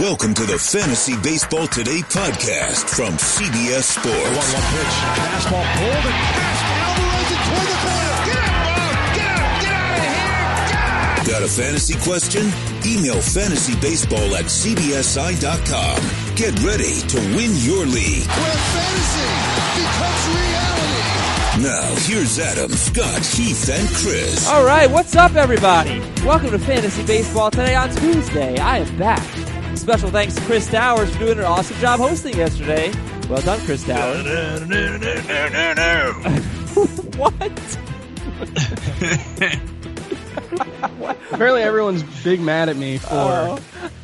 Welcome 0.00 0.34
to 0.34 0.42
the 0.44 0.58
Fantasy 0.58 1.14
Baseball 1.22 1.68
Today 1.68 2.00
podcast 2.10 2.90
from 2.90 3.14
CBS 3.14 3.94
Sports. 3.94 4.10
1 4.10 4.34
1 4.34 4.42
pitch. 4.74 4.94
Fastball 5.14 5.62
pulled 5.78 6.04
and 6.10 6.18
passed. 6.34 6.66
Alvarez 6.82 7.30
and 7.30 7.42
toward 7.46 7.68
the 7.70 7.78
corner. 7.78 8.18
Get 8.26 8.42
out, 8.42 8.58
Bob! 8.74 8.90
Get 9.14 9.30
out! 9.30 9.54
Get 9.62 9.70
out 9.70 9.94
of 9.94 10.02
here! 10.02 11.22
Get 11.22 11.30
Got 11.30 11.42
a 11.44 11.48
fantasy 11.48 11.94
question? 12.02 12.42
Email 12.82 13.22
fantasybaseball 13.22 14.34
at 14.34 14.46
cbsi.com. 14.50 15.98
Get 16.34 16.58
ready 16.66 16.98
to 16.98 17.18
win 17.38 17.54
your 17.62 17.86
league. 17.86 18.26
Where 18.26 18.58
fantasy 18.74 19.30
becomes 19.78 20.26
reality. 20.34 21.14
Now, 21.62 21.94
here's 22.02 22.40
Adam, 22.40 22.72
Scott, 22.72 23.24
Heath, 23.24 23.70
and 23.70 23.88
Chris. 23.94 24.48
All 24.48 24.64
right, 24.64 24.90
what's 24.90 25.14
up, 25.14 25.36
everybody? 25.36 26.00
Welcome 26.26 26.50
to 26.50 26.58
Fantasy 26.58 27.06
Baseball 27.06 27.52
today 27.52 27.76
on 27.76 27.94
Tuesday. 27.94 28.58
I 28.58 28.78
am 28.78 28.98
back. 28.98 29.53
Special 29.76 30.10
thanks 30.10 30.34
to 30.34 30.40
Chris 30.42 30.66
Towers 30.68 31.10
for 31.12 31.18
doing 31.18 31.38
an 31.38 31.44
awesome 31.44 31.76
job 31.78 32.00
hosting 32.00 32.36
yesterday. 32.36 32.92
Well 33.28 33.42
done, 33.42 33.60
Chris 33.60 33.84
Towers. 33.84 34.24
what? 37.16 37.34
Apparently, 41.32 41.62
everyone's 41.62 42.02
big 42.22 42.40
mad 42.40 42.68
at 42.68 42.76
me 42.76 42.98
for 42.98 43.08
Oh. 43.12 43.58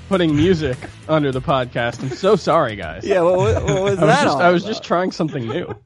putting 0.09 0.35
music 0.37 0.77
under 1.09 1.31
the 1.33 1.41
podcast. 1.41 2.03
I'm 2.03 2.11
so 2.11 2.37
sorry, 2.37 2.77
guys. 2.77 3.05
Yeah, 3.07 3.23
what, 3.23 3.39
what, 3.39 3.63
what 3.65 3.83
was 3.83 3.99
I 3.99 4.05
was 4.05 4.11
that? 4.15 4.25
just 4.25 4.37
all 4.37 4.43
I 4.43 4.51
was 4.51 4.63
about? 4.65 4.71
just 4.71 4.85
trying 4.85 5.13
something 5.13 5.47
new. 5.49 5.75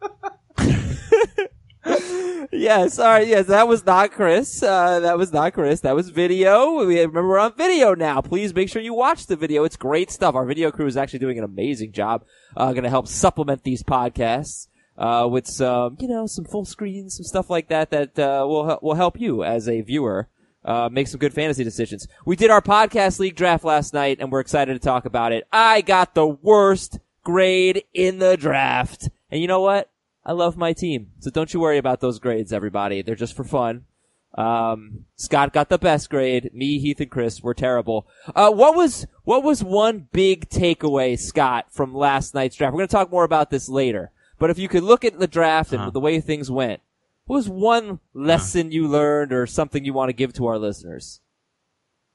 Yes, 2.53 2.98
all 2.98 3.07
right, 3.07 3.27
yes, 3.27 3.47
that 3.47 3.69
was 3.69 3.84
not 3.84 4.12
Chris. 4.12 4.62
Uh, 4.62 5.01
that 5.01 5.19
was 5.19 5.33
not 5.33 5.52
Chris. 5.52 5.80
That 5.80 5.95
was 5.95 6.11
video. 6.11 6.85
We 6.85 7.01
remember 7.01 7.29
we're 7.29 7.39
on 7.39 7.55
video 7.57 7.95
now. 7.95 8.21
Please 8.21 8.55
make 8.55 8.69
sure 8.69 8.83
you 8.83 8.95
watch 8.95 9.27
the 9.27 9.37
video. 9.37 9.65
It's 9.65 9.77
great 9.77 10.11
stuff. 10.11 10.35
Our 10.35 10.45
video 10.45 10.71
crew 10.71 10.87
is 10.87 10.97
actually 10.97 11.19
doing 11.21 11.38
an 11.38 11.45
amazing 11.45 11.93
job. 11.93 12.25
Uh, 12.57 12.73
going 12.73 12.85
to 12.85 12.91
help 12.91 13.09
supplement 13.09 13.62
these 13.62 13.83
podcasts 13.83 14.68
uh, 14.96 15.29
with 15.30 15.46
some, 15.46 15.96
you 16.01 16.09
know, 16.09 16.27
some 16.27 16.45
full 16.45 16.65
screens, 16.65 17.16
some 17.16 17.24
stuff 17.24 17.51
like 17.51 17.68
that 17.68 17.91
that 17.91 18.18
uh, 18.18 18.45
will 18.46 18.79
will 18.83 18.95
help 18.95 19.18
you 19.21 19.45
as 19.45 19.68
a 19.68 19.80
viewer. 19.80 20.29
Uh, 20.65 20.88
make 20.90 21.07
some 21.09 21.21
good 21.21 21.35
fantasy 21.35 21.63
decisions. 21.63 22.09
We 22.24 22.37
did 22.37 22.51
our 22.51 22.63
podcast 22.63 23.18
league 23.18 23.37
draft 23.37 23.65
last 23.65 23.93
night 23.93 24.16
and 24.18 24.33
we're 24.33 24.40
excited 24.40 24.73
to 24.73 24.79
talk 24.79 25.05
about 25.05 25.33
it. 25.33 25.46
I 25.52 25.83
got 25.83 26.15
the 26.15 26.27
worst 26.27 27.01
grade 27.23 27.85
in 27.93 28.18
the 28.18 28.38
draft. 28.38 29.11
And 29.30 29.43
you 29.43 29.46
know 29.46 29.61
what? 29.61 29.90
I 30.27 30.33
love 30.33 30.57
my 30.57 30.73
team. 30.73 31.13
So 31.21 31.30
don't 31.30 31.53
you 31.53 31.61
worry 31.61 31.79
about 31.79 32.01
those 32.01 32.19
grades, 32.19 32.53
everybody. 32.53 33.03
They're 33.03 33.15
just 33.15 33.37
for 33.37 33.45
fun. 33.45 33.85
Um, 34.37 35.05
Scott 35.17 35.53
got 35.53 35.69
the 35.69 35.79
best 35.79 36.11
grade. 36.11 36.51
Me, 36.53 36.79
Heath, 36.79 37.01
and 37.01 37.11
Chris 37.11 37.43
were 37.43 37.55
terrible. 37.55 38.07
Uh, 38.35 38.51
what 38.51 38.75
was, 38.75 39.07
what 39.23 39.45
was 39.45 39.63
one 39.63 40.09
big 40.13 40.49
takeaway, 40.49 41.19
Scott, 41.19 41.67
from 41.71 41.95
last 41.95 42.35
night's 42.35 42.57
draft? 42.57 42.73
We're 42.73 42.79
going 42.79 42.89
to 42.89 42.93
talk 42.93 43.13
more 43.13 43.25
about 43.25 43.51
this 43.51 43.69
later. 43.69 44.11
But 44.39 44.51
if 44.51 44.59
you 44.59 44.69
could 44.69 44.83
look 44.83 45.05
at 45.05 45.19
the 45.19 45.29
draft 45.29 45.73
and 45.73 45.93
the 45.93 46.01
way 46.01 46.21
things 46.21 46.51
went, 46.51 46.80
what 47.27 47.37
was 47.37 47.49
one 47.49 48.01
lesson 48.13 48.73
you 48.73 48.89
learned 48.89 49.33
or 49.33 49.47
something 49.47 49.85
you 49.85 49.93
want 49.93 50.09
to 50.09 50.15
give 50.15 50.33
to 50.35 50.47
our 50.47 50.59
listeners? 50.59 51.21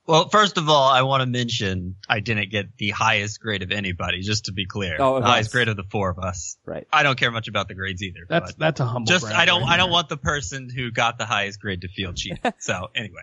Well, 0.10 0.28
first 0.28 0.58
of 0.58 0.68
all, 0.70 0.90
I 0.90 1.04
want 1.04 1.22
to 1.22 1.28
mention 1.28 1.96
I 2.10 2.20
didn't 2.20 2.50
get 2.50 2.76
the 2.80 2.90
highest 2.90 3.40
grade 3.40 3.62
of 3.62 3.72
anybody, 3.72 4.22
just 4.22 4.46
to 4.46 4.52
be 4.52 4.66
clear. 4.66 4.98
Oh, 4.98 5.20
the 5.20 5.28
highest 5.28 5.52
grade 5.52 5.68
of 5.68 5.78
the 5.78 5.84
four 5.84 6.10
of 6.10 6.18
us. 6.18 6.58
Right. 6.66 6.88
I 6.92 7.04
don't 7.04 7.16
care 7.16 7.30
much 7.30 7.48
about 7.48 7.68
the 7.68 7.76
grades 7.76 8.02
either. 8.02 8.22
That's 8.28 8.54
but 8.54 8.60
that's 8.60 8.80
a 8.80 8.86
humble. 8.86 9.06
just 9.06 9.26
I 9.28 9.46
don't 9.46 9.62
right 9.62 9.74
I 9.74 9.78
don't 9.78 9.90
there. 9.90 9.94
want 9.94 10.10
the 10.10 10.18
person 10.18 10.68
who 10.76 10.90
got 10.90 11.20
the 11.20 11.26
highest 11.26 11.62
grade 11.62 11.82
to 11.82 11.90
feel 11.90 12.14
cheap. 12.14 12.40
so 12.58 12.88
anyway, 12.96 13.22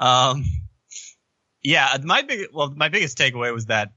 um, 0.00 0.46
yeah, 1.62 1.98
my 2.02 2.22
big 2.22 2.46
well 2.50 2.72
my 2.74 2.88
biggest 2.88 3.18
takeaway 3.18 3.52
was 3.52 3.66
that 3.66 3.92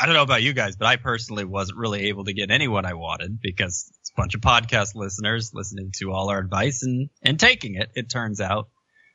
I 0.00 0.06
don't 0.06 0.16
know 0.16 0.22
about 0.22 0.42
you 0.42 0.54
guys, 0.54 0.74
but 0.74 0.86
I 0.86 0.96
personally 0.96 1.44
wasn't 1.44 1.78
really 1.78 2.08
able 2.08 2.24
to 2.24 2.32
get 2.32 2.50
anyone 2.50 2.86
I 2.86 2.94
wanted 2.94 3.40
because 3.40 3.88
it's 4.00 4.10
a 4.10 4.20
bunch 4.20 4.34
of 4.34 4.40
podcast 4.40 4.96
listeners 4.96 5.52
listening 5.54 5.92
to 5.98 6.10
all 6.10 6.28
our 6.28 6.40
advice 6.40 6.82
and 6.82 7.08
and 7.22 7.38
taking 7.38 7.76
it. 7.76 7.92
It 7.94 8.10
turns 8.10 8.40
out. 8.40 8.68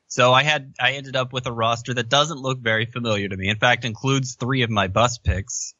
So 0.07 0.31
I 0.33 0.43
had 0.43 0.73
I 0.79 0.93
ended 0.93 1.15
up 1.15 1.33
with 1.33 1.47
a 1.47 1.51
roster 1.51 1.93
that 1.93 2.09
doesn't 2.09 2.39
look 2.39 2.59
very 2.59 2.85
familiar 2.85 3.27
to 3.27 3.37
me. 3.37 3.49
In 3.49 3.57
fact, 3.57 3.85
includes 3.85 4.35
three 4.35 4.63
of 4.63 4.69
my 4.69 4.87
bus 4.87 5.17
picks. 5.17 5.73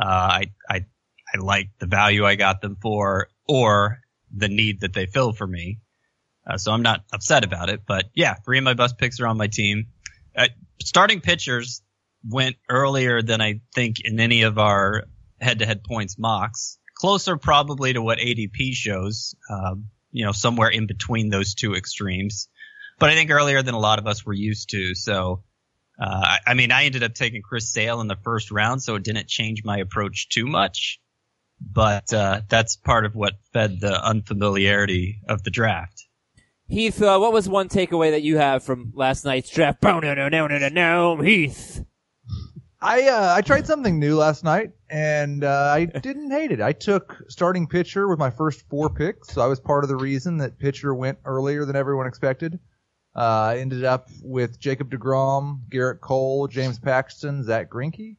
Uh, 0.00 0.06
I 0.06 0.44
I 0.68 0.86
I 1.34 1.38
like 1.38 1.70
the 1.80 1.86
value 1.86 2.24
I 2.24 2.36
got 2.36 2.60
them 2.60 2.76
for, 2.80 3.28
or 3.48 4.00
the 4.34 4.48
need 4.48 4.80
that 4.80 4.92
they 4.92 5.06
fill 5.06 5.32
for 5.32 5.46
me. 5.46 5.80
Uh, 6.46 6.58
so 6.58 6.72
I'm 6.72 6.82
not 6.82 7.04
upset 7.12 7.44
about 7.44 7.68
it. 7.68 7.82
But 7.86 8.06
yeah, 8.14 8.34
three 8.34 8.58
of 8.58 8.64
my 8.64 8.74
bus 8.74 8.92
picks 8.92 9.18
are 9.20 9.26
on 9.26 9.36
my 9.36 9.48
team. 9.48 9.86
Uh, 10.36 10.48
starting 10.80 11.20
pitchers 11.20 11.82
went 12.28 12.56
earlier 12.68 13.22
than 13.22 13.40
I 13.40 13.60
think 13.74 13.96
in 14.04 14.20
any 14.20 14.42
of 14.42 14.58
our 14.58 15.04
head-to-head 15.40 15.84
points 15.84 16.16
mocks. 16.18 16.78
Closer 16.96 17.36
probably 17.36 17.92
to 17.92 18.02
what 18.02 18.18
ADP 18.18 18.72
shows. 18.72 19.34
Um, 19.50 19.88
you 20.10 20.24
know, 20.24 20.32
somewhere 20.32 20.68
in 20.68 20.86
between 20.86 21.28
those 21.28 21.54
two 21.54 21.74
extremes 21.74 22.48
but 22.98 23.10
I 23.10 23.14
think 23.14 23.30
earlier 23.30 23.62
than 23.62 23.74
a 23.74 23.78
lot 23.78 23.98
of 23.98 24.06
us 24.06 24.24
were 24.24 24.32
used 24.32 24.70
to. 24.70 24.94
So, 24.94 25.42
uh, 26.00 26.06
I, 26.06 26.38
I 26.48 26.54
mean, 26.54 26.72
I 26.72 26.84
ended 26.84 27.02
up 27.02 27.14
taking 27.14 27.42
Chris 27.42 27.72
Sale 27.72 28.00
in 28.00 28.08
the 28.08 28.16
first 28.16 28.50
round, 28.50 28.82
so 28.82 28.94
it 28.96 29.02
didn't 29.02 29.28
change 29.28 29.64
my 29.64 29.78
approach 29.78 30.28
too 30.28 30.46
much. 30.46 31.00
But 31.60 32.12
uh, 32.12 32.42
that's 32.48 32.76
part 32.76 33.04
of 33.04 33.14
what 33.14 33.34
fed 33.52 33.80
the 33.80 34.04
unfamiliarity 34.04 35.20
of 35.28 35.42
the 35.44 35.50
draft. 35.50 36.04
Heath, 36.66 37.00
uh, 37.00 37.18
what 37.18 37.32
was 37.32 37.48
one 37.48 37.68
takeaway 37.68 38.10
that 38.10 38.22
you 38.22 38.38
have 38.38 38.62
from 38.62 38.92
last 38.94 39.24
night's 39.24 39.50
draft? 39.50 39.80
Bow, 39.80 40.00
no, 40.00 40.14
no, 40.14 40.28
no, 40.28 40.46
no, 40.46 40.58
no, 40.58 40.68
no, 40.68 41.22
Heath. 41.22 41.84
I 42.80 43.08
uh, 43.08 43.34
I 43.34 43.40
tried 43.40 43.66
something 43.66 43.98
new 43.98 44.16
last 44.16 44.44
night 44.44 44.72
and 44.90 45.42
uh, 45.42 45.72
I 45.74 45.86
didn't 45.86 46.30
hate 46.30 46.52
it. 46.52 46.60
I 46.60 46.72
took 46.72 47.16
starting 47.28 47.66
pitcher 47.66 48.08
with 48.08 48.18
my 48.18 48.30
first 48.30 48.68
four 48.68 48.90
picks, 48.90 49.28
so 49.28 49.40
I 49.40 49.46
was 49.46 49.58
part 49.58 49.84
of 49.84 49.88
the 49.88 49.96
reason 49.96 50.38
that 50.38 50.58
pitcher 50.58 50.94
went 50.94 51.18
earlier 51.24 51.64
than 51.64 51.76
everyone 51.76 52.06
expected. 52.06 52.58
Uh, 53.14 53.54
ended 53.56 53.84
up 53.84 54.08
with 54.22 54.58
Jacob 54.58 54.90
Degrom, 54.90 55.60
Gerrit 55.70 56.00
Cole, 56.00 56.48
James 56.48 56.78
Paxton, 56.80 57.44
Zack 57.44 57.70
Greinke, 57.70 58.16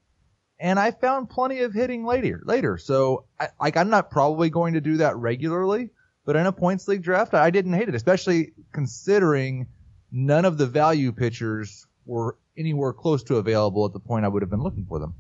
and 0.60 0.80
I 0.80 0.92
found 0.92 1.30
plenty 1.30 1.60
of 1.62 1.74
hitting 1.74 2.06
later. 2.06 2.42
Later, 2.46 2.78
so 2.78 3.26
I, 3.40 3.50
like 3.60 3.76
I'm 3.76 3.90
not 3.90 4.10
probably 4.10 4.50
going 4.50 4.74
to 4.76 4.82
do 4.82 4.98
that 4.98 5.18
regularly, 5.18 5.90
but 6.26 6.36
in 6.36 6.46
a 6.46 6.52
points 6.52 6.88
league 6.88 7.04
draft, 7.04 7.34
I 7.34 7.50
didn't 7.50 7.74
hate 7.74 7.90
it, 7.90 7.96
especially 7.96 8.54
considering 8.72 9.68
none 10.12 10.46
of 10.46 10.58
the 10.58 10.66
value 10.66 11.12
pitchers 11.12 11.88
were 12.06 12.38
anywhere 12.58 12.94
close 12.94 13.24
to 13.24 13.36
available 13.36 13.86
at 13.86 13.94
the 13.94 14.00
point 14.00 14.26
I 14.26 14.30
would 14.30 14.42
have 14.42 14.50
been 14.50 14.64
looking 14.64 14.86
for 14.86 15.00
them. 15.00 15.16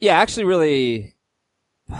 Yeah, 0.00 0.18
actually, 0.18 0.44
really, 0.44 1.14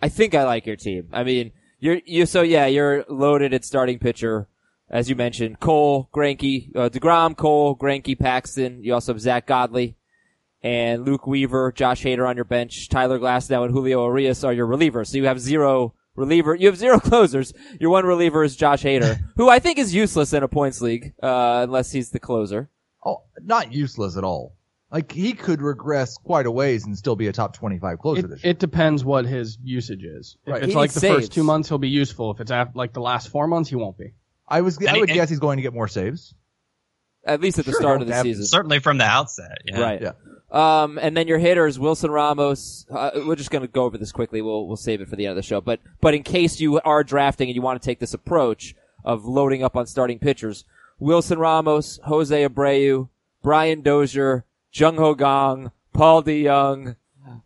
I 0.00 0.08
think 0.08 0.34
I 0.34 0.44
like 0.44 0.66
your 0.66 0.76
team. 0.76 1.08
I 1.12 1.24
mean, 1.24 1.52
you're 1.80 2.00
you 2.06 2.26
so 2.26 2.42
yeah, 2.42 2.66
you're 2.66 3.04
loaded 3.08 3.52
at 3.52 3.64
starting 3.64 3.98
pitcher, 3.98 4.48
as 4.90 5.08
you 5.08 5.16
mentioned. 5.16 5.60
Cole, 5.60 6.08
Greinke, 6.14 6.74
uh, 6.76 6.88
Degrom, 6.88 7.36
Cole, 7.36 7.76
Greinke, 7.76 8.18
Paxton. 8.18 8.82
You 8.82 8.94
also 8.94 9.12
have 9.12 9.20
Zack 9.20 9.46
Godley 9.46 9.96
and 10.62 11.04
Luke 11.04 11.26
Weaver, 11.26 11.72
Josh 11.72 12.02
Hader 12.02 12.28
on 12.28 12.36
your 12.36 12.44
bench. 12.44 12.88
Tyler 12.88 13.18
Glasnow 13.18 13.64
and 13.64 13.72
Julio 13.72 14.04
Urias 14.06 14.44
are 14.44 14.52
your 14.52 14.66
relievers. 14.66 15.08
So 15.08 15.18
you 15.18 15.26
have 15.26 15.40
zero 15.40 15.94
reliever. 16.16 16.54
You 16.54 16.66
have 16.66 16.76
zero 16.86 16.98
closers. 16.98 17.52
Your 17.80 17.90
one 17.90 18.04
reliever 18.06 18.42
is 18.44 18.56
Josh 18.56 18.82
Hader, 18.82 19.18
who 19.36 19.48
I 19.48 19.58
think 19.58 19.78
is 19.78 19.94
useless 19.94 20.32
in 20.32 20.42
a 20.42 20.48
points 20.48 20.80
league, 20.80 21.12
uh, 21.22 21.60
unless 21.64 21.92
he's 21.92 22.10
the 22.10 22.18
closer. 22.18 22.68
Oh, 23.04 23.22
not 23.40 23.72
useless 23.72 24.16
at 24.16 24.24
all. 24.24 24.54
Like 24.90 25.12
he 25.12 25.34
could 25.34 25.60
regress 25.60 26.16
quite 26.16 26.46
a 26.46 26.50
ways 26.50 26.86
and 26.86 26.96
still 26.96 27.14
be 27.14 27.26
a 27.26 27.32
top 27.32 27.54
25 27.54 27.98
closer 27.98 28.20
It, 28.24 28.30
this 28.30 28.42
year. 28.42 28.50
it 28.52 28.58
depends 28.58 29.04
what 29.04 29.26
his 29.26 29.58
usage 29.62 30.02
is. 30.02 30.38
If 30.46 30.52
Right. 30.52 30.62
it's 30.62 30.72
He 30.72 30.76
like 30.78 30.92
the 30.92 31.00
saves. 31.00 31.14
first 31.14 31.32
two 31.32 31.44
months, 31.44 31.68
he'll 31.68 31.76
be 31.76 31.90
useful. 31.90 32.30
If 32.32 32.40
it's 32.40 32.50
after, 32.50 32.72
like 32.76 32.94
the 32.94 33.02
last 33.02 33.28
four 33.28 33.46
months, 33.46 33.68
he 33.68 33.76
won't 33.76 33.98
be. 33.98 34.14
I 34.48 34.60
was, 34.62 34.76
And 34.78 34.88
he- 34.90 35.00
would 35.00 35.10
and- 35.10 35.16
guess 35.16 35.28
he's 35.28 35.38
going 35.38 35.56
to 35.58 35.62
get 35.62 35.72
more 35.74 35.88
saves. 35.88 36.34
At 37.24 37.40
least 37.42 37.58
at 37.58 37.66
the 37.66 37.72
Sure, 37.72 37.80
start 37.80 38.00
of 38.00 38.08
the 38.08 38.22
season. 38.22 38.46
Certainly 38.46 38.78
from 38.78 38.96
the 38.98 39.04
outset. 39.04 39.58
Yeah. 39.66 39.80
Right. 39.80 40.00
Yeah. 40.00 40.12
Um, 40.50 40.98
and 40.98 41.14
then 41.14 41.28
your 41.28 41.38
hitters, 41.38 41.78
Wilson 41.78 42.10
Ramos. 42.10 42.86
Uh, 42.90 43.10
we're 43.26 43.36
just 43.36 43.50
going 43.50 43.60
to 43.62 43.68
go 43.68 43.84
over 43.84 43.98
this 43.98 44.12
quickly. 44.12 44.40
We'll 44.40 44.66
we'll 44.66 44.78
save 44.78 45.02
it 45.02 45.08
for 45.08 45.16
the 45.16 45.26
end 45.26 45.32
of 45.32 45.36
the 45.36 45.42
show. 45.42 45.60
But 45.60 45.80
but 46.00 46.14
in 46.14 46.22
case 46.22 46.58
you 46.58 46.80
are 46.80 47.04
drafting 47.04 47.48
and 47.50 47.54
you 47.56 47.60
want 47.60 47.82
to 47.82 47.84
take 47.84 47.98
this 47.98 48.14
approach 48.14 48.74
of 49.04 49.26
loading 49.26 49.62
up 49.62 49.76
on 49.76 49.86
starting 49.86 50.18
pitchers, 50.18 50.64
Wilson 50.98 51.38
Ramos, 51.38 52.00
Jose 52.04 52.48
Abreu, 52.48 53.08
Brian 53.42 53.82
Dozier, 53.82 54.44
Jung 54.72 54.96
Ho 54.96 55.14
Kang, 55.14 55.70
Paul 55.92 56.22
DeJong. 56.22 56.96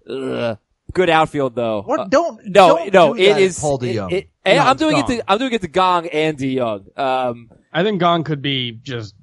Ugh. 0.08 0.58
Good 0.92 1.10
outfield 1.10 1.54
though. 1.54 1.82
What? 1.82 2.00
Uh, 2.00 2.04
don't, 2.08 2.46
no, 2.46 2.76
don't 2.76 2.92
no, 2.92 3.14
do 3.14 3.20
it 3.22 3.32
that, 3.34 3.40
is 3.40 3.58
Paul 3.58 3.78
DeJong. 3.78 4.12
it- 4.12 4.28
and 4.44 4.56
No, 4.58 4.62
I'm 4.64 4.72
it's 4.72 4.80
doing 4.80 4.96
it 4.98 5.06
to 5.06 5.30
I'm 5.30 5.38
doing 5.38 5.52
it 5.52 5.60
to 5.62 5.68
Kang 5.68 6.08
and 6.08 6.36
DeJong. 6.36 6.98
Um, 6.98 7.50
I 7.72 7.82
think 7.84 8.00
Kang 8.00 8.24
could 8.24 8.42
be 8.42 8.72
just 8.82 9.14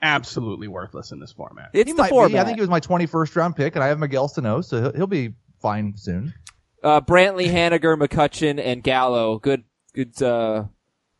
absolutely 0.00 0.66
worthless 0.68 1.12
in 1.12 1.20
this 1.20 1.32
format. 1.32 1.70
it's 1.72 1.88
he 1.88 1.92
the 1.92 2.02
might 2.02 2.08
format. 2.10 2.32
be. 2.32 2.38
I 2.38 2.44
think 2.44 2.56
he 2.56 2.60
was 2.60 2.70
my 2.70 2.80
21st 2.80 3.36
round 3.36 3.56
pick, 3.56 3.74
and 3.76 3.84
I 3.84 3.88
have 3.88 3.98
Miguel 3.98 4.28
Sano, 4.28 4.60
so 4.62 4.80
he'll, 4.82 4.92
he'll 4.94 5.06
be 5.06 5.34
fine 5.60 5.94
soon. 5.96 6.34
uh, 6.82 7.00
Brantley, 7.02 7.46
Haniger, 7.48 7.96
McCutchen, 7.96 8.60
and 8.60 8.82
Gallo. 8.82 9.38
Good, 9.38 9.62
good, 9.94 10.20
uh, 10.22 10.64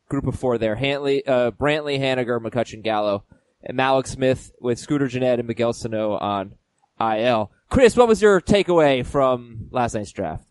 group 0.08 0.26
of 0.26 0.34
four 0.34 0.58
there. 0.58 0.74
Hantley, 0.74 1.22
uh, 1.26 1.52
Brantley, 1.52 1.98
Haniger, 2.00 2.40
McCutchen, 2.40 2.82
Gallo, 2.82 3.24
and 3.62 3.78
Mallex 3.78 4.08
Smith 4.08 4.50
with 4.60 4.78
Scooter 4.78 5.06
Gennett 5.08 5.38
and 5.38 5.46
Miguel 5.48 5.72
Sano 5.72 6.14
on 6.16 6.54
IL. 7.00 7.52
Chris, 7.72 7.96
what 7.96 8.06
was 8.06 8.20
your 8.20 8.38
takeaway 8.38 9.04
from 9.04 9.68
last 9.70 9.94
night's 9.94 10.12
draft? 10.12 10.46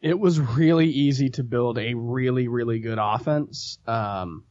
It 0.00 0.16
was 0.16 0.38
really 0.38 0.86
easy 0.86 1.30
to 1.30 1.42
build 1.42 1.78
a 1.78 1.94
really, 1.94 2.46
really 2.46 2.78
good 2.78 2.98
offense. 3.00 3.80
Um, 3.88 4.44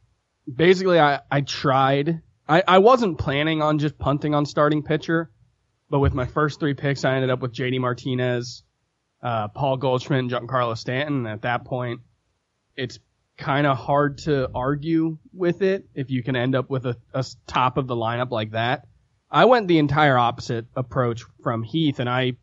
basically, 0.54 1.00
I, 1.00 1.20
I 1.30 1.40
tried. 1.40 2.20
I, 2.46 2.62
I 2.68 2.76
wasn't 2.76 3.16
planning 3.16 3.62
on 3.62 3.78
just 3.78 3.98
punting 3.98 4.34
on 4.34 4.44
starting 4.44 4.82
pitcher, 4.82 5.30
but 5.88 6.00
with 6.00 6.12
my 6.12 6.26
first 6.26 6.60
three 6.60 6.74
picks, 6.74 7.06
I 7.06 7.14
ended 7.14 7.30
up 7.30 7.40
with 7.40 7.54
JD 7.54 7.80
Martinez, 7.80 8.62
uh, 9.22 9.48
Paul 9.48 9.78
Goldschmidt, 9.78 10.18
and 10.18 10.30
Giancarlo 10.30 10.76
Stanton. 10.76 11.26
At 11.26 11.40
that 11.40 11.64
point, 11.64 12.00
it's 12.76 12.98
kind 13.38 13.66
of 13.66 13.78
hard 13.78 14.18
to 14.18 14.50
argue 14.54 15.16
with 15.32 15.62
it 15.62 15.88
if 15.94 16.10
you 16.10 16.22
can 16.22 16.36
end 16.36 16.54
up 16.54 16.68
with 16.68 16.84
a, 16.84 16.98
a 17.14 17.24
top 17.46 17.78
of 17.78 17.86
the 17.86 17.96
lineup 17.96 18.30
like 18.30 18.50
that. 18.50 18.84
I 19.30 19.44
went 19.44 19.68
the 19.68 19.78
entire 19.78 20.18
opposite 20.18 20.66
approach 20.74 21.24
from 21.42 21.62
Heath, 21.62 22.00
and 22.00 22.08
I, 22.08 22.34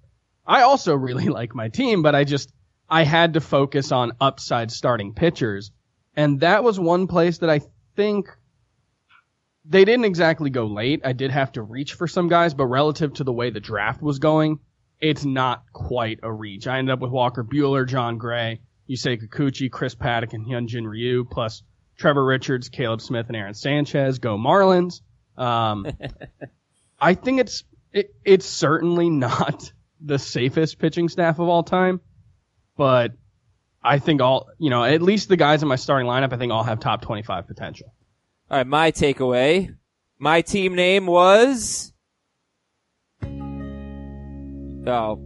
I 0.46 0.62
also 0.62 0.96
really 0.96 1.26
like 1.28 1.54
my 1.54 1.70
team, 1.70 2.02
but 2.02 2.16
I 2.16 2.24
just, 2.24 2.52
I 2.90 3.04
had 3.04 3.34
to 3.34 3.42
focus 3.42 3.92
on 3.92 4.14
upside 4.22 4.72
starting 4.72 5.14
pitchers. 5.14 5.72
And 6.16 6.40
that 6.40 6.64
was 6.64 6.80
one 6.80 7.08
place 7.08 7.40
that 7.40 7.50
I 7.50 7.62
think 7.96 8.30
they 9.66 9.84
didn't 9.86 10.06
exactly 10.06 10.50
go 10.50 10.66
late. 10.66 11.02
I 11.04 11.14
did 11.14 11.32
have 11.32 11.52
to 11.54 11.62
reach 11.62 11.94
for 11.94 12.08
some 12.08 12.30
guys, 12.30 12.54
but 12.54 12.68
relative 12.68 13.14
to 13.16 13.24
the 13.24 13.34
way 13.34 13.50
the 13.50 13.60
draft 13.60 14.02
was 14.02 14.20
going, 14.20 14.60
it's 15.00 15.26
not 15.26 15.64
quite 15.74 16.20
a 16.24 16.32
reach. 16.32 16.68
I 16.68 16.80
ended 16.80 16.94
up 16.94 17.00
with 17.00 17.12
Walker 17.12 17.44
Buehler, 17.44 17.88
Jon 17.88 18.18
Gray, 18.18 18.62
Yusei 18.90 19.22
Kikuchi, 19.22 19.70
Chris 19.70 19.94
Paddack, 19.94 20.34
and 20.34 20.46
Hyunjin 20.46 20.88
Ryu, 20.88 21.26
plus 21.26 21.64
Trevor 21.98 22.26
Richards, 22.26 22.70
Caleb 22.70 23.02
Smith, 23.02 23.28
and 23.28 23.36
Aaron 23.36 23.54
Sanchez. 23.54 24.20
Go 24.20 24.38
Marlins. 24.38 25.02
Um, 25.38 25.86
I 27.00 27.14
think 27.14 27.40
it's 27.40 27.64
it, 27.92 28.14
it's 28.24 28.46
certainly 28.46 29.10
not 29.10 29.72
the 30.02 30.20
safest 30.20 30.80
pitching 30.80 31.10
staff 31.10 31.40
of 31.40 31.48
all 31.48 31.64
time, 31.64 32.02
but 32.76 33.14
I 33.84 34.00
think 34.00 34.22
all 34.22 34.50
you 34.58 34.70
know 34.70 34.84
at 34.84 35.02
least 35.02 35.30
the 35.30 35.38
guys 35.38 35.62
in 35.62 35.68
my 35.68 35.76
starting 35.76 36.08
lineup 36.08 36.34
I 36.34 36.38
think 36.38 36.52
all 36.52 36.64
have 36.64 36.80
top 36.80 37.02
twenty 37.02 37.24
five 37.24 37.48
potential. 37.48 37.94
All 38.50 38.58
right, 38.58 38.68
my 38.68 38.92
takeaway. 38.92 39.76
My 40.20 40.42
team 40.42 40.74
name 40.76 41.06
was. 41.06 41.94
Oh. 44.88 45.22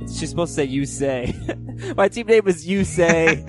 She's 0.00 0.28
supposed 0.28 0.50
to 0.50 0.56
say 0.56 0.64
you 0.64 0.86
say. 0.86 1.34
my 1.96 2.08
team 2.08 2.26
name 2.26 2.44
was 2.44 2.66
you 2.66 2.84
say. 2.84 3.44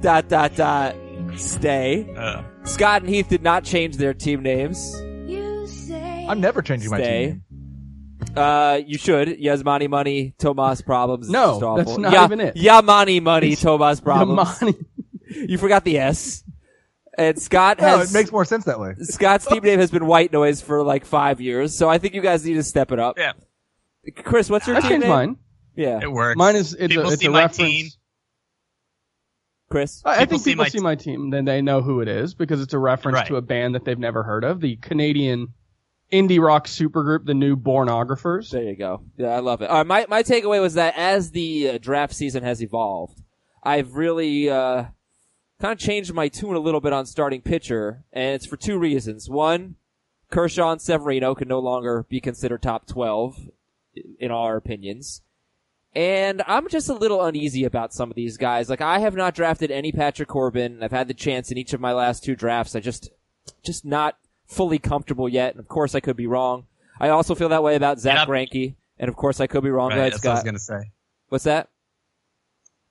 dot 0.00 0.28
dot 0.28 0.56
dot. 0.56 0.96
Stay. 1.36 2.08
Uh, 2.16 2.42
Scott 2.64 3.02
and 3.02 3.10
Heath 3.10 3.28
did 3.28 3.42
not 3.42 3.64
change 3.64 3.96
their 3.96 4.14
team 4.14 4.42
names. 4.42 4.96
I'm 6.28 6.40
never 6.40 6.62
changing 6.62 6.90
my 6.90 6.98
Stay. 6.98 7.26
team. 7.26 7.44
Uh, 8.36 8.80
you 8.86 8.98
should. 8.98 9.28
Yasmani 9.28 9.88
Money, 9.88 10.34
Tomas 10.38 10.80
Problems. 10.82 11.28
No, 11.28 11.52
just 11.52 11.62
awful. 11.62 11.76
that's 11.76 11.98
not 11.98 12.12
Ya- 12.12 12.24
even 12.24 12.40
it. 12.40 12.54
Yamani 12.56 13.22
Money, 13.22 13.56
Tomas 13.56 14.00
Problems. 14.00 14.48
Yamani- 14.58 14.84
You 15.48 15.58
forgot 15.58 15.84
the 15.84 15.98
S. 15.98 16.44
And 17.18 17.40
Scott 17.40 17.80
No, 17.80 17.98
has 17.98 18.10
it 18.12 18.18
makes 18.18 18.30
more 18.32 18.44
sense 18.44 18.64
that 18.64 18.78
way. 18.80 18.94
Scott's 19.00 19.46
team 19.46 19.62
name 19.62 19.78
has 19.78 19.90
been 19.90 20.06
White 20.06 20.32
Noise 20.32 20.60
for 20.60 20.82
like 20.82 21.04
five 21.04 21.40
years, 21.40 21.76
so 21.76 21.88
I 21.88 21.98
think 21.98 22.14
you 22.14 22.20
guys 22.20 22.44
need 22.44 22.54
to 22.54 22.62
step 22.62 22.90
it 22.92 22.98
up. 22.98 23.18
yeah, 23.18 23.32
Chris, 24.16 24.50
what's 24.50 24.66
your 24.66 24.76
I 24.76 24.80
team 24.80 24.88
changed 24.90 25.02
name? 25.06 25.10
mine. 25.12 25.36
Yeah, 25.76 26.00
it 26.02 26.10
works. 26.10 26.36
Mine 26.36 26.56
is 26.56 26.74
it's 26.74 26.92
People 26.92 27.08
a, 27.08 27.12
it's 27.12 27.20
see 27.20 27.26
a 27.26 27.30
my 27.30 27.38
reference. 27.42 27.56
team. 27.58 27.86
Chris. 29.70 30.02
I, 30.04 30.10
I 30.10 30.18
People 30.20 30.30
think 30.38 30.42
see 30.42 30.50
people 30.52 30.64
my 30.64 30.68
see 30.68 30.78
t- 30.78 30.84
my 30.84 30.94
team, 30.94 31.30
then 31.30 31.44
they 31.44 31.62
know 31.62 31.82
who 31.82 32.00
it 32.00 32.08
is 32.08 32.34
because 32.34 32.60
it's 32.60 32.74
a 32.74 32.78
reference 32.78 33.16
Right. 33.16 33.26
to 33.28 33.36
a 33.36 33.42
band 33.42 33.74
that 33.74 33.84
they've 33.84 33.98
never 33.98 34.22
heard 34.22 34.44
of, 34.44 34.60
the 34.60 34.76
Canadian 34.76 35.48
indie 36.14 36.40
rock 36.40 36.66
supergroup, 36.66 37.26
the 37.26 37.34
New 37.34 37.56
Pornographers. 37.56 38.50
There 38.50 38.62
you 38.62 38.76
go. 38.76 39.02
Yeah, 39.16 39.28
I 39.28 39.40
love 39.40 39.62
it. 39.62 39.68
All 39.68 39.78
right, 39.78 39.86
my 39.86 40.06
my 40.08 40.22
takeaway 40.22 40.60
was 40.60 40.74
that 40.74 40.94
as 40.96 41.32
the 41.32 41.70
uh, 41.70 41.78
draft 41.78 42.14
season 42.14 42.44
has 42.44 42.62
evolved, 42.62 43.20
I've 43.62 43.96
really 43.96 44.48
uh, 44.48 44.84
kind 45.60 45.72
of 45.72 45.78
changed 45.78 46.14
my 46.14 46.28
tune 46.28 46.54
a 46.54 46.60
little 46.60 46.80
bit 46.80 46.92
on 46.92 47.06
starting 47.06 47.42
pitcher, 47.42 48.04
and 48.12 48.34
it's 48.34 48.46
for 48.46 48.56
two 48.56 48.78
reasons. 48.78 49.28
One, 49.28 49.74
Kershaw 50.30 50.72
and 50.72 50.80
Severino 50.80 51.34
can 51.34 51.48
no 51.48 51.58
longer 51.58 52.06
be 52.08 52.20
considered 52.20 52.62
top 52.62 52.86
twelve 52.86 53.36
in 54.18 54.30
our 54.30 54.56
opinions. 54.56 55.22
And 55.96 56.42
I'm 56.48 56.68
just 56.68 56.88
a 56.88 56.94
little 56.94 57.24
uneasy 57.24 57.62
about 57.64 57.94
some 57.94 58.10
of 58.10 58.16
these 58.16 58.36
guys. 58.36 58.68
Like 58.68 58.80
I 58.80 58.98
have 58.98 59.14
not 59.14 59.34
drafted 59.34 59.70
any 59.70 59.92
Patrick 59.92 60.28
Corbin. 60.28 60.82
I've 60.82 60.90
had 60.90 61.06
the 61.06 61.14
chance 61.14 61.52
in 61.52 61.58
each 61.58 61.72
of 61.72 61.80
my 61.80 61.92
last 61.92 62.24
two 62.24 62.34
drafts. 62.34 62.74
I 62.74 62.80
just, 62.80 63.10
just 63.62 63.84
not 63.84 64.16
fully 64.54 64.78
comfortable 64.78 65.28
yet. 65.28 65.52
And 65.52 65.60
of 65.60 65.68
course 65.68 65.94
I 65.94 66.00
could 66.00 66.16
be 66.16 66.26
wrong. 66.26 66.66
I 66.98 67.08
also 67.10 67.34
feel 67.34 67.48
that 67.50 67.62
way 67.62 67.74
about 67.74 67.98
Zack. 68.00 68.28
Greinke. 68.28 68.74
And 68.98 69.08
of 69.08 69.16
course 69.16 69.40
I 69.40 69.46
could 69.46 69.64
be 69.64 69.70
wrong. 69.70 69.90
Right, 69.90 70.12
that's 70.12 70.24
what 70.24 70.30
I 70.30 70.34
was 70.34 70.44
gonna 70.44 70.58
say. 70.58 70.92
What's 71.28 71.44
that? 71.44 71.68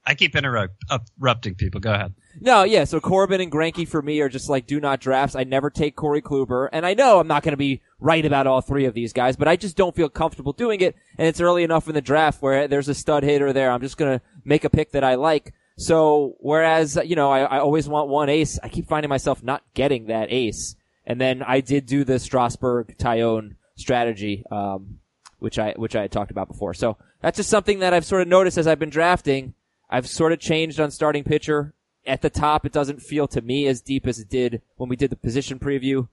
I 0.05 0.15
keep 0.15 0.35
interrupting 0.35 1.55
people. 1.55 1.79
Go 1.79 1.93
ahead. 1.93 2.13
No, 2.41 2.63
yeah, 2.63 2.83
so 2.83 2.99
Corbin 2.99 3.39
and 3.39 3.49
Greinke 3.49 3.87
for 3.87 4.01
me 4.01 4.19
are 4.19 4.27
just 4.27 4.49
like 4.49 4.67
do 4.67 4.81
not 4.81 4.99
drafts. 4.99 5.33
I 5.33 5.45
never 5.45 5.69
take 5.69 5.95
Corey 5.95 6.21
Kluber, 6.21 6.67
and 6.73 6.85
I 6.85 6.93
know 6.93 7.19
I'm 7.19 7.27
not 7.27 7.41
going 7.43 7.53
to 7.53 7.57
be 7.57 7.81
right 7.99 8.25
about 8.25 8.45
all 8.45 8.59
three 8.59 8.83
of 8.83 8.93
these 8.93 9.13
guys, 9.13 9.37
but 9.37 9.47
I 9.47 9.55
just 9.55 9.77
don't 9.77 9.95
feel 9.95 10.09
comfortable 10.09 10.51
doing 10.51 10.81
it, 10.81 10.95
and 11.17 11.25
it's 11.27 11.39
early 11.39 11.63
enough 11.63 11.87
in 11.87 11.93
the 11.93 12.01
draft 12.01 12.41
where 12.41 12.67
there's 12.67 12.89
a 12.89 12.93
stud 12.93 13.23
hitter 13.23 13.53
there. 13.53 13.71
I'm 13.71 13.79
just 13.79 13.95
going 13.95 14.19
to 14.19 14.25
make 14.43 14.65
a 14.65 14.69
pick 14.69 14.91
that 14.91 15.05
I 15.05 15.15
like. 15.15 15.53
So, 15.77 16.35
whereas, 16.39 16.99
you 17.05 17.15
know, 17.15 17.31
I, 17.31 17.43
I 17.43 17.59
always 17.59 17.87
want 17.87 18.09
one 18.09 18.27
ace, 18.29 18.59
I 18.61 18.67
keep 18.67 18.87
finding 18.87 19.09
myself 19.09 19.41
not 19.41 19.63
getting 19.73 20.07
that 20.07 20.27
ace. 20.31 20.75
And 21.05 21.19
then 21.19 21.43
I 21.43 21.59
did 21.61 21.85
do 21.85 22.03
the 22.03 22.17
Strasburg 22.19 22.97
Taillon 22.97 23.55
strategy, 23.75 24.43
um, 24.51 24.99
which 25.39 25.59
I, 25.59 25.73
which 25.75 25.95
I 25.95 26.01
had 26.03 26.11
talked 26.11 26.31
about 26.31 26.47
before. 26.47 26.73
So, 26.73 26.97
that's 27.21 27.37
just 27.37 27.49
something 27.49 27.79
that 27.79 27.93
I've 27.93 28.05
sort 28.05 28.21
of 28.21 28.27
noticed 28.27 28.57
as 28.57 28.67
I've 28.67 28.79
been 28.79 28.89
drafting. 28.89 29.53
I've 29.89 30.07
sort 30.07 30.33
of 30.33 30.39
changed 30.39 30.79
on 30.79 30.91
starting 30.91 31.23
pitcher. 31.23 31.73
At 32.05 32.21
the 32.21 32.29
top, 32.29 32.65
it 32.65 32.73
doesn't 32.73 33.01
feel 33.01 33.27
to 33.29 33.41
me 33.41 33.65
as 33.67 33.79
deep 33.79 34.05
as 34.07 34.19
it 34.19 34.27
did 34.29 34.61
when 34.75 34.89
we 34.89 34.97
did 34.97 35.09
the 35.09 35.15
position 35.15 35.57
preview 35.57 36.09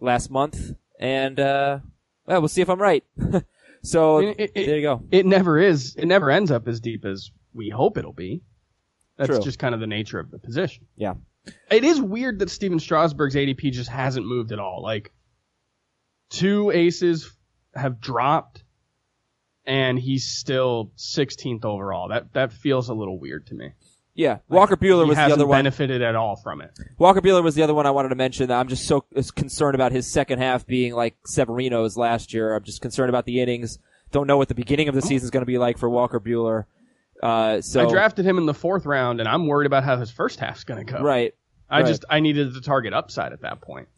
last 0.00 0.30
month. 0.32 0.72
And, 0.98 1.38
uh, 1.38 1.78
well, 2.26 2.40
we'll 2.40 2.48
see 2.48 2.60
if 2.60 2.68
I'm 2.68 2.80
right. 2.82 3.04
so, 3.82 4.18
it- 4.18 4.50
it- 4.54 4.66
there 4.66 4.76
you 4.76 4.82
go. 4.82 5.02
It 5.12 5.26
never 5.26 5.58
is. 5.58 5.94
It 5.96 6.06
never 6.06 6.30
ends 6.30 6.50
up 6.50 6.66
as 6.66 6.80
deep 6.80 7.04
as 7.04 7.30
we 7.54 7.68
hope 7.70 7.96
it'll 7.96 8.12
be. 8.12 8.42
That's 9.16 9.28
True. 9.30 9.40
just 9.40 9.58
kind 9.60 9.74
of 9.74 9.80
the 9.80 9.86
nature 9.86 10.18
of 10.18 10.30
the 10.32 10.38
position. 10.38 10.86
Yeah. 10.96 11.14
It 11.70 11.84
is 11.84 12.00
weird 12.00 12.38
that 12.40 12.50
Stephen 12.50 12.78
Strasburg's 12.78 13.34
ADP 13.34 13.72
just 13.72 13.90
hasn't 13.90 14.26
moved 14.26 14.52
at 14.52 14.58
all. 14.58 14.82
Like, 14.82 15.12
two 16.30 16.70
aces 16.70 17.30
have 17.74 18.00
dropped, 18.00 18.64
and 19.64 19.98
he's 19.98 20.24
still 20.26 20.92
16th 20.96 21.64
overall. 21.64 22.08
That 22.08 22.32
that 22.34 22.52
feels 22.52 22.88
a 22.88 22.94
little 22.94 23.18
weird 23.18 23.46
to 23.48 23.54
me. 23.54 23.72
Yeah. 24.14 24.38
Walker 24.48 24.76
Buehler 24.76 25.04
he 25.04 25.10
was 25.10 25.16
the 25.16 25.32
other 25.32 25.46
one. 25.46 25.58
benefited 25.58 26.02
at 26.02 26.16
all 26.16 26.34
from 26.34 26.60
it. 26.60 26.76
Walker 26.98 27.20
Buehler 27.20 27.42
was 27.42 27.54
the 27.54 27.62
other 27.62 27.72
one 27.74 27.86
I 27.86 27.92
wanted 27.92 28.08
to 28.08 28.16
mention. 28.16 28.50
I'm 28.50 28.66
just 28.66 28.84
so 28.84 29.04
concerned 29.36 29.76
about 29.76 29.92
his 29.92 30.08
second 30.10 30.40
half 30.40 30.66
being 30.66 30.92
like 30.92 31.16
Severino's 31.24 31.96
last 31.96 32.34
year. 32.34 32.52
I'm 32.52 32.64
just 32.64 32.80
concerned 32.80 33.10
about 33.10 33.26
the 33.26 33.40
innings. 33.40 33.78
Don't 34.10 34.26
know 34.26 34.36
what 34.36 34.48
the 34.48 34.56
beginning 34.56 34.88
of 34.88 34.96
the 34.96 35.02
season 35.02 35.24
is 35.24 35.30
going 35.30 35.42
to 35.42 35.46
be 35.46 35.58
like 35.58 35.78
for 35.78 35.88
Walker 35.88 36.18
Buehler. 36.18 36.64
Uh, 37.22 37.60
so 37.60 37.86
I 37.86 37.90
drafted 37.90 38.24
him 38.24 38.38
in 38.38 38.46
the 38.46 38.54
fourth 38.54 38.86
round, 38.86 39.20
and 39.20 39.28
I'm 39.28 39.46
worried 39.46 39.66
about 39.66 39.84
how 39.84 39.96
his 39.96 40.10
first 40.10 40.40
half's 40.40 40.64
going 40.64 40.84
to 40.84 40.92
go. 40.92 41.00
right. 41.00 41.34
I 41.70 41.80
right. 41.80 41.86
just 41.86 42.04
I 42.08 42.20
needed 42.20 42.54
the 42.54 42.60
target 42.60 42.92
upside 42.92 43.32
at 43.32 43.42
that 43.42 43.60
point. 43.60 43.88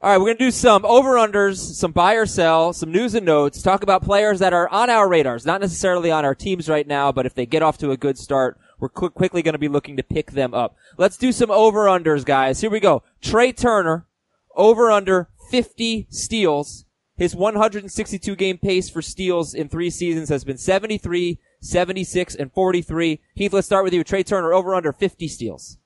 All 0.00 0.10
right, 0.10 0.18
we're 0.18 0.26
gonna 0.26 0.38
do 0.38 0.50
some 0.50 0.84
over 0.84 1.14
unders, 1.14 1.56
some 1.56 1.92
buy 1.92 2.14
or 2.14 2.26
sell, 2.26 2.72
some 2.72 2.92
news 2.92 3.14
and 3.14 3.26
notes. 3.26 3.62
Talk 3.62 3.82
about 3.82 4.02
players 4.02 4.38
that 4.38 4.52
are 4.52 4.68
on 4.68 4.90
our 4.90 5.08
radars, 5.08 5.44
not 5.44 5.60
necessarily 5.60 6.10
on 6.10 6.24
our 6.24 6.34
teams 6.34 6.68
right 6.68 6.86
now, 6.86 7.10
but 7.10 7.26
if 7.26 7.34
they 7.34 7.46
get 7.46 7.62
off 7.62 7.78
to 7.78 7.90
a 7.90 7.96
good 7.96 8.16
start, 8.16 8.58
we're 8.78 8.88
qu- 8.88 9.10
quickly 9.10 9.42
going 9.42 9.54
to 9.54 9.58
be 9.58 9.68
looking 9.68 9.96
to 9.96 10.02
pick 10.02 10.32
them 10.32 10.54
up. 10.54 10.76
Let's 10.96 11.16
do 11.16 11.32
some 11.32 11.50
over 11.50 11.86
unders, 11.86 12.24
guys. 12.24 12.60
Here 12.60 12.70
we 12.70 12.80
go. 12.80 13.02
Trea 13.20 13.52
Turner, 13.52 14.06
over 14.54 14.90
under 14.90 15.28
50 15.50 16.06
steals. 16.10 16.84
His 17.16 17.34
162 17.34 18.36
game 18.36 18.58
pace 18.58 18.88
for 18.88 19.02
steals 19.02 19.52
in 19.52 19.68
three 19.68 19.90
seasons 19.90 20.28
has 20.28 20.44
been 20.44 20.58
73, 20.58 21.40
76, 21.60 22.34
and 22.36 22.52
43. 22.52 23.20
Heath, 23.34 23.52
let's 23.52 23.66
start 23.66 23.82
with 23.82 23.92
you. 23.92 24.04
Trea 24.04 24.22
Turner, 24.22 24.52
over 24.52 24.74
under 24.74 24.92
50 24.92 25.26
steals. 25.26 25.78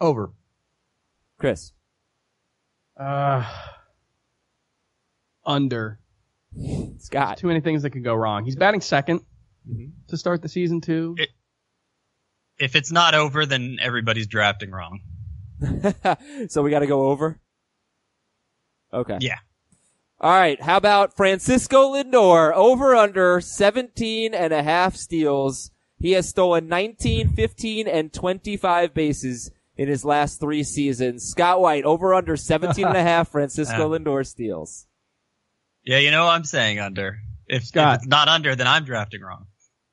Over. 0.00 0.32
Chris. 1.38 1.72
Uh, 2.98 3.44
under. 5.44 5.98
Scott. 6.98 7.38
Too 7.38 7.46
many 7.46 7.60
things 7.60 7.82
that 7.82 7.90
could 7.90 8.04
go 8.04 8.14
wrong. 8.14 8.44
He's 8.44 8.56
batting 8.56 8.80
2nd 8.80 9.20
Mm-hmm. 9.68 9.90
to 10.08 10.16
start 10.16 10.40
the 10.40 10.48
season 10.48 10.80
too. 10.80 11.14
It- 11.18 11.28
If 12.58 12.74
it's 12.74 12.90
not 12.90 13.14
over, 13.14 13.44
then 13.44 13.76
everybody's 13.80 14.26
drafting 14.26 14.70
wrong. 14.70 15.00
so 16.48 16.62
we 16.62 16.70
got 16.70 16.78
to 16.80 16.86
go 16.86 17.08
over. 17.10 17.38
Okay. 18.92 19.18
Yeah. 19.20 19.36
All 20.18 20.30
right. 20.32 20.60
How 20.60 20.78
about 20.78 21.14
Francisco 21.14 21.92
Lindor 21.92 22.52
over 22.54 22.94
under 22.96 23.40
17 23.42 24.32
and 24.34 24.52
a 24.54 24.62
half 24.62 24.96
steals? 24.96 25.70
He 25.98 26.12
has 26.12 26.26
stolen 26.28 26.68
19, 26.68 27.34
15, 27.34 27.86
and 27.86 28.10
25 28.12 28.94
bases 28.94 29.50
in 29.80 29.88
his 29.88 30.04
last 30.04 30.38
three 30.38 30.62
seasons. 30.62 31.24
Scott 31.24 31.58
White 31.58 31.84
over 31.84 32.12
under 32.12 32.36
17 32.36 32.86
and 32.86 32.94
a 32.94 33.02
half 33.02 33.28
Francisco. 33.32 33.96
Lindor 33.96 34.26
steals. 34.26 34.86
Yeah, 35.82 35.96
you 35.96 36.10
know 36.10 36.26
I'm 36.26 36.44
saying 36.44 36.78
under. 36.78 37.16
If, 37.46 37.62
if 37.62 37.68
Scott. 37.68 37.94
it's 37.96 38.06
not 38.06 38.28
under, 38.28 38.54
then 38.54 38.66
I'm 38.66 38.84
drafting 38.84 39.22
wrong. 39.22 39.46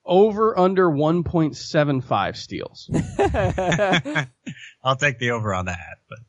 Over 0.04 0.60
under 0.60 0.90
1.75 0.90 2.36
steals. 2.36 2.90
I'll 4.84 4.98
take 4.98 5.20
the 5.20 5.32
over 5.32 5.54
on 5.54 5.68
that. 5.68 6.00
But 6.10 6.20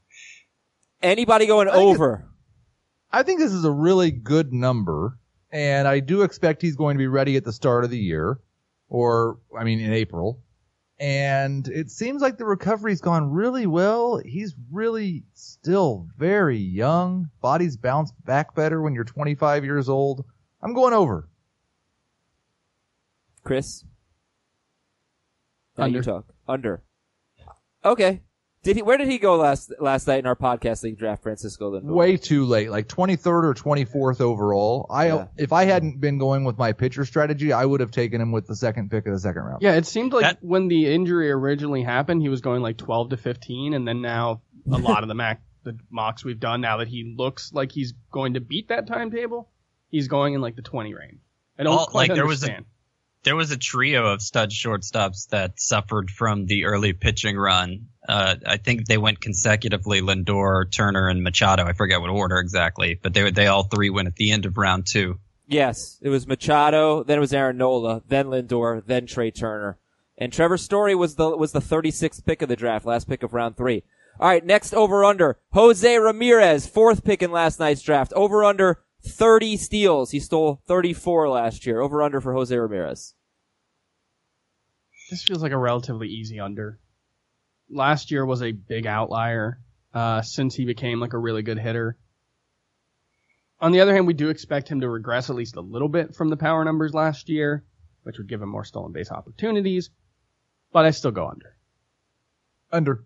Anybody 1.02 1.46
going 1.46 1.68
I 1.68 1.72
over? 1.72 2.28
I 3.10 3.24
think 3.24 3.40
this 3.40 3.52
is 3.52 3.64
a 3.64 3.72
really 3.72 4.12
good 4.12 4.52
number, 4.52 5.18
and 5.50 5.88
I 5.88 5.98
do 5.98 6.22
expect 6.22 6.62
he's 6.62 6.76
going 6.76 6.96
to 6.96 6.98
be 6.98 7.08
ready 7.08 7.36
at 7.36 7.44
the 7.44 7.52
start 7.52 7.82
of 7.82 7.90
the 7.90 7.98
year, 7.98 8.38
or 8.88 9.40
I 9.56 9.64
mean 9.64 9.80
in 9.80 9.92
April. 9.92 10.42
And 11.00 11.68
it 11.68 11.90
seems 11.90 12.22
like 12.22 12.38
the 12.38 12.44
recovery's 12.44 13.00
gone 13.00 13.30
really 13.30 13.66
well. 13.66 14.16
He's 14.24 14.56
really 14.70 15.22
still 15.32 16.08
very 16.16 16.58
young. 16.58 17.30
Bodies 17.40 17.76
bounce 17.76 18.10
back 18.24 18.54
better 18.54 18.82
when 18.82 18.94
you're 18.94 19.04
25 19.04 19.64
years 19.64 19.88
old. 19.88 20.24
I'm 20.60 20.74
going 20.74 20.94
over. 20.94 21.28
Chris? 23.44 23.84
Now 25.76 25.84
you 25.84 25.98
Under. 25.98 26.02
talk. 26.02 26.24
Under. 26.48 26.82
Okay. 27.84 28.22
Did 28.64 28.76
he? 28.76 28.82
Where 28.82 28.96
did 28.98 29.08
he 29.08 29.18
go 29.18 29.36
last 29.36 29.72
last 29.78 30.06
night 30.08 30.18
in 30.18 30.26
our 30.26 30.34
podcast 30.36 30.82
league 30.82 30.98
draft? 30.98 31.22
Francisco 31.22 31.72
Lindor. 31.72 31.84
Way 31.94 32.16
too 32.16 32.44
late, 32.44 32.70
like 32.70 32.88
23rd 32.88 33.44
or 33.44 33.54
24th 33.54 34.20
overall. 34.20 34.86
I 34.90 35.06
Yeah. 35.08 35.26
if 35.36 35.52
I 35.52 35.64
hadn't 35.64 36.00
been 36.00 36.18
going 36.18 36.44
with 36.44 36.58
my 36.58 36.72
pitcher 36.72 37.04
strategy, 37.04 37.52
I 37.52 37.64
would 37.64 37.80
have 37.80 37.92
taken 37.92 38.20
him 38.20 38.32
with 38.32 38.46
the 38.46 38.56
second 38.56 38.90
pick 38.90 39.06
of 39.06 39.12
the 39.12 39.20
second 39.20 39.42
round. 39.42 39.62
Yeah, 39.62 39.74
it 39.74 39.86
seemed 39.86 40.12
like 40.12 40.22
That- 40.22 40.38
when 40.44 40.66
the 40.68 40.92
injury 40.92 41.30
originally 41.30 41.82
happened, 41.82 42.20
he 42.20 42.28
was 42.28 42.40
going 42.40 42.60
like 42.62 42.76
12 42.76 43.10
to 43.10 43.16
15, 43.16 43.74
and 43.74 43.86
then 43.86 44.02
now 44.02 44.42
a 44.70 44.76
lot 44.78 45.02
of 45.02 45.08
the 45.08 45.14
mac 45.14 45.40
the 45.64 45.76
mocks 45.90 46.24
we've 46.24 46.40
done 46.40 46.60
now 46.60 46.78
that 46.78 46.88
he 46.88 47.14
looks 47.16 47.52
like 47.52 47.70
he's 47.72 47.92
going 48.10 48.34
to 48.34 48.40
beat 48.40 48.68
that 48.68 48.86
timetable, 48.86 49.50
he's 49.88 50.08
going 50.08 50.32
in 50.34 50.40
like 50.40 50.56
the 50.56 50.62
20 50.62 50.94
range. 50.94 51.18
I 51.58 51.62
don't 51.64 51.78
Oh, 51.78 51.84
quite 51.86 52.08
like, 52.10 52.14
there 52.16 52.26
was 52.26 52.42
a- 52.42 52.46
understand. 52.46 52.66
There 53.28 53.36
was 53.36 53.50
a 53.50 53.58
trio 53.58 54.06
of 54.06 54.22
stud 54.22 54.48
shortstops 54.48 55.28
that 55.28 55.60
suffered 55.60 56.10
from 56.10 56.46
the 56.46 56.64
early 56.64 56.94
pitching 56.94 57.36
run. 57.36 57.88
Uh, 58.08 58.36
I 58.46 58.56
think 58.56 58.86
they 58.86 58.96
went 58.96 59.20
consecutively: 59.20 60.00
Lindor, 60.00 60.72
Turner, 60.72 61.08
and 61.08 61.22
Machado. 61.22 61.66
I 61.66 61.74
forget 61.74 62.00
what 62.00 62.08
order 62.08 62.38
exactly, 62.38 62.98
but 63.02 63.12
they 63.12 63.30
they 63.30 63.46
all 63.46 63.64
three 63.64 63.90
went 63.90 64.08
at 64.08 64.16
the 64.16 64.30
end 64.30 64.46
of 64.46 64.56
round 64.56 64.86
two. 64.86 65.20
Yes, 65.46 65.98
it 66.00 66.08
was 66.08 66.26
Machado, 66.26 67.02
then 67.02 67.18
it 67.18 67.20
was 67.20 67.34
Aaron 67.34 67.58
Nola, 67.58 68.00
then 68.08 68.28
Lindor, 68.28 68.82
then 68.86 69.06
Trea 69.06 69.30
Turner, 69.30 69.76
and 70.16 70.32
Trevor 70.32 70.56
Story 70.56 70.94
was 70.94 71.16
the 71.16 71.36
was 71.36 71.52
the 71.52 71.60
36th 71.60 72.24
pick 72.24 72.40
of 72.40 72.48
the 72.48 72.56
draft, 72.56 72.86
last 72.86 73.10
pick 73.10 73.22
of 73.22 73.34
round 73.34 73.58
three. 73.58 73.84
All 74.18 74.28
right, 74.28 74.42
next 74.42 74.72
over 74.72 75.04
under 75.04 75.36
Jose 75.52 75.98
Ramirez, 75.98 76.66
fourth 76.66 77.04
pick 77.04 77.22
in 77.22 77.30
last 77.30 77.60
night's 77.60 77.82
draft. 77.82 78.14
Over 78.14 78.42
under 78.42 78.78
30 79.06 79.58
steals. 79.58 80.12
He 80.12 80.18
stole 80.18 80.62
34 80.66 81.28
last 81.28 81.66
year. 81.66 81.80
Over 81.80 82.02
under 82.02 82.22
for 82.22 82.32
Jose 82.32 82.56
Ramirez. 82.56 83.14
This 85.10 85.22
feels 85.22 85.42
like 85.42 85.52
a 85.52 85.58
relatively 85.58 86.08
easy 86.08 86.40
under. 86.40 86.78
Last 87.70 88.10
year 88.10 88.24
was 88.24 88.42
a 88.42 88.52
big 88.52 88.86
outlier 88.86 89.60
uh, 89.94 90.22
since 90.22 90.54
he 90.54 90.64
became 90.64 91.00
like 91.00 91.12
a 91.12 91.18
really 91.18 91.42
good 91.42 91.58
hitter. 91.58 91.96
On 93.60 93.72
the 93.72 93.80
other 93.80 93.94
hand, 93.94 94.06
we 94.06 94.14
do 94.14 94.28
expect 94.28 94.68
him 94.68 94.80
to 94.82 94.88
regress 94.88 95.30
at 95.30 95.36
least 95.36 95.56
a 95.56 95.60
little 95.60 95.88
bit 95.88 96.14
from 96.14 96.28
the 96.28 96.36
power 96.36 96.64
numbers 96.64 96.94
last 96.94 97.28
year, 97.28 97.64
which 98.02 98.18
would 98.18 98.28
give 98.28 98.40
him 98.40 98.48
more 98.48 98.64
stolen 98.64 98.92
base 98.92 99.10
opportunities. 99.10 99.90
But 100.72 100.84
I 100.84 100.90
still 100.90 101.10
go 101.10 101.28
under. 101.28 101.56
Under. 102.70 103.04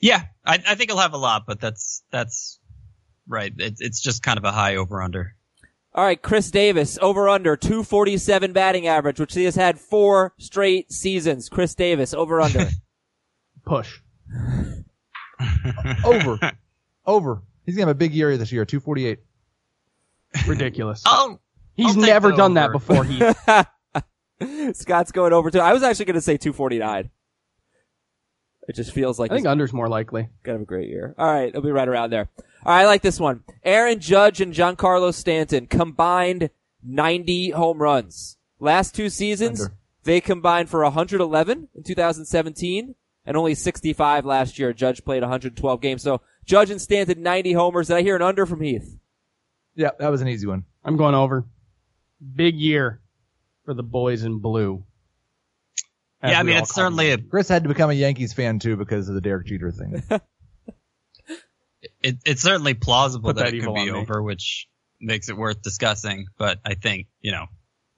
Yeah, 0.00 0.22
I, 0.44 0.54
I 0.66 0.74
think 0.74 0.90
he'll 0.90 0.98
have 0.98 1.14
a 1.14 1.18
lot, 1.18 1.44
but 1.46 1.60
that's 1.60 2.02
that's 2.10 2.58
right. 3.28 3.52
It, 3.56 3.76
it's 3.78 4.00
just 4.00 4.22
kind 4.22 4.38
of 4.38 4.44
a 4.44 4.52
high 4.52 4.76
over 4.76 5.00
under. 5.02 5.36
All 5.94 6.04
right, 6.04 6.20
Chris 6.20 6.50
Davis, 6.50 6.98
over 7.00 7.28
under 7.28 7.56
247 7.56 8.52
batting 8.52 8.86
average, 8.88 9.20
which 9.20 9.34
he 9.34 9.44
has 9.44 9.54
had 9.54 9.78
four 9.78 10.34
straight 10.38 10.90
seasons. 10.90 11.48
Chris 11.48 11.74
Davis, 11.74 12.12
over 12.12 12.40
under. 12.40 12.68
Push. 13.64 14.00
Over. 16.04 16.38
Over. 17.06 17.42
He's 17.64 17.74
gonna 17.76 17.86
have 17.88 17.96
a 17.96 17.98
big 17.98 18.12
year 18.12 18.36
this 18.36 18.52
year, 18.52 18.64
248. 18.64 19.18
Ridiculous. 20.46 21.02
Oh, 21.06 21.38
He's 21.74 21.96
I'll 21.96 22.02
never 22.02 22.30
the 22.30 22.36
done 22.36 22.54
that 22.54 22.72
before. 22.72 23.04
He 23.04 23.18
Scott's 24.74 25.12
going 25.12 25.32
over 25.32 25.50
too. 25.50 25.58
I 25.60 25.72
was 25.72 25.82
actually 25.82 26.04
going 26.04 26.14
to 26.14 26.20
say 26.20 26.36
249. 26.36 27.10
It 28.68 28.74
just 28.76 28.92
feels 28.92 29.18
like 29.18 29.30
I 29.30 29.34
think 29.34 29.46
he's 29.46 29.50
under's 29.50 29.72
more 29.72 29.88
likely. 29.88 30.28
gonna 30.42 30.58
have 30.58 30.62
a 30.62 30.66
great 30.66 30.88
year. 30.88 31.14
All 31.18 31.26
right, 31.26 31.48
it'll 31.48 31.62
be 31.62 31.70
right 31.72 31.88
around 31.88 32.10
there. 32.10 32.28
All 32.64 32.72
right, 32.72 32.82
I 32.82 32.86
like 32.86 33.02
this 33.02 33.20
one. 33.20 33.44
Aaron 33.62 34.00
Judge 34.00 34.40
and 34.40 34.54
Giancarlo 34.54 35.12
Stanton 35.12 35.66
combined 35.66 36.48
90 36.82 37.50
home 37.50 37.78
runs. 37.78 38.38
Last 38.58 38.94
two 38.94 39.10
seasons, 39.10 39.60
Under. 39.60 39.74
they 40.04 40.20
combined 40.20 40.70
for 40.70 40.82
111 40.82 41.68
in 41.74 41.82
2017 41.82 42.94
and 43.26 43.36
only 43.36 43.54
65 43.54 44.24
last 44.24 44.58
year. 44.58 44.72
Judge 44.72 45.04
played 45.04 45.22
112 45.22 45.80
games. 45.80 46.02
So 46.02 46.22
Judge 46.46 46.70
and 46.70 46.80
Stanton 46.80 47.22
90 47.22 47.52
homers. 47.52 47.88
Did 47.88 47.96
I 47.98 48.02
hear 48.02 48.16
an 48.16 48.22
under 48.22 48.46
from 48.46 48.62
Heath? 48.62 48.98
Yeah, 49.74 49.90
that 49.98 50.08
was 50.08 50.22
an 50.22 50.28
easy 50.28 50.46
one. 50.46 50.64
I'm 50.84 50.96
going 50.96 51.14
over. 51.14 51.44
Big 52.34 52.54
year 52.56 53.00
for 53.64 53.74
the 53.74 53.82
boys 53.82 54.22
in 54.22 54.38
blue. 54.38 54.84
As 56.22 56.32
yeah. 56.32 56.40
I 56.40 56.42
mean, 56.42 56.56
it's 56.56 56.74
certainly 56.74 57.10
a 57.10 57.18
Chris 57.18 57.48
had 57.48 57.64
to 57.64 57.68
become 57.68 57.90
a 57.90 57.94
Yankees 57.94 58.32
fan 58.32 58.58
too 58.58 58.76
because 58.76 59.08
of 59.10 59.14
the 59.14 59.20
Derek 59.20 59.46
Jeter 59.46 59.70
thing. 59.70 60.02
it, 62.04 62.18
it's 62.24 62.42
certainly 62.42 62.74
plausible 62.74 63.30
Put 63.30 63.36
that, 63.36 63.46
that 63.46 63.54
it 63.54 63.64
could 63.64 63.74
be 63.74 63.80
on 63.80 63.86
me. 63.86 63.92
over, 63.92 64.22
which 64.22 64.68
makes 65.00 65.28
it 65.28 65.36
worth 65.36 65.62
discussing. 65.62 66.26
But 66.38 66.60
I 66.64 66.74
think 66.74 67.06
you 67.20 67.32
know 67.32 67.46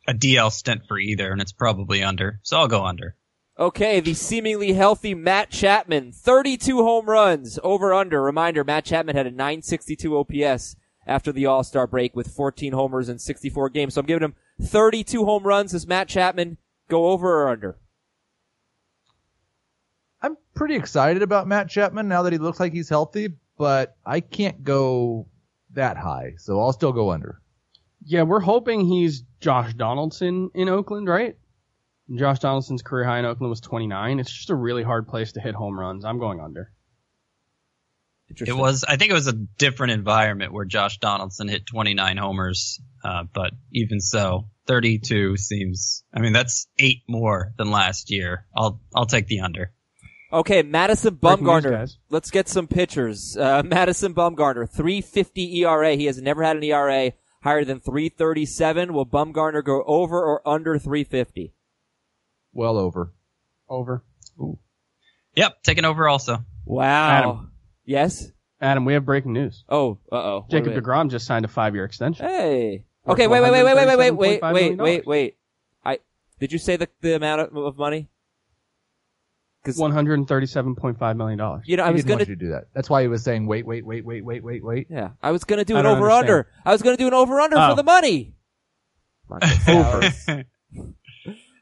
a 0.07 0.15
DL 0.15 0.53
stint 0.53 0.83
for 0.87 0.99
either, 0.99 1.33
and 1.33 1.43
it's 1.43 1.53
probably 1.53 2.03
under. 2.03 2.41
So 2.43 2.57
I'll 2.57 2.69
go 2.69 2.85
under. 2.85 3.17
Okay, 3.59 4.01
the 4.01 4.15
seemingly 4.15 4.75
healthy 4.75 5.15
Matt 5.15 5.51
Chapman, 5.51 6.13
32 6.13 6.77
home 6.83 7.07
runs, 7.07 7.59
over 7.63 7.93
under. 7.93 8.23
Reminder, 8.23 8.63
Matt 8.65 8.85
Chapman 8.85 9.17
had 9.17 9.27
a 9.27 9.31
962 9.31 10.17
OPS 10.17 10.77
after 11.07 11.33
the 11.33 11.47
All-Star 11.47 11.87
break 11.87 12.15
with 12.15 12.29
14 12.29 12.75
homers 12.75 13.09
in 13.09 13.19
64 13.19 13.71
games. 13.71 13.95
So 13.95 14.01
I'm 14.01 14.07
giving 14.07 14.25
him 14.25 14.35
32 14.61 15.25
home 15.25 15.45
runs. 15.45 15.73
Does 15.73 15.87
Matt 15.87 16.09
Chapman 16.09 16.59
go 16.89 17.07
over 17.07 17.45
or 17.45 17.49
under? 17.49 17.79
I'm 20.21 20.37
pretty 20.55 20.77
excited 20.77 21.23
about 21.23 21.49
Matt 21.49 21.71
Chapman 21.71 22.09
now 22.09 22.23
that 22.23 22.35
he 22.35 22.39
looks 22.39 22.61
like 22.61 22.75
he's 22.75 22.91
healthy, 22.91 23.29
but 23.57 23.97
I 24.05 24.21
can't 24.21 24.63
go 24.63 25.29
that 25.75 25.97
high, 25.97 26.35
so 26.39 26.61
I'll 26.61 26.73
still 26.73 26.93
go 26.93 27.11
under. 27.11 27.41
Yeah, 28.05 28.23
we're 28.23 28.41
hoping 28.41 28.87
he's 28.87 29.23
Josh 29.41 29.75
Donaldson 29.75 30.51
in 30.55 30.69
Oakland, 30.69 31.09
right? 31.09 31.37
Josh 32.15 32.39
Donaldson's 32.39 32.83
career 32.83 33.05
high 33.05 33.19
in 33.19 33.25
Oakland 33.25 33.51
was 33.51 33.61
29. 33.61 34.21
It's 34.21 34.31
just 34.31 34.51
a 34.51 34.55
really 34.55 34.85
hard 34.85 35.09
place 35.09 35.33
to 35.33 35.41
hit 35.41 35.55
home 35.55 35.79
runs. 35.79 36.05
I'm 36.05 36.19
going 36.19 36.41
under. 36.41 36.73
It 38.29 38.57
was, 38.57 38.85
I 38.85 38.97
think 38.97 39.11
it 39.11 39.15
was 39.15 39.29
a 39.29 39.33
different 39.33 39.93
environment 39.93 40.53
where 40.53 40.65
Josh 40.65 40.99
Donaldson 40.99 41.47
hit 41.49 41.65
29 41.65 42.17
homers, 42.17 42.81
uh, 43.05 43.23
but 43.33 43.53
even 43.73 44.01
so, 44.01 44.49
32 44.67 45.37
seems, 45.37 46.03
I 46.13 46.21
mean, 46.21 46.33
that's 46.33 46.67
eight 46.79 47.03
more 47.09 47.53
than 47.57 47.71
last 47.71 48.11
year. 48.11 48.47
I'll, 48.57 48.81
I'll 48.95 49.07
take 49.07 49.29
the 49.29 49.41
under. 49.41 49.73
Okay, 50.33 50.62
Madison 50.62 51.14
Breaking 51.14 51.45
news, 51.45 51.64
Bumgarner. 51.64 51.97
Let's 52.11 52.30
get 52.30 52.49
some 52.49 52.66
pitchers. 52.66 53.37
Uh, 53.37 53.62
Madison 53.66 54.14
Bumgarner, 54.14 54.68
350 54.68 55.62
ERA. 55.64 55.95
He 55.95 56.06
has 56.06 56.21
never 56.21 56.42
had 56.42 56.56
an 56.56 56.64
ERA 56.64 57.12
higher 57.42 57.64
than 57.64 57.80
337. 57.80 58.92
Will 58.92 59.06
Bumgarner 59.06 59.62
go 59.62 59.85
over 59.87 60.23
or 60.23 60.47
under 60.47 60.78
350? 60.78 61.54
Well 62.52 62.76
over. 62.76 63.12
Over. 63.68 64.02
Ooh. 64.40 64.59
Yep, 65.37 65.62
taking 65.62 65.85
over 65.85 66.09
also. 66.09 66.45
Wow. 66.64 67.09
Adam. 67.11 67.52
Yes? 67.85 68.33
Adam, 68.61 68.85
we 68.85 68.95
have 68.95 69.04
breaking 69.04 69.33
news. 69.33 69.64
Oh, 69.68 69.99
uh-oh. 70.11 70.47
Jacob 70.50 70.68
Wait, 70.68 70.76
wait. 70.76 70.85
DeGrom 70.85 71.11
just 71.11 71.26
signed 71.26 71.45
a 71.45 71.49
five-year 71.49 71.85
extension. 71.85 72.26
Hey. 72.26 72.85
Okay, 73.06 73.28
wait, 73.28 73.40
wait, 73.40 73.52
wait, 73.52 73.62
wait, 73.62 73.75
wait, 73.76 73.87
wait, 73.87 73.97
wait, 73.97 74.11
wait, 74.11 74.40
$137.5 74.40 74.52
wait, 74.54 74.76
million. 74.76 74.78
wait, 74.78 75.06
wait. 75.06 75.37
I 75.85 75.99
did 76.40 76.52
you 76.52 76.59
say 76.59 76.76
the 76.76 76.88
the 77.02 77.14
amount 77.14 77.42
of, 77.42 77.56
of 77.56 77.76
money? 77.78 78.09
Because 79.67 79.81
$137.5 79.81 81.17
million. 81.17 81.63
you 81.67 81.77
know, 81.77 81.83
I 81.85 81.87
he 81.89 81.93
was 81.93 82.03
didn't 82.05 82.09
gonna, 82.09 82.19
want 82.21 82.29
you 82.29 82.35
to 82.37 82.45
do 82.45 82.51
that. 82.51 82.65
That's 82.75 82.89
why 82.89 83.03
he 83.03 83.09
was 83.09 83.23
saying 83.25 83.47
wait, 83.47 83.67
wait, 83.67 83.85
wait, 83.85 84.05
wait, 84.05 84.25
wait, 84.25 84.43
wait, 84.45 84.65
wait. 84.65 84.87
yeah, 84.89 85.11
I 85.23 85.33
was 85.33 85.45
gonna 85.45 85.65
do 85.65 85.75
I 85.77 85.81
an 85.81 85.85
don't 85.85 85.97
over 85.99 86.11
under. 86.11 86.49
I 86.65 86.73
was 86.73 86.83
gonna 86.83 86.97
do 86.97 87.07
an 87.09 87.15
over 87.15 87.41
under 87.41 87.57
Oh. 87.59 87.71
for 87.71 87.77
the 87.77 87.83
money. 87.83 88.35
Over. 89.69 90.13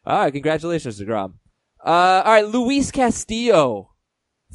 All 0.07 0.19
right, 0.19 0.33
congratulations, 0.33 1.01
Degrom. 1.01 1.35
Uh, 1.83 1.89
all 2.25 2.33
right, 2.33 2.47
Luis 2.47 2.91
Castillo, 2.91 3.91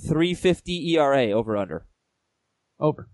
three 0.08 0.36
fifty 0.36 0.94
ERA 0.96 1.32
over 1.32 1.58
under. 1.58 1.86
Over. 2.80 3.10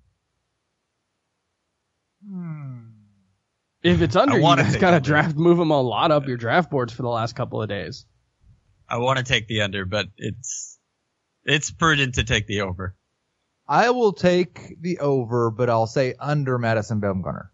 If 3.83 4.01
it's 4.01 4.15
under, 4.15 4.33
I 4.33 4.37
you 4.37 4.43
wanna 4.43 4.63
guys 4.63 4.73
take 4.73 4.81
gotta 4.81 4.95
under. 4.97 5.05
draft, 5.07 5.35
move 5.35 5.57
them 5.57 5.71
a 5.71 5.81
lot 5.81 6.11
up 6.11 6.27
your 6.27 6.37
draft 6.37 6.71
boards 6.71 6.91
for 6.91 7.03
the 7.03 7.09
last 7.09 7.35
couple 7.35 7.61
of 7.61 7.69
days. 7.69 8.05
I 8.87 8.97
want 8.97 9.17
to 9.17 9.23
take 9.23 9.47
the 9.47 9.61
under, 9.61 9.85
but 9.85 10.07
it's, 10.17 10.77
it's 11.43 11.71
prudent 11.71 12.15
to 12.15 12.23
take 12.23 12.47
the 12.47 12.61
over. 12.61 12.95
I 13.67 13.89
will 13.89 14.13
take 14.13 14.79
the 14.79 14.99
over, 14.99 15.49
but 15.49 15.69
I'll 15.69 15.87
say 15.87 16.13
under 16.19 16.57
Madison 16.57 17.01
Bumgarner. 17.01 17.49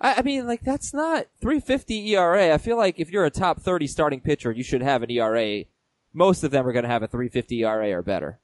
I, 0.00 0.14
I 0.14 0.22
mean, 0.22 0.46
like 0.46 0.60
that's 0.62 0.92
not 0.92 1.26
350 1.40 2.14
ERA. 2.14 2.52
I 2.52 2.58
feel 2.58 2.76
like 2.76 2.98
if 2.98 3.10
you're 3.10 3.24
a 3.24 3.30
top 3.30 3.60
30 3.60 3.86
starting 3.86 4.20
pitcher, 4.20 4.52
you 4.52 4.62
should 4.62 4.82
have 4.82 5.02
an 5.02 5.10
ERA. 5.10 5.64
Most 6.12 6.44
of 6.44 6.50
them 6.50 6.66
are 6.66 6.72
going 6.72 6.82
to 6.82 6.90
have 6.90 7.02
a 7.02 7.08
350 7.08 7.64
ERA 7.64 7.92
or 7.92 8.02
better. 8.02 8.38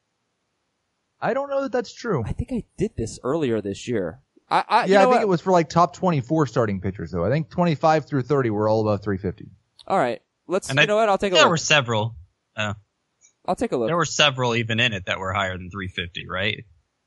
I 1.21 1.35
don't 1.35 1.51
know 1.51 1.63
that 1.63 1.73
that's 1.73 1.93
true. 1.93 2.23
I 2.25 2.33
think 2.33 2.53
I 2.53 2.65
did 2.77 2.93
this 2.97 3.19
earlier 3.23 3.61
this 3.61 3.89
year. 3.89 4.21
I, 4.49 4.65
I 4.69 4.85
you 4.87 4.93
Yeah, 4.95 5.01
I 5.01 5.03
think 5.03 5.15
what? 5.15 5.23
it 5.23 5.29
was 5.29 5.41
for 5.41 5.51
like 5.51 5.69
top 5.69 5.95
24 5.95 6.47
starting 6.47 6.81
pitchers 6.81 7.11
though. 7.11 7.25
I 7.25 7.29
think 7.29 7.51
25 7.51 8.07
through 8.07 8.23
30 8.23 8.51
were 8.51 8.69
all 8.69 8.81
above 8.81 9.03
350. 9.03 9.51
All 9.87 9.99
right, 9.99 10.23
let's. 10.49 10.69
And 10.71 10.79
you 10.79 10.83
I- 10.83 10.87
know 10.87 10.97
what? 10.97 11.09
I'll 11.09 11.19
take 11.19 11.33
a 11.33 11.35
There 11.35 11.43
look. 11.43 11.47
There 11.47 11.51
were 11.51 11.57
several. 11.57 12.17
I'll 12.57 13.55
take 13.57 13.73
a 13.73 13.77
look. 13.77 13.89
There 13.89 13.97
were 13.97 14.05
several 14.05 14.57
even 14.57 14.79
in 14.81 14.93
it 14.93 15.07
that 15.07 15.19
were 15.19 15.33
higher 15.33 15.57
than 15.57 15.71
350, 15.71 16.27
right? 16.29 16.65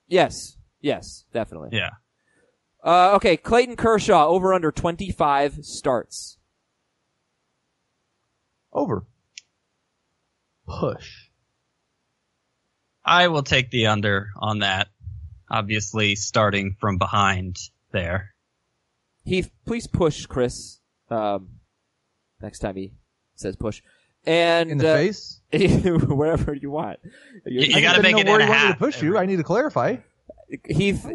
yes, 0.08 0.58
yes, 0.80 1.26
definitely. 1.34 1.70
Yeah. 1.74 1.92
Uh, 2.84 3.14
okay, 3.18 3.38
Clayton 3.38 3.76
Kershaw 3.76 4.26
over 4.28 4.54
under 4.54 4.72
25 4.72 5.60
starts. 5.64 6.40
Over. 8.74 9.06
Push. 10.68 11.28
I 13.06 13.28
will 13.28 13.44
take 13.44 13.70
the 13.70 13.88
under 13.88 14.30
on 14.40 14.60
that. 14.60 14.88
Obviously, 15.50 16.16
starting 16.16 16.76
from 16.80 16.98
behind 16.98 17.58
there. 17.92 18.34
Heath, 19.26 19.52
please 19.68 19.86
push 19.86 20.26
Chris. 20.26 20.80
Um, 21.10 21.60
next 22.42 22.60
time 22.60 22.78
he 22.78 22.94
says 23.42 23.56
push, 23.56 23.82
and 24.26 24.70
In 24.72 24.78
the 24.78 24.90
uh, 24.92 24.96
face? 24.96 25.42
wherever 26.08 26.54
you 26.54 26.72
want. 26.72 27.00
You- 27.46 27.62
I 27.76 27.78
you 27.78 27.82
gotta 27.82 28.02
make 28.02 28.14
know 28.16 28.22
it 28.22 28.28
where 28.28 28.40
in 28.40 28.48
you 28.48 28.48
a 28.48 28.50
wanted 28.50 28.54
half 28.54 28.74
to 28.74 28.80
push 28.80 29.02
you. 29.02 29.18
I 29.18 29.26
need 29.26 29.38
to 29.38 29.44
clarify. 29.44 29.98
Heath, 30.68 31.08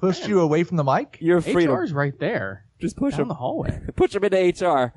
Pushed 0.00 0.28
you 0.28 0.40
away 0.40 0.62
from 0.64 0.76
the 0.76 0.84
mic? 0.84 1.18
you're 1.20 1.40
free 1.40 1.66
HR 1.66 1.78
to 1.78 1.82
is 1.82 1.92
right 1.92 2.18
there. 2.20 2.64
just 2.80 2.96
push 2.96 3.12
Down 3.14 3.22
him. 3.22 3.28
the 3.28 3.34
hallway. 3.34 3.80
Push 3.96 4.14
him 4.14 4.22
into 4.24 4.64
HR. 4.66 4.92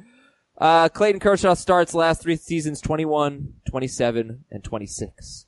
Uh, 0.59 0.89
Clayton 0.89 1.19
Kershaw 1.19 1.53
starts 1.55 1.93
last 1.95 2.21
three 2.21 2.35
seasons 2.35 2.79
21, 2.81 3.53
27, 3.69 4.45
and 4.51 4.63
26. 4.63 5.45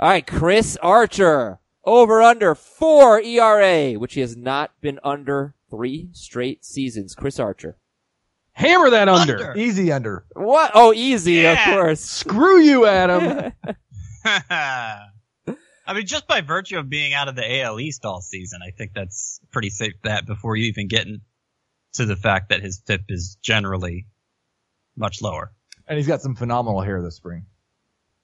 All 0.00 0.08
right, 0.08 0.24
Chris 0.26 0.76
Archer 0.82 1.58
over 1.84 2.22
under 2.22 2.54
four 2.54 3.20
ERA, 3.20 3.94
which 3.98 4.14
he 4.14 4.20
has 4.20 4.36
not 4.36 4.72
been 4.80 5.00
under 5.02 5.54
three 5.70 6.08
straight 6.12 6.64
seasons. 6.64 7.14
Chris 7.16 7.40
Archer. 7.40 7.78
Hammer 8.58 8.90
that 8.90 9.08
under. 9.08 9.38
Under. 9.38 9.56
Easy 9.60 9.92
under. 9.92 10.24
What? 10.34 10.72
Oh, 10.74 10.92
easy, 10.92 11.34
Yeah. 11.34 11.52
of 11.70 11.74
course. 11.76 12.00
Screw 12.00 12.60
you, 12.60 12.86
Adam. 12.86 13.52
I 14.24 15.94
mean, 15.94 16.06
just 16.06 16.26
by 16.26 16.40
virtue 16.42 16.78
of 16.78 16.88
being 16.90 17.14
out 17.14 17.28
of 17.28 17.36
the 17.36 17.60
AL 17.62 17.80
East 17.80 18.04
all 18.04 18.20
season, 18.20 18.60
I 18.66 18.70
think 18.72 18.92
that's 18.94 19.40
pretty 19.50 19.70
safe 19.70 19.94
that 20.04 20.26
before 20.26 20.56
you 20.56 20.66
even 20.66 20.88
get 20.88 21.06
into 21.06 22.04
the 22.04 22.16
fact 22.16 22.50
that 22.50 22.60
his 22.60 22.82
FIP 22.84 23.02
is 23.08 23.38
generally 23.42 24.06
much 24.96 25.22
lower. 25.22 25.52
And 25.86 25.96
he's 25.96 26.06
got 26.06 26.20
some 26.20 26.34
phenomenal 26.34 26.80
hair 26.82 27.00
this 27.00 27.16
spring. 27.16 27.46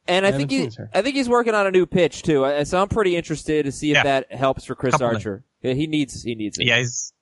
And 0.07 0.27
I 0.27 0.31
Yeah, 0.31 0.37
think 0.37 0.51
he. 0.51 0.71
I 0.93 1.01
think 1.01 1.15
he's 1.17 1.29
working 1.31 1.55
on 1.55 1.67
a 1.67 1.71
new 1.71 1.87
pitch 1.87 2.23
too. 2.23 2.65
So 2.65 2.83
I'm 2.83 2.89
pretty 2.89 3.17
interested 3.17 3.65
to 3.65 3.73
see 3.73 3.93
if 3.93 3.95
Yeah. 3.97 4.03
that 4.03 4.33
helps 4.35 4.65
for 4.67 4.75
Chris 4.75 4.93
Couple 4.93 5.07
Archer. 5.07 5.45
Yeah, 5.63 5.73
he 5.73 5.87
needs, 5.87 6.23
he 6.23 6.35
needs 6.35 6.59
it. 6.59 6.67
Yeah, 6.67 6.79
he's, 6.79 7.13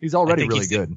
He's 0.00 0.14
already 0.16 0.42
really 0.48 0.56
he's- 0.66 0.68
good. 0.68 0.96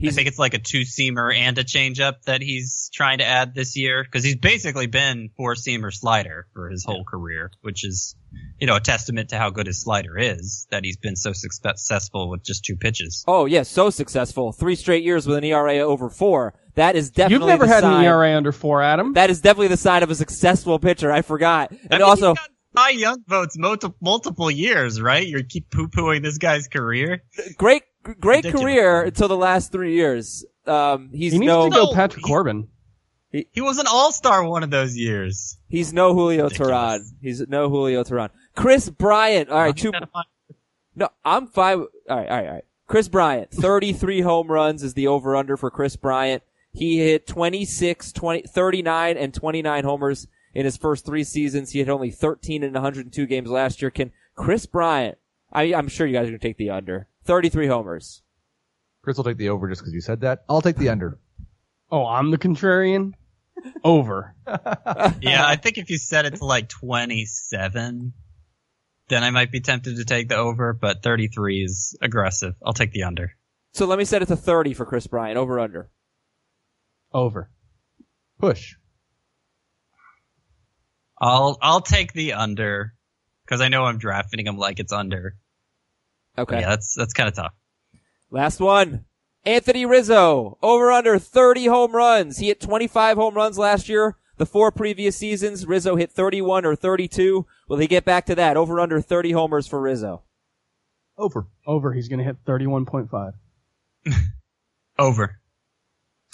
I 0.00 0.10
think 0.10 0.28
it's 0.28 0.38
like 0.38 0.54
a 0.54 0.58
two 0.58 0.82
seamer 0.82 1.34
and 1.34 1.58
a 1.58 1.64
changeup 1.64 2.22
that 2.26 2.40
he's 2.40 2.90
trying 2.94 3.18
to 3.18 3.24
add 3.24 3.54
this 3.54 3.76
year 3.76 4.04
because 4.04 4.22
he's 4.24 4.36
basically 4.36 4.86
been 4.86 5.30
four 5.36 5.54
seamer 5.54 5.92
slider 5.92 6.46
for 6.54 6.70
his 6.70 6.84
whole 6.84 7.04
career, 7.04 7.50
which 7.62 7.84
is, 7.84 8.14
you 8.60 8.66
know, 8.66 8.76
a 8.76 8.80
testament 8.80 9.30
to 9.30 9.38
how 9.38 9.50
good 9.50 9.66
his 9.66 9.82
slider 9.82 10.16
is 10.16 10.66
that 10.70 10.84
he's 10.84 10.96
been 10.96 11.16
so 11.16 11.32
successful 11.32 12.30
with 12.30 12.44
just 12.44 12.64
two 12.64 12.76
pitches. 12.76 13.24
oh 13.26 13.46
yeah, 13.46 13.62
so 13.62 13.90
successful. 13.90 14.52
Three 14.52 14.76
straight 14.76 15.02
years 15.04 15.26
with 15.26 15.36
an 15.38 15.44
ERA 15.44 15.78
over 15.78 16.08
four. 16.08 16.54
That 16.74 16.94
is 16.94 17.10
definitely 17.10 17.46
You've 17.46 17.58
never 17.58 17.66
the 17.66 17.72
had 17.72 17.80
sign, 17.80 18.00
an 18.00 18.04
ERA 18.04 18.36
under 18.36 18.52
four, 18.52 18.82
Adam. 18.82 19.14
That 19.14 19.30
is 19.30 19.40
definitely 19.40 19.68
the 19.68 19.76
sign 19.76 20.04
of 20.04 20.10
a 20.10 20.14
successful 20.14 20.78
pitcher. 20.78 21.10
I 21.10 21.22
forgot. 21.22 21.70
And 21.72 21.94
I 21.94 21.98
mean, 21.98 22.02
also, 22.02 22.34
he's 22.34 22.48
Cy 22.76 22.90
Young 22.90 23.24
votes 23.26 23.58
multiple, 23.58 23.96
multiple 24.00 24.50
years, 24.50 25.00
right? 25.00 25.26
You 25.26 25.42
keep 25.42 25.70
poo 25.70 25.88
pooing 25.88 26.22
this 26.22 26.38
guy's 26.38 26.68
career. 26.68 27.24
great, 27.56 27.82
great 28.14 28.44
Ridiculous. 28.44 28.62
career 28.64 29.02
until 29.02 29.28
the 29.28 29.36
last 29.36 29.72
three 29.72 29.94
years. 29.94 30.44
Um, 30.66 31.10
he's 31.12 31.32
he 31.32 31.38
needs 31.38 31.48
no, 31.48 31.64
to 31.68 31.70
go 31.70 31.94
Patrick 31.94 32.24
he- 32.24 32.28
Corbin. 32.30 32.68
He 33.30 33.60
was 33.60 33.78
an 33.78 33.86
all 33.86 34.10
star 34.10 34.42
one 34.42 34.62
of 34.62 34.70
those 34.70 34.96
years. 34.96 35.58
he's 35.68 35.92
no 35.92 36.14
Julio 36.14 36.44
Ridiculous. 36.44 36.68
Tehran. 36.70 37.04
He's 37.20 37.46
no 37.46 37.68
Julio 37.68 38.02
Teheran. 38.02 38.30
Kris 38.56 38.88
Bryant. 38.88 39.50
All 39.50 39.58
right, 39.60 39.76
two, 39.76 39.92
No, 40.96 41.10
I'm 41.24 41.46
fine. 41.46 41.80
with- 41.80 41.88
All 42.08 42.16
right, 42.16 42.28
all 42.28 42.36
right, 42.36 42.46
all 42.46 42.54
right. 42.54 42.64
Kris 42.86 43.06
Bryant, 43.08 43.50
33 43.50 44.22
home 44.22 44.48
runs 44.48 44.82
is 44.82 44.94
the 44.94 45.06
over 45.08 45.36
under 45.36 45.58
for 45.58 45.70
Kris 45.70 45.94
Bryant. 45.96 46.42
He 46.72 46.98
hit 47.00 47.26
26, 47.26 48.12
20, 48.12 48.42
39 48.48 49.16
and 49.18 49.34
29 49.34 49.84
homers 49.84 50.26
in 50.54 50.64
his 50.64 50.78
first 50.78 51.04
three 51.04 51.24
seasons. 51.24 51.70
He 51.72 51.80
had 51.80 51.90
only 51.90 52.10
13 52.10 52.62
in 52.62 52.72
102 52.72 53.26
games 53.26 53.50
last 53.50 53.82
year. 53.82 53.90
Can 53.90 54.10
Kris 54.36 54.64
Bryant, 54.64 55.18
I, 55.52 55.74
I'm 55.74 55.88
sure 55.88 56.06
you 56.06 56.14
guys 56.14 56.22
are 56.28 56.30
going 56.30 56.40
to 56.40 56.48
take 56.48 56.56
the 56.56 56.70
under. 56.70 57.08
33 57.28 57.66
homers. 57.66 58.22
Chris 59.02 59.18
will 59.18 59.24
take 59.24 59.36
the 59.36 59.50
over 59.50 59.68
just 59.68 59.82
because 59.82 59.92
you 59.92 60.00
said 60.00 60.22
that. 60.22 60.44
I'll 60.48 60.62
take 60.62 60.76
the 60.76 60.88
under. 60.88 61.18
Oh, 61.90 62.06
I'm 62.06 62.30
the 62.30 62.38
contrarian. 62.38 63.12
Over. 63.84 64.34
Yeah, 65.20 65.46
I 65.46 65.56
think 65.56 65.76
if 65.76 65.90
you 65.90 65.98
set 65.98 66.24
it 66.24 66.36
to 66.36 66.44
like 66.46 66.70
27, 66.70 68.14
then 69.08 69.24
I 69.24 69.30
might 69.30 69.52
be 69.52 69.60
tempted 69.60 69.96
to 69.96 70.04
take 70.06 70.30
the 70.30 70.36
over, 70.36 70.72
but 70.72 71.02
33 71.02 71.64
is 71.64 71.98
aggressive. 72.00 72.54
I'll 72.64 72.72
take 72.72 72.92
the 72.92 73.02
under. 73.02 73.32
So 73.72 73.84
let 73.84 73.98
me 73.98 74.06
set 74.06 74.22
it 74.22 74.26
to 74.26 74.36
30 74.36 74.72
for 74.72 74.86
Kris 74.86 75.06
Bryant, 75.06 75.36
over 75.36 75.60
under. 75.60 75.90
Over. 77.12 77.50
Push. 78.38 78.76
I'll 81.20 81.58
I'll 81.60 81.82
take 81.82 82.14
the 82.14 82.32
under 82.32 82.94
because 83.44 83.60
I 83.60 83.68
know 83.68 83.84
I'm 83.84 83.98
drafting 83.98 84.46
him 84.46 84.56
like 84.56 84.78
it's 84.80 84.92
under. 84.92 85.36
Okay. 86.38 86.60
Yeah, 86.60 86.68
that's 86.70 86.94
that's 86.94 87.12
kind 87.12 87.28
of 87.28 87.34
tough. 87.34 87.52
Last 88.30 88.60
one. 88.60 89.04
Anthony 89.44 89.86
Rizzo, 89.86 90.58
over 90.62 90.90
under 90.92 91.18
30 91.18 91.66
home 91.66 91.92
runs. 91.92 92.38
He 92.38 92.48
hit 92.48 92.60
25 92.60 93.16
home 93.16 93.34
runs 93.34 93.56
last 93.58 93.88
year. 93.88 94.16
The 94.36 94.46
four 94.46 94.70
previous 94.70 95.16
seasons, 95.16 95.66
Rizzo 95.66 95.96
hit 95.96 96.12
31 96.12 96.64
or 96.64 96.76
32. 96.76 97.46
Will 97.68 97.78
he 97.78 97.86
get 97.86 98.04
back 98.04 98.26
to 98.26 98.34
that? 98.36 98.56
Over 98.56 98.78
under 98.78 99.00
30 99.00 99.32
homers 99.32 99.66
for 99.66 99.80
Rizzo. 99.80 100.22
Over. 101.16 101.48
Over. 101.66 101.92
He's 101.92 102.08
going 102.08 102.20
to 102.20 102.24
hit 102.24 102.44
31.5. 102.44 103.32
Over. 104.98 105.40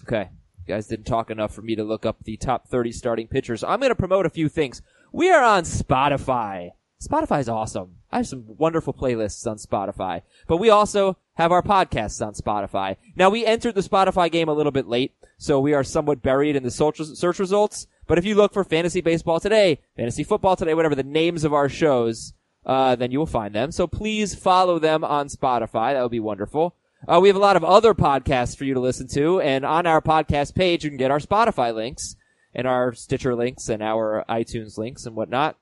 Okay. 0.03 0.31
You 0.67 0.75
guys 0.75 0.87
didn't 0.87 1.07
talk 1.07 1.31
enough 1.31 1.55
for 1.55 1.63
me 1.63 1.77
to 1.77 1.85
look 1.85 2.05
up 2.05 2.25
the 2.25 2.37
top 2.37 2.69
30 2.69 2.93
starting 2.93 3.27
pitchers. 3.27 3.65
I'm 3.65 3.81
going 3.81 3.91
to 3.91 3.97
promote 3.97 4.27
a 4.27 4.31
few 4.31 4.49
things. 4.49 4.83
We 5.13 5.31
are 5.31 5.43
on 5.43 5.63
Spotify. 5.63 6.71
Spotify's 7.03 7.49
awesome. 7.49 7.97
I 8.15 8.19
have 8.19 8.29
some 8.29 8.45
wonderful 8.47 8.95
playlists 8.95 9.45
on 9.45 9.57
Spotify, 9.57 10.23
but 10.47 10.59
we 10.59 10.71
also 10.71 11.17
have 11.35 11.51
our 11.51 11.63
podcasts 11.63 12.25
on 12.25 12.35
Spotify. 12.35 12.95
Now 13.17 13.29
we 13.29 13.45
entered 13.45 13.75
the 13.75 13.81
Spotify 13.81 14.31
game 14.31 14.49
a 14.49 14.55
little 14.55 14.71
bit 14.71 14.87
late, 14.87 15.17
so 15.37 15.59
we 15.59 15.75
are 15.75 15.83
somewhat 15.83 16.23
buried 16.23 16.55
in 16.55 16.63
the 16.63 16.71
search, 16.71 17.01
results. 17.41 17.89
But 18.07 18.19
if 18.19 18.25
you 18.25 18.37
look 18.37 18.53
for 18.53 18.63
fantasy 18.63 19.01
baseball 19.01 19.41
today, 19.41 19.81
fantasy 19.97 20.23
football 20.23 20.55
today, 20.55 20.75
whatever 20.75 20.95
the 20.95 21.03
names 21.03 21.43
of 21.43 21.53
our 21.53 21.69
shows, 21.69 22.35
uh, 22.65 22.95
then 22.95 23.11
you 23.11 23.19
will 23.19 23.27
find 23.27 23.53
them. 23.53 23.73
So 23.73 23.89
please 23.89 24.33
follow 24.33 24.79
them 24.79 25.03
on 25.03 25.27
Spotify. 25.27 25.95
That 25.95 26.03
would 26.03 26.13
be 26.13 26.21
wonderful. 26.21 26.77
Uh, 27.09 27.19
we 27.21 27.27
have 27.27 27.37
a 27.37 27.41
lot 27.41 27.57
of 27.57 27.65
other 27.65 27.95
podcasts 27.95 28.57
for 28.57 28.63
you 28.63 28.75
to 28.75 28.81
listen 28.81 29.09
to, 29.15 29.41
and 29.41 29.65
on 29.65 29.89
our 29.89 30.01
podcast 30.01 30.55
page, 30.55 30.85
you 30.85 30.91
can 30.91 30.99
get 30.99 31.11
our 31.11 31.19
Spotify 31.19 31.75
links 31.75 32.15
and 32.55 32.69
our 32.69 32.93
Stitcher 32.93 33.35
links 33.35 33.69
and 33.69 33.83
our 33.83 34.25
iTunes 34.29 34.79
links 34.79 35.05
and 35.05 35.17
whatnot. 35.17 35.59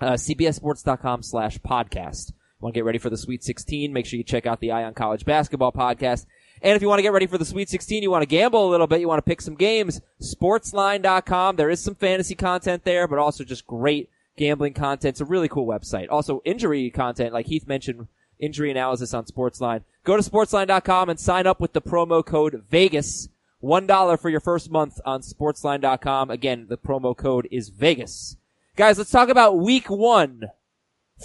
Uh, 0.00 0.12
CBSSports.com 0.12 1.22
slash 1.22 1.58
podcast. 1.58 2.32
Want 2.60 2.74
to 2.74 2.78
get 2.78 2.84
ready 2.84 2.98
for 2.98 3.10
the 3.10 3.16
Sweet 3.16 3.44
16? 3.44 3.92
Make 3.92 4.06
sure 4.06 4.16
you 4.16 4.24
check 4.24 4.46
out 4.46 4.60
the 4.60 4.72
Eye 4.72 4.84
on 4.84 4.94
College 4.94 5.24
Basketball 5.24 5.72
podcast. 5.72 6.26
And 6.62 6.74
if 6.74 6.82
you 6.82 6.88
want 6.88 6.98
to 6.98 7.02
get 7.02 7.12
ready 7.12 7.26
for 7.26 7.38
the 7.38 7.44
Sweet 7.44 7.68
16, 7.68 8.02
you 8.02 8.10
want 8.10 8.22
to 8.22 8.26
gamble 8.26 8.66
a 8.66 8.70
little 8.70 8.86
bit, 8.86 9.00
you 9.00 9.08
want 9.08 9.18
to 9.18 9.28
pick 9.28 9.42
some 9.42 9.54
games, 9.54 10.00
sportsline.com. 10.22 11.56
There 11.56 11.70
is 11.70 11.80
some 11.80 11.94
fantasy 11.94 12.34
content 12.34 12.84
there, 12.84 13.06
but 13.06 13.18
also 13.18 13.44
just 13.44 13.66
great 13.66 14.08
gambling 14.36 14.72
content. 14.74 15.14
It's 15.14 15.20
a 15.20 15.26
really 15.26 15.48
cool 15.48 15.66
website. 15.66 16.06
Also 16.10 16.40
injury 16.44 16.90
content, 16.90 17.32
like 17.34 17.46
Heath 17.46 17.66
mentioned, 17.66 18.08
injury 18.38 18.70
analysis 18.70 19.12
on 19.14 19.24
Sportsline. 19.24 19.82
Go 20.04 20.16
to 20.16 20.22
sportsline.com 20.22 21.10
and 21.10 21.20
sign 21.20 21.46
up 21.46 21.60
with 21.60 21.72
the 21.72 21.82
promo 21.82 22.24
code 22.24 22.64
VEGAS. 22.70 23.28
$1 23.62 24.20
for 24.20 24.28
your 24.28 24.40
first 24.40 24.70
month 24.70 25.00
on 25.04 25.22
sportsline.com. 25.22 26.30
Again, 26.30 26.66
the 26.68 26.78
promo 26.78 27.16
code 27.16 27.48
is 27.50 27.70
VEGAS. 27.70 28.36
Guys, 28.76 28.98
let's 28.98 29.10
talk 29.10 29.30
about 29.30 29.58
week 29.58 29.88
one. 29.88 30.42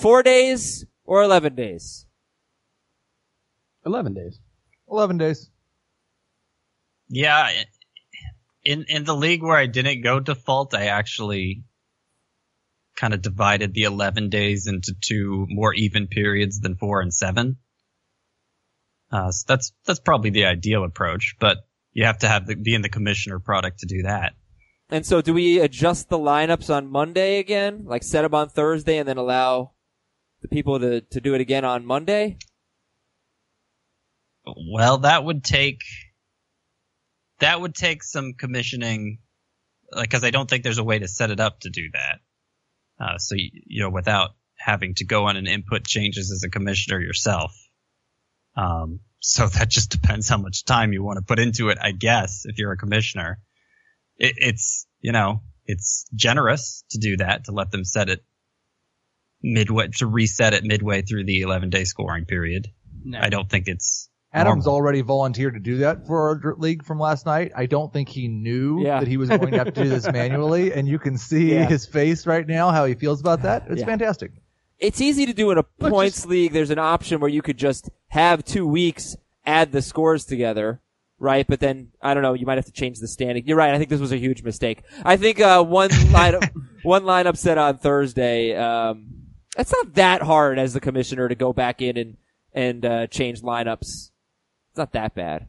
Four 0.02 0.24
days 0.24 0.86
or 1.04 1.22
11 1.22 1.56
days? 1.56 2.06
11 3.86 4.14
days. 4.14 4.40
11 4.90 5.18
days. 5.18 5.50
Yeah, 7.10 7.50
in 8.64 8.86
in 8.88 9.04
the 9.04 9.16
league 9.16 9.44
where 9.44 9.58
I 9.58 9.66
didn't 9.66 10.02
go 10.02 10.22
default, 10.22 10.74
I 10.74 10.86
actually 10.86 11.66
kind 12.96 13.14
of 13.14 13.22
divided 13.22 13.74
the 13.74 13.84
11 13.84 14.30
days 14.30 14.68
into 14.68 14.94
two 15.02 15.46
more 15.50 15.74
even 15.74 16.08
periods 16.08 16.62
than 16.62 16.78
four 16.78 17.02
and 17.02 17.14
seven. 17.14 17.58
Uh, 19.12 19.32
so 19.32 19.44
that's 19.46 19.74
that's 19.86 20.00
probably 20.00 20.30
the 20.30 20.46
ideal 20.46 20.86
approach, 20.86 21.36
but 21.38 21.58
you 21.92 22.06
have 22.06 22.20
to 22.20 22.30
have 22.30 22.48
the, 22.48 22.56
be 22.56 22.74
in 22.74 22.82
the 22.82 22.88
commissioner 22.88 23.40
product 23.40 23.80
to 23.80 23.88
do 23.88 24.04
that. 24.04 24.36
And 24.92 25.06
so, 25.06 25.22
do 25.22 25.34
we 25.34 25.60
adjust 25.60 26.10
the 26.10 26.20
lineups 26.20 26.74
on 26.74 26.92
Monday 26.92 27.40
again? 27.40 27.86
Like 27.86 28.04
set 28.04 28.24
them 28.24 28.36
on 28.36 28.50
Thursday 28.50 28.98
and 28.98 29.08
then 29.08 29.18
allow 29.18 29.72
the 30.42 30.48
people 30.48 30.80
to, 30.80 31.02
to 31.02 31.22
do 31.22 31.34
it 31.34 31.42
again 31.42 31.64
on 31.64 31.86
Monday? 31.86 32.38
Well, 34.46 35.00
that 35.00 35.24
would 35.24 35.44
take 35.44 35.82
that 37.40 37.60
would 37.60 37.74
take 37.74 38.04
some 38.04 38.34
commissioning, 38.34 39.20
like 39.92 40.10
because 40.10 40.24
I 40.24 40.32
don't 40.32 40.50
think 40.50 40.64
there's 40.64 40.78
a 40.78 40.84
way 40.84 41.00
to 41.00 41.08
set 41.08 41.32
it 41.32 41.40
up 41.40 41.62
to 41.62 41.70
do 41.70 41.90
that. 41.94 42.20
Uh, 43.00 43.18
so 43.18 43.36
you, 43.36 43.50
you 43.54 43.84
know, 43.84 43.90
without 43.90 44.32
having 44.58 44.94
to 44.96 45.06
go 45.06 45.26
on 45.26 45.38
and 45.38 45.48
input 45.48 45.86
changes 45.86 46.32
as 46.32 46.44
a 46.44 46.50
commissioner 46.50 47.00
yourself. 47.00 47.56
Um, 48.56 49.00
so 49.20 49.48
that 49.48 49.70
just 49.70 49.92
depends 49.92 50.28
how 50.28 50.38
much 50.38 50.66
time 50.66 50.94
you 50.94 51.04
want 51.04 51.18
to 51.18 51.26
put 51.26 51.40
into 51.40 51.70
it, 51.70 51.78
I 51.82 51.92
guess, 51.92 52.46
if 52.46 52.58
you're 52.58 52.72
a 52.72 52.78
commissioner. 52.78 53.40
It, 54.22 54.36
it's, 54.38 54.86
you 55.00 55.12
know, 55.12 55.42
it's 55.66 56.06
generous 56.14 56.84
to 56.92 57.00
do 57.00 57.18
that, 57.18 57.46
to 57.46 57.52
let 57.52 57.72
them 57.72 57.84
set 57.84 58.08
it 58.10 58.24
midway, 59.42 59.88
to 59.98 60.06
reset 60.08 60.54
it 60.54 60.64
midway 60.64 61.02
through 61.02 61.26
the 61.26 61.42
11 61.42 61.70
day 61.70 61.84
scoring 61.86 62.26
period. 62.26 62.68
No. 63.04 63.20
I 63.20 63.30
don't 63.30 63.50
think 63.50 63.68
it's 63.68 64.10
Adams 64.34 64.66
normal. 64.66 64.76
already 64.80 65.02
volunteered 65.02 65.56
to 65.56 65.60
do 65.60 65.78
that 65.80 66.06
for 66.06 66.30
our 66.46 66.56
league 66.58 66.84
from 66.86 67.00
last 67.00 67.26
night. 67.26 67.52
I 67.56 67.66
don't 67.66 67.92
think 67.92 68.10
he 68.10 68.28
knew 68.28 68.84
Yeah. 68.84 69.00
that 69.00 69.08
he 69.08 69.18
was 69.18 69.30
going 69.30 69.52
to 69.52 69.58
have 69.58 69.74
to 69.74 69.84
do 69.84 69.90
this 69.90 70.06
manually, 70.12 70.72
and 70.72 70.88
you 70.88 71.00
can 71.00 71.18
see 71.18 71.54
Yeah. 71.54 71.66
his 71.68 71.86
face 71.86 72.28
right 72.28 72.46
now 72.48 72.70
how 72.72 72.86
he 72.86 72.94
feels 72.94 73.20
about 73.20 73.42
that. 73.42 73.66
It's 73.70 73.80
Yeah. 73.80 73.88
fantastic. 73.88 74.32
It's 74.78 75.02
easy 75.02 75.26
to 75.26 75.34
do 75.34 75.52
in 75.52 75.58
a 75.58 75.64
points 75.64 76.18
just- 76.18 76.28
league. 76.28 76.54
There's 76.54 76.70
an 76.72 76.80
option 76.80 77.20
where 77.20 77.30
you 77.30 77.42
could 77.42 77.58
just 77.58 77.90
have 78.10 78.44
two 78.46 78.68
weeks, 78.68 79.16
add 79.46 79.72
the 79.72 79.82
scores 79.82 80.26
together, 80.26 80.82
right? 81.22 81.46
But 81.48 81.60
then 81.60 81.92
I 82.02 82.14
don't 82.14 82.24
know. 82.24 82.34
You 82.34 82.46
might 82.46 82.58
have 82.58 82.66
to 82.66 82.72
change 82.72 83.00
the 83.00 83.08
standing. 83.08 83.46
You're 83.46 83.58
right. 83.58 83.74
I 83.74 83.78
think 83.78 83.90
this 83.90 84.02
was 84.02 84.12
a 84.12 84.18
huge 84.18 84.44
mistake. 84.44 84.84
I 85.06 85.16
think 85.16 85.40
uh, 85.40 85.64
one 85.64 85.90
lineup, 85.90 86.50
one 86.84 87.04
lineup 87.04 87.38
set 87.38 87.58
on 87.58 87.78
Thursday. 87.78 88.56
Um, 88.56 89.08
it's 89.58 89.72
not 89.72 89.94
that 89.94 90.22
hard 90.22 90.58
as 90.58 90.74
the 90.74 90.80
commissioner 90.80 91.30
to 91.30 91.36
go 91.36 91.54
back 91.54 91.82
in 91.82 91.98
and 91.98 92.18
and 92.54 92.86
uh, 92.86 93.08
change 93.08 93.42
lineups. 93.42 93.82
It's 93.82 94.78
not 94.78 94.94
that 94.94 95.14
bad. 95.16 95.48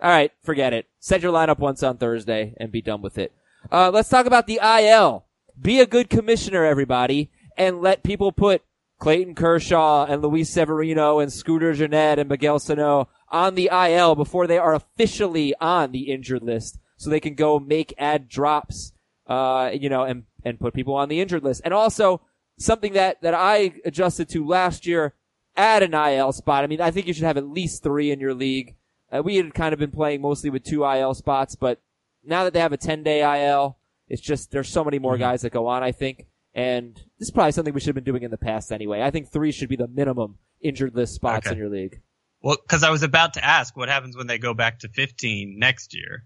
All 0.00 0.08
right, 0.08 0.30
forget 0.44 0.72
it. 0.72 0.86
Set 1.00 1.22
your 1.22 1.32
lineup 1.32 1.58
once 1.58 1.82
on 1.82 1.98
Thursday 1.98 2.54
and 2.58 2.70
be 2.70 2.80
done 2.80 3.02
with 3.02 3.18
it. 3.18 3.32
Uh, 3.70 3.90
let's 3.92 4.08
talk 4.08 4.26
about 4.26 4.46
the 4.46 4.60
IL. 4.62 5.26
Be 5.60 5.80
a 5.80 5.86
good 5.86 6.08
commissioner, 6.08 6.64
everybody, 6.64 7.32
and 7.56 7.82
let 7.82 8.04
people 8.04 8.30
put 8.30 8.62
Clayton 9.00 9.34
Kershaw 9.34 10.06
and 10.06 10.22
Luis 10.22 10.50
Severino 10.50 11.18
and 11.18 11.32
Scooter 11.32 11.72
Gennett 11.72 12.20
and 12.20 12.28
Miguel 12.28 12.60
Sano 12.60 13.08
on 13.30 13.54
the 13.54 13.68
IL 13.72 14.14
before 14.14 14.46
they 14.46 14.58
are 14.58 14.74
officially 14.74 15.54
on 15.60 15.92
the 15.92 16.10
injured 16.10 16.42
list, 16.42 16.78
so 16.96 17.10
they 17.10 17.20
can 17.20 17.34
go 17.34 17.58
make 17.58 17.94
ad 17.98 18.28
drops, 18.28 18.92
uh, 19.26 19.70
you 19.72 19.88
know, 19.88 20.04
and 20.04 20.24
and 20.44 20.58
put 20.60 20.74
people 20.74 20.94
on 20.94 21.08
the 21.08 21.20
injured 21.20 21.42
list. 21.44 21.60
And 21.64 21.74
also 21.74 22.22
something 22.58 22.92
that 22.94 23.20
that 23.22 23.34
I 23.34 23.74
adjusted 23.84 24.28
to 24.30 24.46
last 24.46 24.86
year 24.86 25.14
add 25.56 25.82
an 25.82 25.92
IL 25.94 26.32
spot. 26.32 26.64
I 26.64 26.66
mean, 26.68 26.80
I 26.80 26.90
think 26.90 27.06
you 27.06 27.12
should 27.12 27.24
have 27.24 27.36
at 27.36 27.48
least 27.48 27.82
three 27.82 28.10
in 28.10 28.20
your 28.20 28.34
league. 28.34 28.76
Uh, 29.10 29.22
we 29.22 29.36
had 29.36 29.52
kind 29.54 29.72
of 29.72 29.78
been 29.80 29.90
playing 29.90 30.20
mostly 30.20 30.50
with 30.50 30.62
two 30.62 30.84
IL 30.84 31.14
spots, 31.14 31.56
but 31.56 31.80
now 32.24 32.44
that 32.44 32.52
they 32.52 32.60
have 32.60 32.72
a 32.72 32.76
10 32.76 33.02
day 33.02 33.22
IL, 33.48 33.76
it's 34.08 34.22
just, 34.22 34.50
there's 34.52 34.68
so 34.68 34.84
many 34.84 34.98
more 34.98 35.16
guys 35.18 35.42
that 35.42 35.50
go 35.52 35.66
on, 35.66 35.82
I 35.82 35.92
think. 35.92 36.26
And 36.54 36.94
this 37.18 37.28
is 37.28 37.30
probably 37.30 37.52
something 37.52 37.74
we 37.74 37.80
should 37.80 37.88
have 37.88 37.94
been 37.96 38.04
doing 38.04 38.22
in 38.22 38.30
the 38.30 38.36
past 38.38 38.70
anyway. 38.70 39.02
I 39.02 39.10
think 39.10 39.30
three 39.32 39.50
should 39.50 39.68
be 39.68 39.76
the 39.76 39.88
minimum 39.88 40.38
injured 40.60 40.94
list 40.94 41.14
spots 41.14 41.46
Okay. 41.46 41.54
in 41.54 41.58
your 41.58 41.68
league. 41.70 42.00
Well, 42.40 42.56
because 42.62 42.82
I 42.84 42.90
was 42.90 43.02
about 43.02 43.34
to 43.34 43.44
ask 43.44 43.76
what 43.76 43.88
happens 43.88 44.16
when 44.16 44.26
they 44.26 44.38
go 44.38 44.54
back 44.54 44.80
to 44.80 44.88
15 44.88 45.56
next 45.58 45.94
year. 45.94 46.24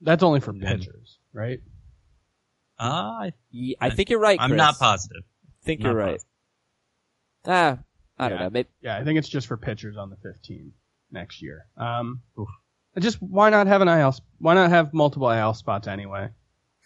That's 0.00 0.22
only 0.22 0.40
for 0.40 0.52
pitchers, 0.54 1.18
right? 1.32 1.60
Uh, 2.78 2.82
I, 2.82 3.32
Ye- 3.50 3.76
I 3.80 3.90
think 3.90 4.08
you're 4.08 4.20
right, 4.20 4.38
I'm 4.40 4.56
not 4.56 4.78
positive. 4.78 5.22
I 5.46 5.64
think 5.66 5.80
Not 5.80 5.88
you're 5.90 5.98
right. 5.98 6.20
Ah, 7.46 7.78
I 8.18 8.28
don't 8.30 8.38
know. 8.38 8.50
Maybe, 8.50 8.68
Yeah, 8.80 8.96
I 8.96 9.04
think 9.04 9.18
it's 9.18 9.28
just 9.28 9.46
for 9.46 9.56
pitchers 9.58 9.96
on 9.98 10.08
the 10.10 10.16
15 10.16 10.72
next 11.10 11.42
year. 11.42 11.66
Um, 11.76 12.22
just 12.98 13.20
why 13.20 13.50
not 13.50 13.66
have 13.66 13.82
an 13.82 13.88
IL? 13.88 14.14
Why 14.38 14.54
not 14.54 14.70
have 14.70 14.94
multiple 14.94 15.30
IL 15.30 15.52
spots 15.54 15.86
anyway? 15.88 16.30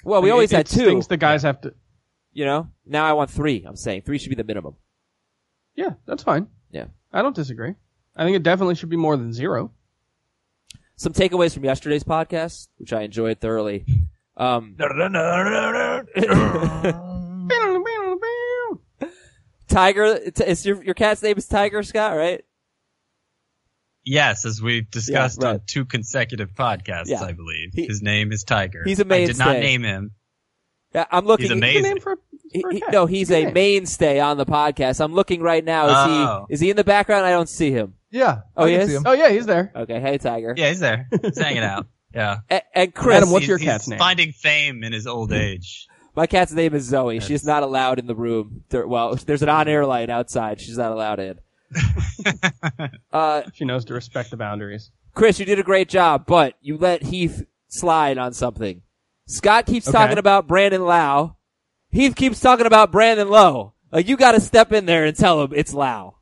well, 0.05 0.21
we 0.21 0.29
Like, 0.31 0.33
always 0.35 0.53
it, 0.53 0.57
had 0.57 0.67
two, 0.67 0.81
stinks 0.81 1.07
the 1.07 1.17
guys 1.17 1.43
have 1.45 1.61
to. 1.63 1.75
you 2.33 2.45
know? 2.45 2.69
Now 2.85 3.05
I 3.07 3.13
want 3.13 3.31
three. 3.31 3.65
I'm 3.67 3.77
saying 3.77 4.03
three 4.03 4.19
should 4.19 4.29
be 4.31 4.35
the 4.35 4.45
minimum. 4.45 4.75
Yeah, 5.77 5.91
that's 6.07 6.23
fine. 6.25 6.49
Yeah. 6.71 6.87
I 7.13 7.23
don't 7.23 7.35
disagree. 7.37 7.75
I 8.17 8.25
think 8.25 8.37
it 8.37 8.43
definitely 8.43 8.75
should 8.77 8.89
be 8.91 8.97
more 8.97 9.17
than 9.17 9.33
zero. 9.33 9.73
Some 10.97 11.13
takeaways 11.13 11.53
from 11.55 11.65
yesterday's 11.65 12.05
podcast, 12.05 12.69
which 12.79 12.93
I 12.93 13.03
enjoyed 13.03 13.41
thoroughly. 13.41 13.85
Um, 14.37 14.77
Tiger, 19.69 20.31
t- 20.31 20.45
is 20.45 20.65
your 20.67 20.83
your 20.85 20.95
cat's 20.95 21.23
name 21.23 21.37
is 21.37 21.47
Tiger 21.49 21.83
Scott, 21.83 22.17
right? 22.17 22.45
Yes, 24.05 24.45
as 24.45 24.61
we've 24.61 24.89
discussed 24.91 25.41
Yeah, 25.41 25.49
on 25.49 25.61
two 25.67 25.85
consecutive 25.87 26.51
podcasts, 26.55 27.07
Yeah. 27.07 27.23
I 27.25 27.33
believe. 27.33 27.71
He- 27.73 27.87
His 27.87 28.03
name 28.03 28.33
is 28.33 28.45
Tiger. 28.45 28.83
He's 28.85 29.01
a 29.01 29.07
I 29.13 29.25
did 29.25 29.39
not 29.39 29.57
name 29.57 29.83
him. 29.83 30.11
Yeah, 30.95 31.07
I'm 31.11 31.25
looking. 31.25 31.45
He's 31.45 31.51
amazing. 31.53 31.83
Good 31.83 31.89
name 31.89 32.01
for, 32.01 32.19
he- 32.55 32.61
for 32.63 32.71
a 32.71 32.75
he- 32.75 32.83
no, 32.91 33.05
he's 33.07 33.29
Good 33.29 33.43
a 33.43 33.45
name. 33.47 33.55
mainstay 33.55 34.21
on 34.21 34.37
the 34.39 34.47
podcast. 34.47 35.05
I'm 35.05 35.13
looking 35.13 35.43
right 35.43 35.65
now. 35.65 35.87
Is 35.87 35.93
Oh. 35.97 36.47
he 36.49 36.55
is 36.55 36.61
he 36.61 36.71
in 36.71 36.77
the 36.77 36.85
background? 36.85 37.27
I 37.27 37.31
don't 37.31 37.49
see 37.49 37.71
him. 37.73 37.95
Yeah. 38.11 38.41
Oh, 38.57 38.65
I 38.65 38.69
he 38.71 38.75
can 38.75 38.81
is? 38.83 38.89
see 38.91 38.97
him. 38.97 39.03
Oh 39.07 39.13
yeah, 39.13 39.29
he's 39.31 39.45
there. 39.47 39.73
Okay, 39.77 40.01
hey 40.01 40.17
Tiger. 40.19 40.55
Yeah, 40.57 40.69
he's 40.69 40.81
there. 40.81 41.09
He's 41.23 41.39
hanging 41.39 41.63
out. 41.63 41.87
Yeah. 42.15 42.39
A- 42.49 42.79
and 42.79 42.95
Chris, 42.95 43.17
Adam, 43.17 43.31
what's 43.31 43.43
He's- 43.43 43.49
your 43.49 43.59
he's 43.59 43.67
cat's 43.67 43.89
name? 43.89 43.99
Finding 43.99 44.31
fame 44.31 44.85
in 44.85 44.93
his 44.93 45.05
old 45.09 45.33
age. 45.33 45.89
my 46.15 46.29
cat's 46.29 46.53
name 46.53 46.73
is 46.73 46.85
Zoe. 46.85 47.19
She's 47.19 47.45
not 47.45 47.65
allowed 47.65 47.99
in 47.99 48.07
the 48.07 48.15
room. 48.15 48.63
There, 48.69 48.87
well, 48.87 49.17
there's 49.17 49.43
an 49.43 49.49
on-air 49.49 49.85
light 49.85 50.11
outside. 50.11 50.61
She's 50.61 50.79
not 50.79 50.93
allowed 50.93 51.19
in. 51.19 51.41
uh, 53.13 53.43
She 53.55 53.65
knows 53.65 53.85
to 53.87 53.95
respect 53.95 54.31
the 54.31 54.37
boundaries. 54.37 54.93
Chris, 55.15 55.39
you 55.41 55.45
did 55.45 55.59
a 55.59 55.63
great 55.65 55.89
job, 55.89 56.25
but 56.27 56.55
you 56.61 56.77
let 56.77 57.03
Heath 57.03 57.45
slide 57.69 58.17
on 58.19 58.33
something. 58.33 58.83
Scott 59.27 59.67
keeps 59.67 59.89
Okay. 59.89 59.97
talking 59.99 60.19
about 60.19 60.47
Brandon 60.47 60.85
Lau. 60.85 61.37
Heath 61.95 62.15
keeps 62.17 62.41
talking 62.41 62.67
about 62.67 62.91
Brandon 62.93 63.29
Lowe. 63.29 63.73
Like 63.93 64.09
you 64.09 64.17
got 64.17 64.33
to 64.33 64.41
step 64.41 64.73
in 64.73 64.85
there 64.87 65.05
and 65.05 65.17
tell 65.17 65.43
him 65.43 65.53
it's 65.55 65.73
Lau. 65.73 66.17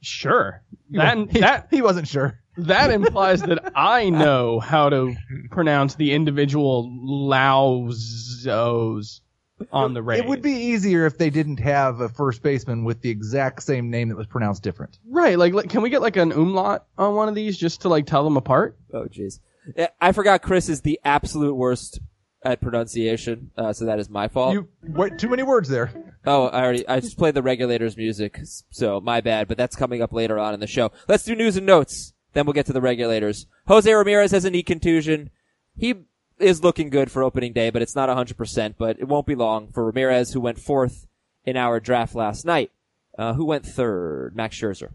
Sure. 0.00 0.62
That 0.90 1.18
He, 1.30 1.40
that 1.40 1.68
he 1.70 1.82
wasn't 1.82 2.08
sure. 2.08 2.38
that 2.56 2.90
implies 2.90 3.42
that 3.42 3.72
I 3.74 4.08
know 4.10 4.60
how 4.60 4.88
to 4.88 5.14
pronounce 5.50 5.94
the 5.96 6.12
individual 6.12 6.88
Lauzos 8.08 9.20
on 9.72 9.94
the 9.94 10.02
Rays. 10.02 10.20
It 10.20 10.26
would 10.26 10.42
be 10.42 10.52
easier 10.52 11.04
if 11.06 11.18
they 11.18 11.28
didn't 11.30 11.58
have 11.60 12.00
a 12.00 12.08
first 12.08 12.42
baseman 12.42 12.84
with 12.84 13.02
the 13.02 13.10
exact 13.10 13.62
same 13.62 13.90
name 13.90 14.08
that 14.08 14.16
was 14.16 14.26
pronounced 14.26 14.62
different. 14.62 14.98
right. 15.08 15.36
Like, 15.38 15.52
like, 15.52 15.68
can 15.68 15.82
we 15.82 15.90
get 15.90 16.00
like 16.00 16.16
an 16.16 16.32
umlaut 16.32 16.86
on 16.96 17.14
one 17.14 17.28
of 17.28 17.34
these 17.34 17.58
just 17.58 17.82
to 17.82 17.88
like 17.88 18.06
tell 18.06 18.24
them 18.24 18.36
apart? 18.36 18.78
Oh, 18.92 19.04
jeez. 19.04 19.38
I 20.00 20.12
forgot 20.12 20.40
Chris 20.42 20.68
is 20.70 20.80
the 20.80 20.98
absolute 21.04 21.54
worst 21.54 22.00
at 22.42 22.60
pronunciation, 22.60 23.50
uh, 23.56 23.72
so 23.72 23.84
that 23.84 23.98
is 23.98 24.08
my 24.08 24.28
fault. 24.28 24.54
You 24.54 24.68
wait, 24.82 25.18
too 25.18 25.28
many 25.28 25.42
words 25.42 25.68
there. 25.68 26.14
Oh, 26.26 26.46
I 26.46 26.62
already, 26.62 26.88
I 26.88 27.00
just 27.00 27.18
played 27.18 27.34
the 27.34 27.42
regulators 27.42 27.96
music, 27.96 28.40
so 28.70 29.00
my 29.00 29.20
bad, 29.20 29.48
but 29.48 29.56
that's 29.56 29.76
coming 29.76 30.02
up 30.02 30.12
later 30.12 30.38
on 30.38 30.54
in 30.54 30.60
the 30.60 30.66
show. 30.66 30.90
Let's 31.08 31.24
do 31.24 31.34
news 31.34 31.56
and 31.56 31.66
notes, 31.66 32.14
then 32.32 32.46
we'll 32.46 32.54
get 32.54 32.66
to 32.66 32.72
the 32.72 32.80
regulators. 32.80 33.46
Jose 33.66 33.92
Ramirez 33.92 34.30
has 34.30 34.44
a 34.44 34.50
knee 34.50 34.62
contusion. 34.62 35.30
He 35.76 35.94
is 36.38 36.62
looking 36.62 36.90
good 36.90 37.10
for 37.10 37.22
opening 37.22 37.52
day, 37.52 37.70
but 37.70 37.82
it's 37.82 37.96
not 37.96 38.08
100%, 38.08 38.74
but 38.78 38.98
it 38.98 39.08
won't 39.08 39.26
be 39.26 39.34
long 39.34 39.70
for 39.72 39.84
Ramirez, 39.84 40.32
who 40.32 40.40
went 40.40 40.58
fourth 40.58 41.06
in 41.44 41.56
our 41.56 41.80
draft 41.80 42.14
last 42.14 42.44
night. 42.44 42.70
Uh, 43.18 43.34
who 43.34 43.44
went 43.44 43.66
third? 43.66 44.34
Max 44.34 44.56
Scherzer. 44.56 44.92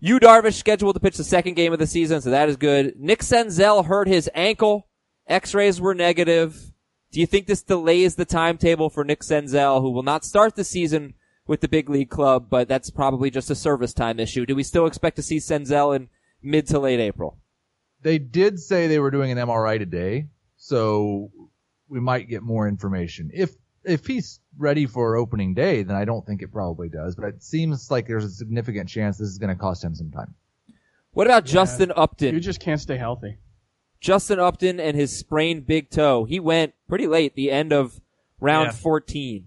Yu 0.00 0.18
Darvish 0.18 0.54
scheduled 0.54 0.94
to 0.94 1.00
pitch 1.00 1.16
the 1.16 1.24
second 1.24 1.54
game 1.54 1.72
of 1.72 1.78
the 1.78 1.86
season, 1.86 2.20
so 2.20 2.30
that 2.30 2.48
is 2.48 2.56
good. 2.56 2.94
Nick 2.98 3.20
Senzel 3.20 3.86
hurt 3.86 4.08
his 4.08 4.30
ankle. 4.34 4.86
X-rays 5.26 5.80
were 5.80 5.94
negative. 5.94 6.72
Do 7.10 7.20
you 7.20 7.26
think 7.26 7.46
this 7.46 7.62
delays 7.62 8.16
the 8.16 8.24
timetable 8.24 8.90
for 8.90 9.04
Nick 9.04 9.20
Senzel, 9.20 9.80
who 9.80 9.90
will 9.90 10.02
not 10.02 10.24
start 10.24 10.56
the 10.56 10.64
season 10.64 11.14
with 11.46 11.60
the 11.60 11.68
big 11.68 11.88
league 11.88 12.10
club, 12.10 12.48
but 12.50 12.68
that's 12.68 12.90
probably 12.90 13.30
just 13.30 13.50
a 13.50 13.54
service 13.54 13.92
time 13.92 14.18
issue? 14.18 14.46
Do 14.46 14.56
we 14.56 14.62
still 14.62 14.86
expect 14.86 15.16
to 15.16 15.22
see 15.22 15.38
Senzel 15.38 15.94
in 15.94 16.08
mid 16.42 16.66
to 16.68 16.78
late 16.78 17.00
April? 17.00 17.38
They 18.02 18.18
did 18.18 18.58
say 18.60 18.86
they 18.86 18.98
were 18.98 19.10
doing 19.10 19.30
an 19.30 19.38
MRI 19.38 19.78
today, 19.78 20.28
so 20.56 21.30
we 21.88 22.00
might 22.00 22.28
get 22.28 22.42
more 22.42 22.68
information. 22.68 23.30
If 23.32 23.50
if 23.84 24.06
he's 24.06 24.40
ready 24.58 24.86
for 24.86 25.16
opening 25.16 25.54
day, 25.54 25.82
then 25.82 25.96
I 25.96 26.04
don't 26.04 26.24
think 26.26 26.42
it 26.42 26.52
probably 26.52 26.88
does. 26.88 27.16
But 27.16 27.26
it 27.26 27.42
seems 27.42 27.90
like 27.90 28.06
there's 28.06 28.24
a 28.24 28.30
significant 28.30 28.88
chance 28.88 29.18
this 29.18 29.28
is 29.28 29.38
going 29.38 29.54
to 29.54 29.60
cost 29.60 29.84
him 29.84 29.94
some 29.94 30.10
time. 30.10 30.34
What 31.12 31.26
about 31.26 31.44
Justin 31.44 31.92
Upton? 31.94 32.34
You 32.34 32.40
just 32.40 32.60
can't 32.60 32.80
stay 32.80 32.96
healthy. 32.96 33.38
Justin 34.04 34.38
Upton 34.38 34.80
and 34.80 34.94
his 34.94 35.16
sprained 35.16 35.66
big 35.66 35.88
toe. 35.88 36.24
He 36.24 36.38
went 36.38 36.74
pretty 36.86 37.06
late, 37.06 37.34
the 37.34 37.50
end 37.50 37.72
of 37.72 37.98
round 38.38 38.66
Yeah. 38.66 38.72
14. 38.72 39.46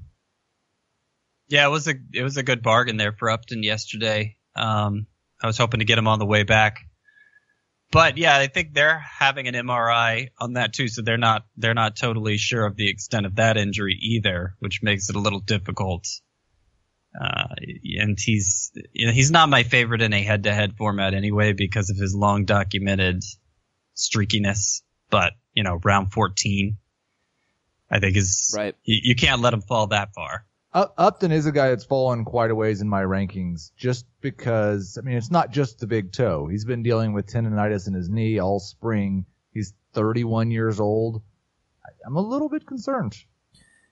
Yeah, 1.48 1.68
it 1.68 1.70
was 1.70 1.88
a 1.88 1.94
it 2.12 2.24
was 2.24 2.38
a 2.38 2.44
good 2.44 2.64
bargain 2.64 2.98
there 2.98 3.12
for 3.12 3.30
Upton 3.30 3.62
yesterday. 3.62 4.36
Um, 4.56 5.06
I 5.42 5.46
was 5.46 5.60
hoping 5.60 5.80
to 5.80 5.86
get 5.86 6.00
him 6.00 6.08
on 6.08 6.18
the 6.18 6.26
way 6.26 6.42
back. 6.42 6.80
But 7.92 8.18
yeah, 8.18 8.36
I 8.36 8.48
think 8.48 8.74
they're 8.74 8.98
having 8.98 9.48
an 9.48 9.54
MRI 9.54 10.30
on 10.40 10.54
that 10.54 10.74
too, 10.74 10.88
so 10.88 11.04
they're 11.04 11.18
not 11.18 11.46
they're 11.56 11.76
not 11.76 11.96
totally 11.96 12.38
sure 12.38 12.66
of 12.66 12.76
the 12.76 12.90
extent 12.90 13.28
of 13.28 13.36
that 13.36 13.58
injury 13.58 13.96
either, 14.02 14.56
which 14.58 14.82
makes 14.82 15.08
it 15.10 15.16
a 15.16 15.20
little 15.20 15.40
difficult. 15.40 16.08
Uh, 17.18 17.54
and 18.00 18.18
he's 18.20 18.72
you 18.92 19.06
know 19.06 19.14
he's 19.14 19.30
not 19.30 19.50
my 19.50 19.62
favorite 19.62 20.02
in 20.02 20.14
a 20.14 20.24
head-to-head 20.24 20.76
format 20.78 21.14
anyway 21.14 21.54
because 21.54 21.92
of 21.92 21.98
his 21.98 22.16
long 22.16 22.44
documented 22.44 23.22
streakiness. 23.98 24.82
But 25.10 25.34
you 25.54 25.64
know, 25.64 25.80
round 25.84 26.12
14, 26.14 26.78
I 27.90 28.00
think 28.00 28.16
is 28.18 28.54
Right. 28.56 28.76
You, 28.84 29.00
you 29.04 29.16
can't 29.16 29.42
let 29.42 29.54
him 29.54 29.62
fall 29.62 29.88
that 29.88 30.14
far. 30.14 30.46
Up- 30.74 30.94
Upton 30.98 31.32
is 31.32 31.46
a 31.46 31.52
guy 31.52 31.70
that's 31.70 31.86
fallen 31.86 32.26
quite 32.26 32.52
a 32.52 32.56
ways 32.56 32.82
in 32.82 32.90
my 32.90 33.02
rankings 33.02 33.72
just 33.78 34.06
because, 34.22 34.98
I 35.02 35.06
mean, 35.06 35.16
it's 35.18 35.32
not 35.32 35.52
just 35.52 35.80
the 35.80 35.88
big 35.88 36.12
toe. 36.12 36.48
He's 36.48 36.66
been 36.66 36.84
dealing 36.84 37.14
with 37.14 37.26
tendonitis 37.28 37.88
in 37.88 37.94
his 37.94 38.10
knee 38.10 38.40
all 38.40 38.60
spring. 38.60 39.26
He's 39.54 39.74
31 39.94 40.52
years 40.52 40.80
old. 40.80 41.22
I- 41.86 41.90
I'm 42.06 42.18
a 42.18 42.22
little 42.22 42.50
bit 42.50 42.66
concerned. 42.68 43.16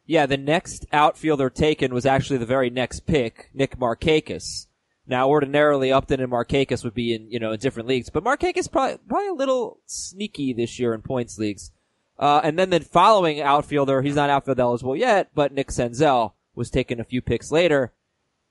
Yeah, 0.05 0.27
the 0.27 0.37
next 0.37 0.85
outfielder 0.93 1.49
taken 1.49 1.91
was 1.93 2.05
actually 2.05 2.37
the 2.37 2.45
very 2.45 2.69
next 2.69 3.07
pick, 3.07 3.49
Nick 3.55 3.79
Markakis. 3.79 4.67
Now, 5.07 5.29
ordinarily, 5.29 5.91
Upton 5.91 6.19
and 6.19 6.31
Markakis 6.31 6.83
would 6.83 6.95
be 6.95 7.13
in, 7.13 7.29
you 7.29 7.39
know, 7.39 7.51
in 7.51 7.59
different 7.59 7.87
leagues, 7.87 8.09
but 8.09 8.23
Markakis 8.23 8.71
probably, 8.71 8.97
probably 9.07 9.27
a 9.27 9.33
little 9.33 9.79
sneaky 9.85 10.53
this 10.53 10.79
year 10.79 10.93
in 10.93 11.01
points 11.01 11.37
leagues. 11.37 11.71
Uh, 12.17 12.41
and 12.43 12.57
then 12.57 12.69
the 12.69 12.79
following 12.79 13.41
outfielder, 13.41 14.01
he's 14.01 14.15
not 14.15 14.29
outfield 14.29 14.59
eligible 14.59 14.95
yet, 14.95 15.29
but 15.35 15.51
Nick 15.51 15.67
Senzel 15.67 16.33
was 16.55 16.69
taken 16.69 16.99
a 16.99 17.03
few 17.03 17.21
picks 17.21 17.51
later. 17.51 17.91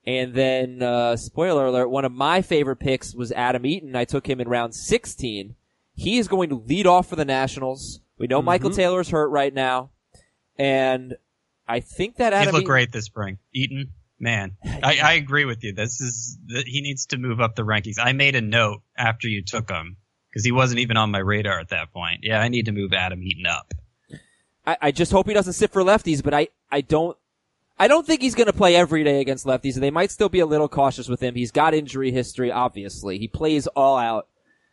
And 0.07 0.35
then, 0.35 0.83
uh, 0.83 1.17
spoiler 1.17 1.67
alert, 1.67 1.89
one 1.89 2.05
of 2.05 2.13
my 2.13 2.43
favorite 2.43 2.77
picks 2.77 3.15
was 3.15 3.33
Adam 3.33 3.65
Eaton. 3.65 3.97
I 3.97 4.05
took 4.05 4.29
him 4.29 4.41
in 4.41 4.49
round 4.49 4.75
16. 4.75 5.55
He 5.97 6.19
is 6.19 6.29
going 6.29 6.51
to 6.51 6.57
lead 6.57 6.87
off 6.87 7.09
for 7.09 7.17
the 7.17 7.25
Nationals. 7.25 8.01
We 8.19 8.27
know 8.27 8.43
Michael 8.43 8.71
Taylor's 8.71 9.09
hurt 9.09 9.29
right 9.29 9.53
now. 9.53 9.91
And 10.59 11.17
I 11.67 11.81
think 11.81 12.17
that 12.17 12.33
Adam 12.33 12.53
looked 12.53 12.63
Eaton, 12.63 12.67
great 12.67 12.93
this 12.93 13.07
spring. 13.07 13.39
Eaton, 13.53 13.93
man, 14.19 14.57
I, 14.65 14.99
I 15.03 15.13
agree 15.15 15.45
with 15.45 15.63
you. 15.65 15.73
This 15.73 16.01
is 16.01 16.39
he 16.67 16.81
needs 16.81 17.07
to 17.07 17.19
move 17.19 17.41
up 17.41 17.55
the 17.57 17.63
rankings. 17.65 17.97
I 17.99 18.13
made 18.13 18.35
a 18.37 18.41
note 18.41 18.83
after 18.97 19.29
you 19.29 19.43
took 19.43 19.71
him 19.71 19.97
because 20.31 20.45
he 20.45 20.53
wasn't 20.53 20.81
even 20.81 20.97
on 20.97 21.11
my 21.11 21.19
radar 21.19 21.61
at 21.61 21.69
that 21.71 21.93
point. 21.93 22.21
Yeah, 22.23 22.41
I 22.41 22.49
need 22.49 22.67
to 22.67 22.73
move 22.73 22.93
Adam 22.93 23.23
Eaton 23.23 23.47
up. 23.47 23.73
I, 24.67 24.77
I 24.83 24.91
just 24.93 25.13
hope 25.13 25.29
he 25.29 25.35
doesn't 25.35 25.53
sit 25.53 25.71
for 25.73 25.83
lefties, 25.83 26.23
but 26.23 26.35
I, 26.35 26.49
I 26.73 26.81
don't, 26.81 27.17
I 27.79 27.87
don't 27.89 28.07
think 28.07 28.23
he's 28.23 28.35
going 28.35 28.47
to 28.47 28.53
play 28.53 28.75
every 28.77 29.05
day 29.05 29.21
against 29.21 29.47
lefties. 29.47 29.75
And 29.75 29.83
they 29.83 29.91
might 29.91 30.11
still 30.11 30.29
be 30.29 30.41
a 30.41 30.47
little 30.47 30.69
cautious 30.69 31.09
with 31.09 31.21
him. 31.23 31.35
He's 31.35 31.51
got 31.51 31.75
injury 31.75 32.11
history, 32.11 32.51
obviously. 32.51 33.19
He 33.19 33.29
plays 33.29 33.67
all 33.69 33.97
out. 33.99 34.29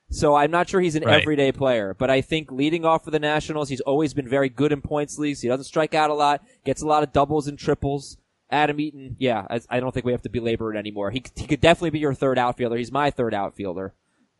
So 0.10 0.36
I'm 0.36 0.52
not 0.52 0.68
sure 0.68 0.82
he's 0.82 0.96
an 0.96 1.04
Right. 1.04 1.22
everyday 1.22 1.52
player, 1.54 1.94
but 1.98 2.10
I 2.10 2.20
think 2.22 2.52
leading 2.52 2.84
off 2.84 3.06
for 3.06 3.12
the 3.12 3.20
Nationals, 3.20 3.70
he's 3.70 3.80
always 3.82 4.14
been 4.14 4.28
very 4.28 4.50
good 4.50 4.72
in 4.74 4.82
points 4.82 5.18
leagues. 5.18 5.42
He 5.42 5.48
doesn't 5.48 5.64
strike 5.66 5.94
out 5.94 6.10
a 6.10 6.14
lot, 6.14 6.44
gets 6.66 6.82
a 6.82 6.86
lot 6.88 7.02
of 7.04 7.14
doubles 7.14 7.48
and 7.48 7.58
triples. 7.58 8.18
Adam 8.52 8.80
Eaton, 8.80 9.16
yeah, 9.20 9.46
I, 9.50 9.62
I 9.70 9.80
don't 9.80 9.94
think 9.94 10.06
we 10.06 10.12
have 10.12 10.22
to 10.24 10.30
belabor 10.30 10.74
it 10.74 10.78
anymore. 10.78 11.10
He, 11.12 11.24
he 11.36 11.48
could 11.48 11.62
definitely 11.62 11.92
be 11.92 12.00
your 12.00 12.14
third 12.14 12.38
outfielder. 12.38 12.76
He's 12.76 12.92
my 12.92 13.10
third 13.12 13.34
outfielder. 13.34 13.94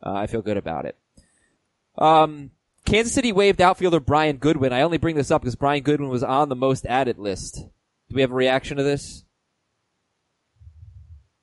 Uh, 0.04 0.12
I 0.12 0.26
feel 0.26 0.42
good 0.42 0.56
about 0.56 0.84
it. 0.84 0.96
Um, 1.96 2.50
Kansas 2.84 3.14
City 3.14 3.32
waived 3.32 3.60
outfielder 3.60 4.00
Brian 4.00 4.36
Goodwin. 4.36 4.72
I 4.72 4.82
only 4.82 4.98
bring 4.98 5.16
this 5.16 5.30
up 5.30 5.42
because 5.42 5.54
Brian 5.56 5.82
Goodwin 5.82 6.10
was 6.10 6.22
on 6.24 6.48
the 6.48 6.56
most 6.56 6.84
added 6.86 7.18
list. 7.18 7.54
Do 8.08 8.14
we 8.14 8.20
have 8.20 8.32
a 8.32 8.34
reaction 8.34 8.76
to 8.76 8.82
this? 8.82 9.24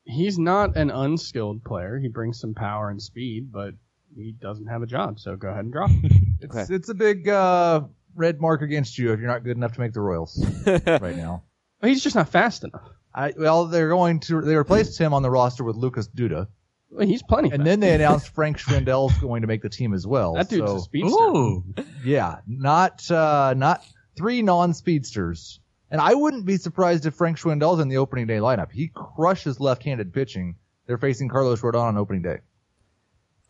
He's 0.04 0.40
not 0.40 0.76
an 0.76 0.90
unskilled 0.90 1.64
player. 1.64 2.00
He 2.00 2.08
brings 2.08 2.40
some 2.40 2.54
power 2.56 2.90
and 2.90 3.02
speed, 3.02 3.52
but 3.52 3.76
he 4.16 4.32
doesn't 4.32 4.68
have 4.68 4.82
a 4.82 4.88
job. 4.88 5.20
So 5.20 5.36
go 5.36 5.50
ahead 5.50 5.64
and 5.66 5.74
drop 5.74 5.90
him. 5.90 6.04
It's, 6.42 6.56
Okay. 6.56 6.74
it's 6.74 6.88
a 6.88 6.94
big, 6.94 7.28
uh, 7.28 7.82
red 8.16 8.40
mark 8.40 8.62
against 8.62 8.98
you 8.98 9.12
if 9.12 9.20
you're 9.20 9.28
not 9.28 9.44
good 9.44 9.58
enough 9.58 9.74
to 9.74 9.82
make 9.82 9.92
the 9.92 10.00
Royals 10.00 10.42
right 10.66 11.18
now. 11.18 11.44
He's 11.82 12.04
just 12.04 12.16
not 12.16 12.30
fast 12.30 12.64
enough. 12.64 12.90
I, 13.14 13.34
well, 13.38 13.66
they're 13.66 13.90
going 13.90 14.20
to, 14.22 14.42
they 14.42 14.56
replaced 14.56 15.00
him 15.00 15.14
on 15.14 15.24
the 15.24 15.30
roster 15.30 15.64
with 15.64 15.76
Lucas 15.76 16.08
Duda. 16.08 16.48
Well, 16.92 17.08
He's 17.08 17.24
plenty. 17.24 17.50
And 17.50 17.60
fast. 17.60 17.66
then 17.66 17.80
they 17.80 17.96
announced 17.96 18.34
Frank 18.34 18.58
Schwindel's 18.58 19.18
going 19.20 19.42
to 19.42 19.48
make 19.48 19.62
the 19.62 19.70
team 19.70 19.94
as 19.94 20.06
well. 20.06 20.34
that 20.36 20.50
dude's 20.50 20.70
so, 20.70 20.78
a 20.78 20.80
speedster. 20.80 21.16
Ooh, 21.22 21.64
Yeah, 22.04 22.38
not 22.48 23.10
uh, 23.10 23.54
not 23.56 23.84
three 24.18 24.42
non-speedsters. 24.42 25.60
And 25.92 26.00
I 26.00 26.14
wouldn't 26.14 26.46
be 26.46 26.58
surprised 26.58 27.06
if 27.08 27.16
Frank 27.16 27.38
Schwindel's 27.38 27.80
in 27.80 27.88
the 27.90 27.98
opening 27.98 28.28
day 28.28 28.38
lineup. 28.38 28.72
He 28.72 28.92
crushes 28.94 29.60
left-handed 29.60 30.14
pitching. 30.14 30.56
They're 30.86 31.00
facing 31.00 31.30
Carlos 31.30 31.62
Rodon 31.62 31.82
on 31.82 31.98
opening 31.98 32.22
day. 32.22 32.40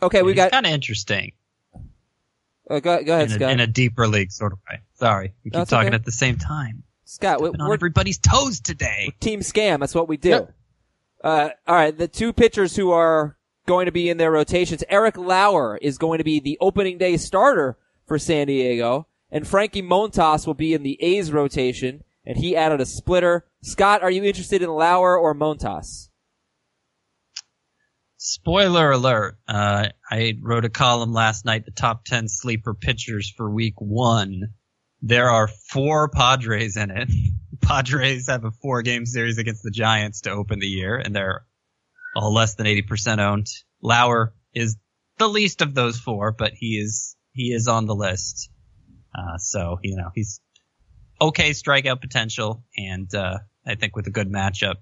Okay, 0.01 0.21
we 0.21 0.33
got. 0.33 0.51
kind 0.51 0.65
of 0.65 0.71
interesting 0.71 1.33
Uh, 2.69 2.79
go, 2.79 3.03
go 3.03 3.13
ahead, 3.13 3.27
in 3.27 3.31
a, 3.31 3.35
Scott. 3.35 3.51
in 3.51 3.59
a 3.59 3.67
deeper 3.67 4.07
league 4.07 4.31
sort 4.31 4.53
of 4.53 4.59
way. 4.69 4.79
Sorry, 4.95 5.33
we 5.43 5.51
keep 5.51 5.57
That's 5.57 5.69
talking 5.69 5.87
okay. 5.89 5.95
at 5.95 6.05
the 6.05 6.11
same 6.13 6.37
time. 6.37 6.83
Scott, 7.09 7.41
we, 7.41 7.49
Been 7.49 7.61
on 7.61 7.69
we're 7.69 7.73
everybody's 7.73 8.19
toes 8.19 8.59
today. 8.59 9.11
team 9.19 9.39
scam. 9.39 9.79
That's 9.79 9.95
what 9.95 10.07
we 10.07 10.15
do. 10.15 10.29
Yep. 10.29 10.53
Uh, 11.23 11.49
all 11.65 11.75
right, 11.75 11.97
the 11.97 12.07
two 12.07 12.31
pitchers 12.31 12.75
who 12.75 12.91
are 12.91 13.35
going 13.65 13.87
to 13.87 13.91
be 13.91 14.09
in 14.09 14.17
their 14.17 14.29
rotations. 14.29 14.83
Eric 14.87 15.17
Lauer 15.17 15.79
is 15.81 15.97
going 15.97 16.19
to 16.19 16.23
be 16.23 16.39
the 16.39 16.59
opening 16.61 16.99
day 16.99 17.17
starter 17.17 17.79
for 18.05 18.19
San 18.19 18.45
Diego, 18.45 19.07
and 19.31 19.47
Frankie 19.47 19.81
Montas 19.81 20.45
will 20.45 20.53
be 20.53 20.75
in 20.75 20.83
the 20.83 21.01
A's 21.01 21.31
rotation, 21.31 22.03
and 22.27 22.37
he 22.37 22.55
added 22.55 22.79
a 22.79 22.85
splitter. 22.85 23.47
Scott, 23.63 24.03
are 24.03 24.11
you 24.11 24.23
interested 24.23 24.61
in 24.61 24.69
Lauer 24.69 25.17
or 25.17 25.33
Montas? 25.33 26.09
Spoiler 28.17 28.91
alert. 28.91 29.39
Uh, 29.47 29.87
I 30.11 30.37
wrote 30.39 30.65
a 30.65 30.69
column 30.69 31.13
last 31.13 31.43
night, 31.43 31.65
the 31.65 31.71
top 31.71 32.05
10 32.05 32.27
sleeper 32.27 32.75
pitchers 32.75 33.33
for 33.35 33.49
week 33.49 33.81
one. 33.81 34.53
There 35.01 35.29
are 35.29 35.47
four 35.47 36.09
Padres 36.09 36.77
in 36.77 36.91
it. 36.91 37.09
Padres 37.61 38.27
have 38.27 38.45
a 38.45 38.51
four 38.51 38.81
game 38.81 39.05
series 39.05 39.37
against 39.37 39.63
the 39.63 39.71
Giants 39.71 40.21
to 40.21 40.31
open 40.31 40.59
the 40.59 40.67
year, 40.67 40.97
and 40.97 41.15
they're 41.15 41.45
all 42.15 42.33
less 42.33 42.55
than 42.55 42.65
80% 42.65 43.19
owned. 43.19 43.47
Lauer 43.81 44.33
is 44.53 44.77
the 45.17 45.27
least 45.27 45.61
of 45.61 45.73
those 45.73 45.99
four, 45.99 46.31
but 46.31 46.53
he 46.53 46.79
is, 46.79 47.15
he 47.33 47.51
is 47.53 47.67
on 47.67 47.85
the 47.85 47.95
list. 47.95 48.49
Uh, 49.13 49.37
so, 49.37 49.79
you 49.83 49.95
know, 49.95 50.09
he's 50.15 50.41
okay 51.21 51.51
strikeout 51.51 52.01
potential, 52.01 52.63
and, 52.77 53.13
uh, 53.13 53.39
I 53.65 53.75
think 53.75 53.95
with 53.95 54.07
a 54.07 54.11
good 54.11 54.31
matchup, 54.31 54.75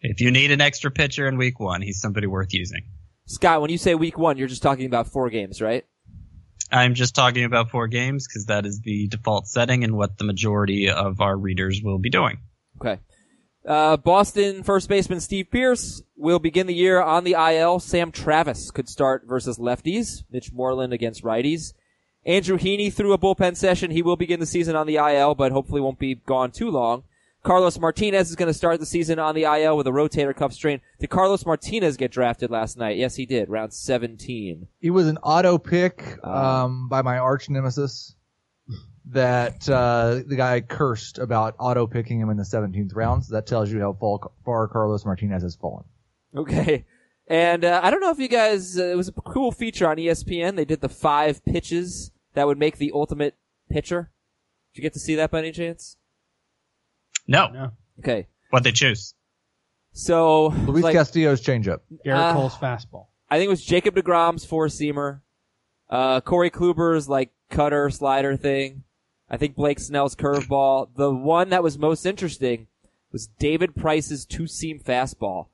if 0.00 0.20
you 0.20 0.30
need 0.30 0.50
an 0.50 0.60
extra 0.60 0.90
pitcher 0.90 1.26
in 1.26 1.38
week 1.38 1.58
one, 1.58 1.82
he's 1.82 2.00
somebody 2.00 2.26
worth 2.26 2.54
using. 2.54 2.84
Scott, 3.26 3.60
when 3.60 3.70
you 3.70 3.78
say 3.78 3.94
week 3.94 4.16
one, 4.16 4.38
you're 4.38 4.48
just 4.48 4.62
talking 4.62 4.86
about 4.86 5.08
four 5.08 5.28
games, 5.28 5.60
right? 5.60 5.84
I'm 6.70 6.94
just 6.94 7.14
talking 7.14 7.44
about 7.44 7.70
four 7.70 7.88
games 7.88 8.26
because 8.26 8.46
that 8.46 8.66
is 8.66 8.80
the 8.80 9.08
default 9.08 9.48
setting 9.48 9.84
and 9.84 9.96
what 9.96 10.18
the 10.18 10.24
majority 10.24 10.90
of 10.90 11.20
our 11.20 11.36
readers 11.36 11.80
will 11.82 11.98
be 11.98 12.10
doing. 12.10 12.38
Okay. 12.80 13.00
Uh, 13.66 13.96
Boston 13.96 14.62
first 14.62 14.88
baseman 14.88 15.20
Steve 15.20 15.50
Pearce 15.50 16.02
will 16.16 16.38
begin 16.38 16.66
the 16.66 16.74
year 16.74 17.02
on 17.02 17.24
the 17.24 17.32
IL. 17.32 17.80
Sam 17.80 18.12
Travis 18.12 18.70
could 18.70 18.88
start 18.88 19.24
versus 19.26 19.58
lefties. 19.58 20.24
Mitch 20.30 20.52
Moreland 20.52 20.92
against 20.92 21.22
righties. 21.22 21.74
Andrew 22.24 22.58
Heaney 22.58 22.92
threw 22.92 23.12
a 23.12 23.18
bullpen 23.18 23.56
session. 23.56 23.90
He 23.90 24.02
will 24.02 24.16
begin 24.16 24.40
the 24.40 24.46
season 24.46 24.76
on 24.76 24.86
the 24.86 24.96
IL, 24.96 25.34
but 25.34 25.52
hopefully 25.52 25.80
won't 25.80 25.98
be 25.98 26.14
gone 26.14 26.50
too 26.50 26.70
long. 26.70 27.04
Carlos 27.42 27.78
Martinez 27.78 28.30
is 28.30 28.36
going 28.36 28.48
to 28.48 28.54
start 28.54 28.80
the 28.80 28.86
season 28.86 29.18
on 29.18 29.34
the 29.34 29.44
IL 29.44 29.76
with 29.76 29.86
a 29.86 29.90
rotator 29.90 30.34
cuff 30.34 30.52
strain. 30.52 30.80
Did 30.98 31.08
Carlos 31.10 31.46
Martinez 31.46 31.96
get 31.96 32.10
drafted 32.10 32.50
last 32.50 32.76
night? 32.76 32.96
Yes, 32.96 33.14
he 33.14 33.26
did. 33.26 33.48
Round 33.48 33.72
17. 33.72 34.66
He 34.80 34.90
was 34.90 35.06
an 35.06 35.18
auto 35.18 35.56
pick 35.56 36.22
um, 36.24 36.88
by 36.88 37.02
my 37.02 37.18
arch 37.18 37.48
nemesis 37.48 38.14
that 39.10 39.68
uh, 39.68 40.20
the 40.26 40.36
guy 40.36 40.60
cursed 40.60 41.18
about 41.18 41.54
auto 41.58 41.86
picking 41.86 42.20
him 42.20 42.28
in 42.30 42.36
the 42.36 42.42
17th 42.42 42.94
round. 42.94 43.24
So 43.24 43.34
that 43.34 43.46
tells 43.46 43.70
you 43.70 43.80
how 43.80 43.96
far, 44.44 44.68
Carlos 44.68 45.04
Martinez 45.04 45.42
has 45.42 45.56
fallen. 45.56 45.84
Okay. 46.34 46.84
And 47.28 47.64
uh, 47.64 47.80
I 47.82 47.90
don't 47.90 48.00
know 48.00 48.10
if 48.10 48.18
you 48.18 48.28
guys, 48.28 48.78
uh, 48.78 48.84
it 48.84 48.96
was 48.96 49.08
a 49.08 49.12
cool 49.12 49.52
feature 49.52 49.88
on 49.88 49.96
ESPN. 49.96 50.56
They 50.56 50.64
did 50.64 50.80
the 50.80 50.88
five 50.88 51.44
pitches 51.44 52.10
that 52.34 52.46
would 52.46 52.58
make 52.58 52.78
the 52.78 52.90
ultimate 52.94 53.36
pitcher. 53.70 54.10
Did 54.72 54.78
you 54.78 54.82
get 54.82 54.94
to 54.94 54.98
see 54.98 55.14
that 55.14 55.30
by 55.30 55.40
any 55.40 55.52
chance? 55.52 55.97
No, 57.28 57.48
No. 57.48 57.70
Okay. 58.00 58.26
what 58.50 58.64
they 58.64 58.72
choose. 58.72 59.14
So, 59.92 60.48
Luis 60.48 60.84
like, 60.84 60.94
Castillo's 60.94 61.40
changeup. 61.42 61.80
Gerrit 62.04 62.30
Uh, 62.30 62.32
Cole's 62.32 62.54
fastball. 62.54 63.06
I 63.30 63.36
think 63.38 63.46
it 63.48 63.50
was 63.50 63.64
Jacob 63.64 63.94
DeGrom's 63.94 64.44
four 64.44 64.66
seamer, 64.68 65.20
uh, 65.90 66.20
Corey 66.20 66.50
Kluber's 66.50 67.08
like 67.08 67.30
cutter 67.50 67.90
slider 67.90 68.36
thing. 68.36 68.84
I 69.30 69.36
think 69.36 69.56
Blake 69.56 69.78
Snell's 69.78 70.14
curveball. 70.16 70.88
The 70.96 71.10
one 71.12 71.50
that 71.50 71.62
was 71.62 71.78
most 71.78 72.06
interesting 72.06 72.68
was 73.12 73.26
David 73.38 73.76
Price's 73.76 74.24
two 74.24 74.46
seam 74.46 74.80
fastball. 74.80 75.48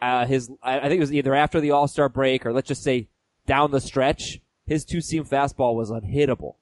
Uh, 0.00 0.26
his, 0.26 0.50
I 0.62 0.78
I 0.78 0.82
think 0.82 0.94
it 0.94 1.00
was 1.00 1.12
either 1.12 1.34
after 1.34 1.60
the 1.60 1.70
All 1.70 1.86
Star 1.86 2.08
break 2.08 2.44
or 2.44 2.52
let's 2.52 2.68
just 2.68 2.82
say 2.82 3.08
down 3.46 3.70
the 3.70 3.80
stretch. 3.80 4.40
His 4.66 4.84
two 4.84 5.00
seam 5.00 5.24
fastball 5.24 5.74
was 5.74 5.90
unhittable. 5.90 6.54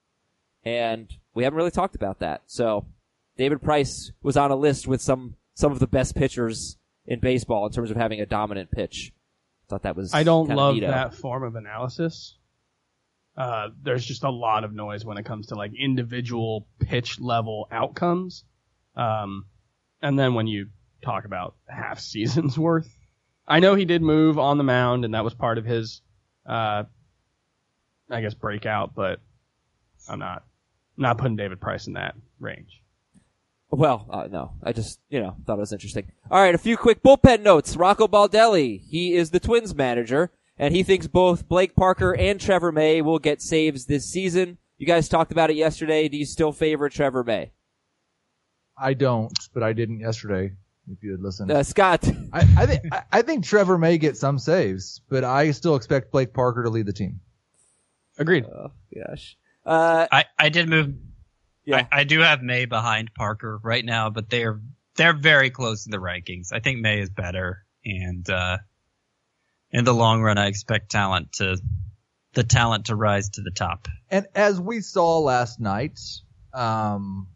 And 0.64 1.08
we 1.34 1.44
haven't 1.44 1.56
really 1.56 1.70
talked 1.70 1.94
about 1.94 2.18
that. 2.18 2.42
So 2.46 2.86
David 3.38 3.62
Price 3.62 4.10
was 4.20 4.36
on 4.36 4.50
a 4.50 4.56
list 4.56 4.86
with 4.86 5.00
some, 5.00 5.36
some 5.54 5.70
of 5.72 5.78
the 5.78 5.86
best 5.86 6.16
pitchers 6.16 6.76
in 7.06 7.20
baseball 7.20 7.66
in 7.66 7.72
terms 7.72 7.90
of 7.90 7.96
having 7.96 8.20
a 8.20 8.26
dominant 8.26 8.70
pitch. 8.70 9.12
thought 9.68 9.84
that 9.84 9.96
was 9.96 10.12
I 10.12 10.24
don't 10.24 10.48
love 10.48 10.74
neato. 10.74 10.88
that 10.88 11.14
form 11.14 11.44
of 11.44 11.54
analysis. 11.54 12.36
Uh, 13.36 13.68
there's 13.80 14.04
just 14.04 14.24
a 14.24 14.30
lot 14.30 14.64
of 14.64 14.74
noise 14.74 15.04
when 15.04 15.16
it 15.16 15.24
comes 15.24 15.46
to 15.46 15.54
like 15.54 15.70
individual 15.78 16.66
pitch 16.80 17.20
level 17.20 17.68
outcomes. 17.70 18.44
Um, 18.96 19.46
and 20.02 20.18
then 20.18 20.34
when 20.34 20.48
you 20.48 20.70
talk 21.02 21.24
about 21.24 21.54
half 21.68 22.00
seasons 22.00 22.58
worth, 22.58 22.92
I 23.46 23.60
know 23.60 23.76
he 23.76 23.84
did 23.84 24.02
move 24.02 24.38
on 24.38 24.58
the 24.58 24.64
mound 24.64 25.04
and 25.04 25.14
that 25.14 25.22
was 25.24 25.34
part 25.34 25.58
of 25.58 25.64
his, 25.64 26.02
uh, 26.44 26.82
I 28.10 28.20
guess 28.20 28.34
breakout, 28.34 28.96
but 28.96 29.20
I'm 30.08 30.18
not, 30.18 30.42
not 30.96 31.18
putting 31.18 31.36
David 31.36 31.60
Price 31.60 31.86
in 31.86 31.92
that 31.92 32.16
range. 32.40 32.82
Well, 33.70 34.06
uh, 34.10 34.28
no, 34.30 34.52
I 34.62 34.72
just 34.72 34.98
you 35.10 35.20
know 35.20 35.36
thought 35.46 35.56
it 35.58 35.60
was 35.60 35.72
interesting. 35.72 36.10
All 36.30 36.40
right, 36.40 36.54
a 36.54 36.58
few 36.58 36.76
quick 36.76 37.02
bullpen 37.02 37.42
notes. 37.42 37.76
Rocco 37.76 38.08
Baldelli, 38.08 38.82
he 38.88 39.14
is 39.14 39.30
the 39.30 39.40
Twins 39.40 39.74
manager, 39.74 40.30
and 40.58 40.74
he 40.74 40.82
thinks 40.82 41.06
both 41.06 41.48
Blake 41.48 41.76
Parker 41.76 42.14
and 42.16 42.40
Trevor 42.40 42.72
May 42.72 43.02
will 43.02 43.18
get 43.18 43.42
saves 43.42 43.84
this 43.84 44.06
season. 44.06 44.56
You 44.78 44.86
guys 44.86 45.08
talked 45.08 45.32
about 45.32 45.50
it 45.50 45.56
yesterday. 45.56 46.08
Do 46.08 46.16
you 46.16 46.24
still 46.24 46.52
favor 46.52 46.88
Trevor 46.88 47.24
May? 47.24 47.52
I 48.80 48.94
don't, 48.94 49.36
but 49.52 49.62
I 49.62 49.72
didn't 49.72 50.00
yesterday. 50.00 50.52
If 50.90 51.02
you 51.02 51.10
had 51.10 51.20
listened, 51.20 51.50
Uh, 51.50 51.62
Scott, 51.62 52.08
I, 52.32 52.40
I 52.56 52.64
think 52.64 52.82
I, 52.90 53.02
I 53.12 53.22
think 53.22 53.44
Trevor 53.44 53.76
may 53.76 53.98
get 53.98 54.16
some 54.16 54.38
saves, 54.38 55.02
but 55.10 55.22
I 55.24 55.50
still 55.50 55.76
expect 55.76 56.10
Blake 56.12 56.32
Parker 56.32 56.62
to 56.62 56.70
lead 56.70 56.86
the 56.86 56.92
team. 56.94 57.20
Agreed. 58.18 58.46
oh 58.46 58.70
gosh, 58.96 59.36
uh, 59.66 60.06
I, 60.10 60.24
I 60.38 60.48
did 60.48 60.70
move. 60.70 60.94
Yeah. 61.68 61.86
I, 61.92 62.00
I 62.00 62.04
do 62.04 62.20
have 62.20 62.42
May 62.42 62.64
behind 62.64 63.12
Parker 63.14 63.60
right 63.62 63.84
now, 63.84 64.08
but 64.08 64.30
they're 64.30 64.60
they're 64.96 65.12
very 65.12 65.50
close 65.50 65.86
in 65.86 65.90
the 65.90 65.98
rankings. 65.98 66.48
I 66.50 66.60
think 66.60 66.80
May 66.80 67.00
is 67.00 67.10
better, 67.10 67.64
and 67.84 68.28
uh, 68.28 68.56
in 69.70 69.84
the 69.84 69.92
long 69.92 70.22
run, 70.22 70.38
I 70.38 70.46
expect 70.46 70.90
talent 70.90 71.32
to 71.34 71.58
the 72.32 72.42
talent 72.42 72.86
to 72.86 72.96
rise 72.96 73.28
to 73.30 73.42
the 73.42 73.50
top. 73.50 73.86
And 74.10 74.26
as 74.34 74.58
we 74.58 74.80
saw 74.80 75.18
last 75.18 75.60
night, 75.60 76.00
um, 76.54 77.28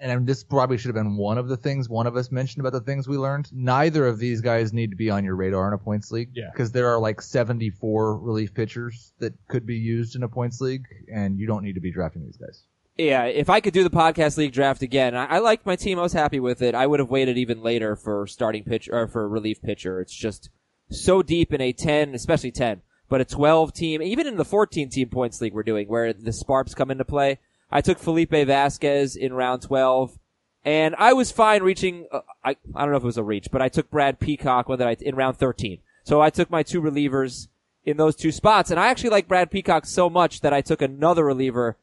and 0.00 0.26
this 0.26 0.42
probably 0.42 0.76
should 0.76 0.88
have 0.88 0.96
been 0.96 1.16
one 1.16 1.38
of 1.38 1.46
the 1.46 1.56
things 1.56 1.88
one 1.88 2.08
of 2.08 2.16
us 2.16 2.32
mentioned 2.32 2.66
about 2.66 2.72
the 2.72 2.84
things 2.84 3.06
we 3.06 3.18
learned. 3.18 3.50
Neither 3.52 4.04
of 4.06 4.18
these 4.18 4.40
guys 4.40 4.72
need 4.72 4.90
to 4.90 4.96
be 4.96 5.10
on 5.10 5.24
your 5.24 5.36
radar 5.36 5.68
in 5.68 5.74
a 5.74 5.78
points 5.78 6.10
league. 6.10 6.30
Yeah. 6.32 6.50
Because 6.52 6.72
there 6.72 6.88
are 6.88 6.98
like 6.98 7.22
74 7.22 8.18
relief 8.18 8.52
pitchers 8.52 9.12
that 9.20 9.34
could 9.46 9.64
be 9.64 9.76
used 9.76 10.16
in 10.16 10.24
a 10.24 10.28
points 10.28 10.60
league, 10.60 10.86
and 11.12 11.38
you 11.38 11.46
don't 11.46 11.62
need 11.62 11.74
to 11.74 11.80
be 11.80 11.92
drafting 11.92 12.24
these 12.24 12.36
guys. 12.36 12.64
Yeah, 12.96 13.24
if 13.24 13.48
I 13.48 13.60
could 13.60 13.72
do 13.72 13.84
the 13.84 13.90
podcast 13.90 14.36
league 14.36 14.52
draft 14.52 14.82
again, 14.82 15.14
I, 15.14 15.26
I 15.26 15.38
liked 15.38 15.66
my 15.66 15.76
team. 15.76 15.98
I 15.98 16.02
was 16.02 16.12
happy 16.12 16.40
with 16.40 16.60
it. 16.62 16.74
I 16.74 16.86
would 16.86 17.00
have 17.00 17.10
waited 17.10 17.38
even 17.38 17.62
later 17.62 17.96
for 17.96 18.26
starting 18.26 18.64
pitcher 18.64 18.94
or 18.94 19.08
for 19.08 19.28
relief 19.28 19.62
pitcher. 19.62 20.00
It's 20.00 20.14
just 20.14 20.50
so 20.90 21.22
deep 21.22 21.52
in 21.52 21.60
a 21.60 21.72
10, 21.72 22.14
especially 22.14 22.50
10, 22.50 22.82
but 23.08 23.20
a 23.20 23.24
12 23.24 23.72
team, 23.72 24.02
even 24.02 24.26
in 24.26 24.36
the 24.36 24.44
14 24.44 24.88
team 24.88 25.08
points 25.08 25.40
league 25.40 25.54
we're 25.54 25.62
doing 25.62 25.88
where 25.88 26.12
the 26.12 26.32
Sparps 26.32 26.74
come 26.74 26.90
into 26.90 27.04
play. 27.04 27.38
I 27.70 27.80
took 27.80 27.98
Felipe 27.98 28.30
Vasquez 28.30 29.16
in 29.16 29.32
round 29.32 29.62
12 29.62 30.18
and 30.64 30.94
I 30.98 31.12
was 31.12 31.30
fine 31.30 31.62
reaching, 31.62 32.06
uh, 32.12 32.20
I, 32.44 32.56
I 32.74 32.82
don't 32.82 32.90
know 32.90 32.96
if 32.96 33.02
it 33.02 33.06
was 33.06 33.16
a 33.16 33.22
reach, 33.22 33.50
but 33.50 33.62
I 33.62 33.68
took 33.68 33.90
Brad 33.90 34.18
Peacock 34.18 34.68
one 34.68 34.82
I, 34.82 34.96
in 35.00 35.14
round 35.14 35.38
13. 35.38 35.78
So 36.04 36.20
I 36.20 36.30
took 36.30 36.50
my 36.50 36.62
two 36.62 36.82
relievers 36.82 37.48
in 37.84 37.96
those 37.96 38.16
two 38.16 38.32
spots 38.32 38.70
and 38.70 38.78
I 38.78 38.88
actually 38.88 39.10
like 39.10 39.28
Brad 39.28 39.50
Peacock 39.50 39.86
so 39.86 40.10
much 40.10 40.40
that 40.40 40.52
I 40.52 40.60
took 40.60 40.82
another 40.82 41.24
reliever 41.24 41.76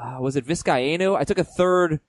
uh, 0.00 0.20
was 0.20 0.36
it 0.36 0.46
Vizcaino? 0.46 1.16
I 1.16 1.24
took 1.24 1.38
a 1.38 1.44
third 1.44 2.00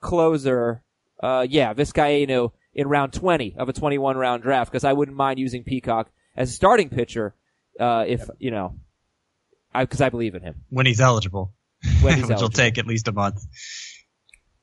closer. 0.00 0.82
Uh, 1.22 1.46
yeah, 1.48 1.72
Vizcaino 1.74 2.52
in 2.74 2.88
round 2.88 3.12
20 3.12 3.54
of 3.56 3.68
a 3.68 3.72
21 3.72 4.16
round 4.16 4.42
draft 4.42 4.70
because 4.70 4.84
I 4.84 4.92
wouldn't 4.92 5.16
mind 5.16 5.38
using 5.38 5.64
Peacock 5.64 6.10
as 6.36 6.50
a 6.50 6.52
starting 6.52 6.88
pitcher, 6.90 7.34
uh, 7.80 8.04
if, 8.06 8.28
you 8.38 8.50
know, 8.50 8.74
I, 9.74 9.86
cause 9.86 10.00
I 10.00 10.10
believe 10.10 10.34
in 10.34 10.42
him. 10.42 10.56
when 10.70 10.86
he's 10.86 11.00
eligible, 11.00 11.54
When 12.02 12.16
he's 12.16 12.26
which 12.28 12.40
will 12.40 12.48
take 12.48 12.78
at 12.78 12.86
least 12.86 13.08
a 13.08 13.12
month. 13.12 13.42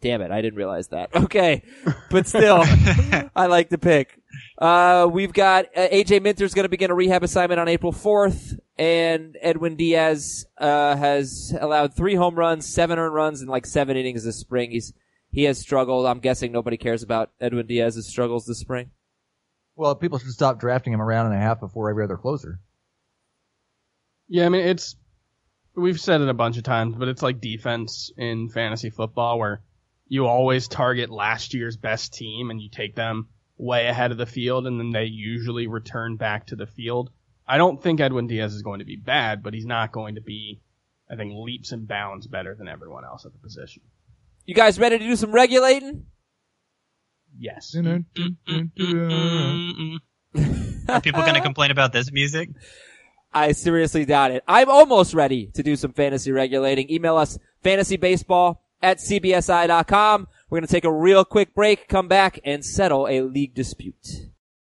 Damn 0.02 0.22
it, 0.22 0.32
I 0.32 0.42
didn't 0.42 0.58
realize 0.58 0.90
that. 0.90 1.10
Okay, 1.16 1.64
but 2.12 2.28
still, 2.28 2.62
I 3.36 3.48
like 3.48 3.70
the 3.70 3.78
pick. 3.78 4.20
Uh, 4.58 5.08
we've 5.12 5.32
got 5.34 5.66
uh, 5.76 5.88
AJ 5.88 6.22
Minter's 6.22 6.54
going 6.54 6.66
to 6.66 6.70
begin 6.70 6.92
a 6.92 6.94
rehab 6.94 7.24
assignment 7.24 7.60
on 7.60 7.68
April 7.68 7.94
4th, 7.94 8.60
and 8.78 9.38
Edwin 9.42 9.76
Diaz 9.76 10.46
uh, 10.58 10.96
has 10.96 11.56
allowed 11.60 11.96
three 11.96 12.16
home 12.16 12.36
runs, 12.36 12.68
seven 12.68 12.98
earned 12.98 13.14
runs, 13.14 13.42
in 13.42 13.48
like 13.48 13.66
seven 13.66 13.98
innings 13.98 14.24
this 14.24 14.38
spring. 14.38 14.72
He's 14.72 14.94
he 15.32 15.44
has 15.44 15.60
struggled. 15.60 16.06
I'm 16.06 16.20
guessing 16.20 16.52
nobody 16.52 16.78
cares 16.78 17.04
about 17.04 17.32
Edwin 17.42 17.66
Diaz's 17.66 18.08
struggles 18.08 18.46
this 18.46 18.60
spring. 18.60 18.92
Well, 19.76 19.96
people 19.96 20.20
should 20.20 20.30
stop 20.30 20.60
drafting 20.60 20.94
him 20.94 21.02
around 21.02 21.28
and 21.28 21.36
a 21.36 21.40
half 21.40 21.60
before 21.60 21.90
every 21.90 22.04
other 22.04 22.18
closer. 22.18 22.60
Yeah, 24.28 24.46
I 24.46 24.50
mean 24.50 24.66
it's 24.66 24.96
we've 25.76 26.00
said 26.00 26.22
it 26.22 26.30
a 26.30 26.34
bunch 26.34 26.58
of 26.58 26.64
times, 26.64 26.96
but 26.96 27.08
it's 27.08 27.24
like 27.24 27.42
defense 27.42 28.12
in 28.18 28.50
fantasy 28.50 28.90
football 28.90 29.40
where 29.40 29.62
you 30.08 30.28
always 30.28 30.68
target 30.68 31.10
last 31.10 31.54
year's 31.54 31.78
best 31.78 32.14
team 32.14 32.52
and 32.52 32.62
you 32.62 32.70
take 32.70 32.96
them 32.96 33.30
way 33.58 33.88
ahead 33.88 34.12
of 34.12 34.18
the 34.18 34.26
field 34.26 34.68
and 34.68 34.80
then 34.80 34.92
they 34.92 35.06
usually 35.06 35.68
return 35.68 36.18
back 36.18 36.48
to 36.48 36.56
the 36.56 36.68
field. 36.68 37.10
I 37.48 37.58
don't 37.58 37.82
think 37.82 38.00
Edwin 38.00 38.28
Diaz 38.28 38.54
is 38.54 38.62
going 38.62 38.80
to 38.80 38.86
be 38.86 38.96
bad, 38.96 39.44
but 39.44 39.54
he's 39.54 39.66
not 39.66 39.92
going 39.92 40.16
to 40.16 40.22
be 40.22 40.62
I 41.10 41.16
think 41.16 41.34
leaps 41.36 41.72
and 41.72 41.88
bounds 41.88 42.28
better 42.28 42.56
than 42.56 42.68
everyone 42.68 43.06
else 43.06 43.26
at 43.26 43.34
the 43.34 43.40
position. 43.40 43.84
You 44.46 44.56
guys 44.56 44.80
ready 44.80 44.98
to 44.98 45.04
do 45.04 45.16
some 45.16 45.32
regulating? 45.32 46.06
Yes. 47.38 47.76
Are 47.76 47.82
people 51.02 51.22
going 51.22 51.36
to 51.36 51.42
complain 51.42 51.72
about 51.72 51.94
this 51.94 52.12
music? 52.12 52.50
I 53.34 53.52
seriously 53.54 54.06
doubt 54.06 54.32
it. 54.32 54.44
I'm 54.48 54.70
almost 54.70 55.14
ready 55.14 55.48
to 55.56 55.64
do 55.64 55.76
some 55.76 55.94
fantasy 55.94 56.32
regulating. 56.32 56.92
Email 56.92 57.18
us 57.18 57.40
fantasybaseball 57.64 58.58
at 58.82 58.98
cbsi.com. 58.98 60.28
We're 60.50 60.60
going 60.60 60.68
to 60.68 60.72
take 60.72 60.84
a 60.84 60.92
real 60.92 61.26
quick 61.26 61.56
break, 61.56 61.88
come 61.88 62.08
back, 62.08 62.40
and 62.44 62.64
settle 62.64 63.08
a 63.08 63.22
league 63.22 63.56
dispute. 63.56 64.30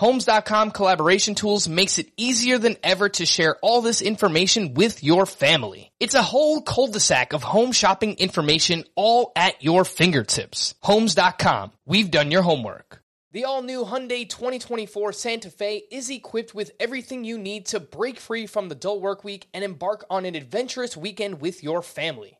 Homes.com 0.00 0.70
collaboration 0.70 1.34
tools 1.34 1.68
makes 1.68 1.98
it 1.98 2.10
easier 2.16 2.56
than 2.56 2.78
ever 2.82 3.10
to 3.10 3.26
share 3.26 3.56
all 3.56 3.82
this 3.82 4.00
information 4.00 4.72
with 4.72 5.04
your 5.04 5.26
family. 5.26 5.92
It's 6.00 6.14
a 6.14 6.22
whole 6.22 6.62
cul-de-sac 6.62 7.34
of 7.34 7.42
home 7.42 7.72
shopping 7.72 8.14
information 8.14 8.84
all 8.96 9.30
at 9.36 9.62
your 9.62 9.84
fingertips. 9.84 10.74
Homes.com. 10.80 11.72
We've 11.84 12.10
done 12.10 12.30
your 12.30 12.40
homework. 12.40 13.02
The 13.32 13.44
all-new 13.44 13.84
Hyundai 13.84 14.26
2024 14.26 15.12
Santa 15.12 15.50
Fe 15.50 15.82
is 15.92 16.08
equipped 16.08 16.54
with 16.54 16.70
everything 16.80 17.24
you 17.24 17.36
need 17.36 17.66
to 17.66 17.78
break 17.78 18.18
free 18.18 18.46
from 18.46 18.70
the 18.70 18.74
dull 18.74 19.02
work 19.02 19.22
week 19.22 19.48
and 19.52 19.62
embark 19.62 20.06
on 20.08 20.24
an 20.24 20.34
adventurous 20.34 20.96
weekend 20.96 21.42
with 21.42 21.62
your 21.62 21.82
family. 21.82 22.39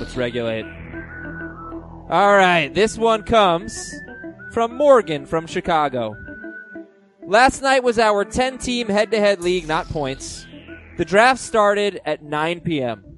Let's 0.00 0.16
regulate. 0.16 0.64
All 2.10 2.36
right, 2.36 2.68
this 2.74 2.98
one 2.98 3.22
comes 3.22 3.94
from 4.52 4.74
Morgan 4.74 5.24
from 5.24 5.46
Chicago. 5.46 6.16
Last 7.24 7.62
night 7.62 7.84
was 7.84 8.00
our 8.00 8.24
10 8.24 8.58
team 8.58 8.88
head 8.88 9.12
to 9.12 9.20
head 9.20 9.40
league, 9.40 9.68
not 9.68 9.88
points. 9.88 10.44
The 10.98 11.04
draft 11.04 11.40
started 11.40 12.00
at 12.04 12.24
9 12.24 12.62
p.m. 12.62 13.09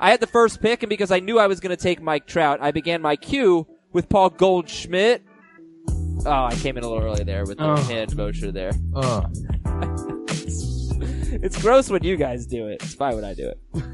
I 0.00 0.10
had 0.10 0.20
the 0.20 0.26
first 0.26 0.60
pick, 0.62 0.82
and 0.82 0.88
because 0.90 1.10
I 1.10 1.20
knew 1.20 1.38
I 1.38 1.46
was 1.46 1.60
going 1.60 1.76
to 1.76 1.82
take 1.82 2.00
Mike 2.00 2.26
Trout, 2.26 2.58
I 2.62 2.70
began 2.70 3.02
my 3.02 3.16
queue 3.16 3.66
with 3.92 4.08
Paul 4.08 4.30
Goldschmidt. 4.30 5.22
Oh, 6.24 6.30
I 6.44 6.54
came 6.56 6.76
in 6.78 6.84
a 6.84 6.88
little 6.88 7.02
early 7.04 7.24
there 7.24 7.44
with 7.44 7.58
the 7.58 7.64
Oh. 7.64 7.76
hand 7.76 8.16
motion 8.16 8.54
there. 8.54 8.72
Uh, 8.94 9.26
It's 11.42 11.60
gross 11.62 11.88
when 11.88 12.02
you 12.02 12.16
guys 12.16 12.44
do 12.44 12.66
it. 12.66 12.82
It's 12.82 12.94
fine 12.94 13.14
when 13.14 13.24
I 13.24 13.34
do 13.34 13.48
it. 13.48 13.84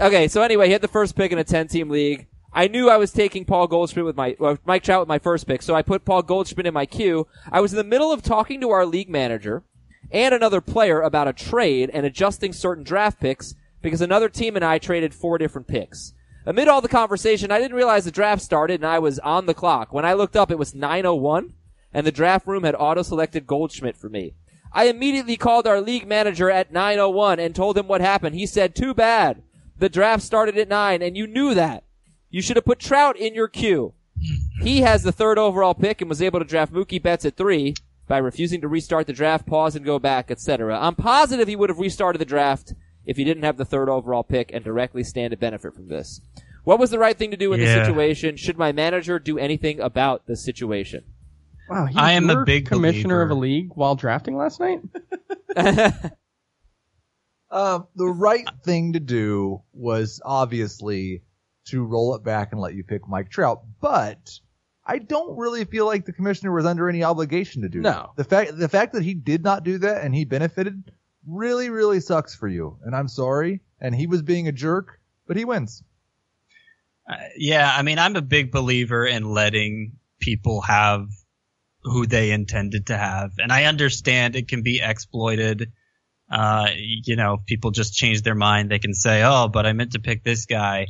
okay, 0.00 0.28
so 0.28 0.42
anyway, 0.42 0.66
he 0.66 0.72
had 0.72 0.82
the 0.82 0.88
first 0.88 1.14
pick 1.16 1.30
in 1.32 1.38
a 1.38 1.44
10 1.44 1.68
team 1.68 1.88
league. 1.88 2.26
I 2.52 2.66
knew 2.68 2.90
I 2.90 2.96
was 2.96 3.12
taking 3.12 3.44
Paul 3.44 3.68
Goldschmidt 3.68 4.04
with 4.04 4.16
my, 4.16 4.34
well, 4.38 4.58
Mike 4.66 4.82
Trout 4.82 5.00
with 5.00 5.08
my 5.08 5.18
first 5.18 5.46
pick, 5.46 5.62
so 5.62 5.74
I 5.74 5.82
put 5.82 6.04
Paul 6.04 6.22
Goldschmidt 6.22 6.66
in 6.66 6.74
my 6.74 6.84
queue. 6.84 7.26
I 7.52 7.60
was 7.60 7.72
in 7.72 7.76
the 7.76 7.84
middle 7.84 8.10
of 8.12 8.22
talking 8.22 8.60
to 8.60 8.70
our 8.70 8.84
league 8.84 9.08
manager 9.08 9.62
and 10.10 10.34
another 10.34 10.60
player 10.60 11.00
about 11.00 11.28
a 11.28 11.32
trade 11.32 11.90
and 11.92 12.04
adjusting 12.04 12.52
certain 12.52 12.84
draft 12.84 13.20
picks 13.20 13.54
because 13.82 14.00
another 14.00 14.28
team 14.28 14.56
and 14.56 14.64
I 14.64 14.78
traded 14.78 15.14
four 15.14 15.38
different 15.38 15.68
picks. 15.68 16.12
Amid 16.46 16.68
all 16.68 16.80
the 16.80 16.88
conversation, 16.88 17.52
I 17.52 17.58
didn't 17.58 17.76
realize 17.76 18.04
the 18.04 18.10
draft 18.10 18.42
started 18.42 18.80
and 18.80 18.86
I 18.86 18.98
was 18.98 19.18
on 19.18 19.46
the 19.46 19.54
clock. 19.54 19.92
When 19.92 20.04
I 20.04 20.14
looked 20.14 20.36
up, 20.36 20.50
it 20.50 20.58
was 20.58 20.74
901 20.74 21.52
and 21.92 22.06
the 22.06 22.12
draft 22.12 22.46
room 22.46 22.64
had 22.64 22.74
auto-selected 22.74 23.46
Goldschmidt 23.46 23.96
for 23.96 24.08
me. 24.08 24.34
I 24.72 24.84
immediately 24.84 25.36
called 25.36 25.66
our 25.66 25.80
league 25.80 26.06
manager 26.06 26.50
at 26.50 26.72
901 26.72 27.38
and 27.38 27.54
told 27.54 27.76
him 27.76 27.88
what 27.88 28.00
happened. 28.00 28.34
He 28.34 28.46
said, 28.46 28.74
too 28.74 28.94
bad. 28.94 29.42
The 29.78 29.88
draft 29.88 30.22
started 30.22 30.58
at 30.58 30.68
9 30.68 31.02
and 31.02 31.16
you 31.16 31.26
knew 31.26 31.54
that. 31.54 31.84
You 32.30 32.42
should 32.42 32.56
have 32.56 32.64
put 32.64 32.78
Trout 32.78 33.16
in 33.16 33.34
your 33.34 33.48
queue. 33.48 33.94
He 34.62 34.80
has 34.80 35.02
the 35.02 35.12
third 35.12 35.38
overall 35.38 35.74
pick 35.74 36.00
and 36.00 36.08
was 36.08 36.20
able 36.20 36.40
to 36.40 36.44
draft 36.44 36.72
Mookie 36.72 37.02
Betts 37.02 37.24
at 37.24 37.36
3 37.36 37.74
by 38.06 38.18
refusing 38.18 38.60
to 38.62 38.68
restart 38.68 39.06
the 39.06 39.12
draft, 39.12 39.46
pause 39.46 39.76
and 39.76 39.84
go 39.84 39.98
back, 39.98 40.30
etc. 40.30 40.78
I'm 40.78 40.94
positive 40.94 41.46
he 41.46 41.56
would 41.56 41.68
have 41.68 41.78
restarted 41.78 42.20
the 42.20 42.24
draft 42.24 42.74
if 43.08 43.18
you 43.18 43.24
didn't 43.24 43.42
have 43.42 43.56
the 43.56 43.64
third 43.64 43.88
overall 43.88 44.22
pick 44.22 44.52
and 44.52 44.62
directly 44.62 45.02
stand 45.02 45.30
to 45.32 45.36
benefit 45.36 45.74
from 45.74 45.88
this. 45.88 46.20
What 46.64 46.78
was 46.78 46.90
the 46.90 46.98
right 46.98 47.16
thing 47.16 47.30
to 47.30 47.36
do 47.38 47.52
in 47.54 47.60
Yeah. 47.60 47.78
this 47.78 47.86
situation? 47.86 48.36
Should 48.36 48.58
my 48.58 48.70
manager 48.70 49.18
do 49.18 49.38
anything 49.38 49.80
about 49.80 50.26
the 50.26 50.36
situation? 50.36 51.04
Wow, 51.70 51.86
he 51.86 51.96
I 51.98 52.12
am 52.12 52.28
a 52.28 52.34
your 52.34 52.44
big 52.44 52.66
commissioner 52.66 53.22
of 53.22 53.30
a 53.30 53.34
league 53.34 53.70
while 53.74 53.94
drafting 53.94 54.36
last 54.36 54.60
night. 54.60 54.80
Um, 57.50 57.86
the 57.96 58.06
right 58.06 58.46
thing 58.64 58.92
to 58.92 59.00
do 59.00 59.62
was 59.72 60.20
obviously 60.24 61.22
to 61.68 61.84
roll 61.84 62.14
it 62.14 62.22
back 62.24 62.52
and 62.52 62.60
let 62.60 62.74
you 62.74 62.84
pick 62.84 63.08
Mike 63.08 63.30
Trout, 63.30 63.62
but 63.80 64.38
I 64.86 64.98
don't 64.98 65.36
really 65.36 65.64
feel 65.64 65.86
like 65.86 66.04
the 66.06 66.12
commissioner 66.12 66.52
was 66.52 66.64
under 66.66 66.88
any 66.88 67.02
obligation 67.04 67.62
to 67.62 67.68
do 67.68 67.80
No. 67.80 67.90
that. 67.90 68.08
The 68.16 68.24
fact 68.24 68.58
the 68.58 68.68
fact 68.68 68.92
that 68.94 69.02
he 69.02 69.14
did 69.14 69.42
not 69.42 69.64
do 69.64 69.78
that 69.78 70.02
and 70.04 70.14
he 70.14 70.24
benefited 70.24 70.92
really 71.28 71.70
really 71.70 72.00
sucks 72.00 72.34
for 72.34 72.48
you, 72.48 72.78
and 72.84 72.94
I'm 72.94 73.08
sorry. 73.08 73.60
And 73.80 73.94
he 73.94 74.06
was 74.06 74.22
being 74.22 74.48
a 74.48 74.52
jerk, 74.52 75.00
but 75.26 75.36
he 75.36 75.44
wins. 75.44 75.82
Uh, 77.08 77.16
yeah, 77.36 77.72
I 77.74 77.82
mean, 77.82 77.98
I'm 77.98 78.16
a 78.16 78.22
big 78.22 78.50
believer 78.50 79.06
in 79.06 79.24
letting 79.24 79.92
people 80.20 80.60
have 80.62 81.06
who 81.82 82.06
they 82.06 82.32
intended 82.32 82.88
to 82.88 82.96
have, 82.96 83.32
and 83.38 83.52
I 83.52 83.64
understand 83.64 84.36
it 84.36 84.48
can 84.48 84.62
be 84.62 84.80
exploited. 84.82 85.72
Uh, 86.30 86.68
you 86.76 87.16
know, 87.16 87.38
people 87.46 87.70
just 87.70 87.94
change 87.94 88.22
their 88.22 88.34
mind, 88.34 88.70
they 88.70 88.78
can 88.78 88.94
say, 88.94 89.22
"Oh, 89.22 89.48
but 89.48 89.66
I 89.66 89.72
meant 89.72 89.92
to 89.92 90.00
pick 90.00 90.24
this 90.24 90.46
guy." 90.46 90.88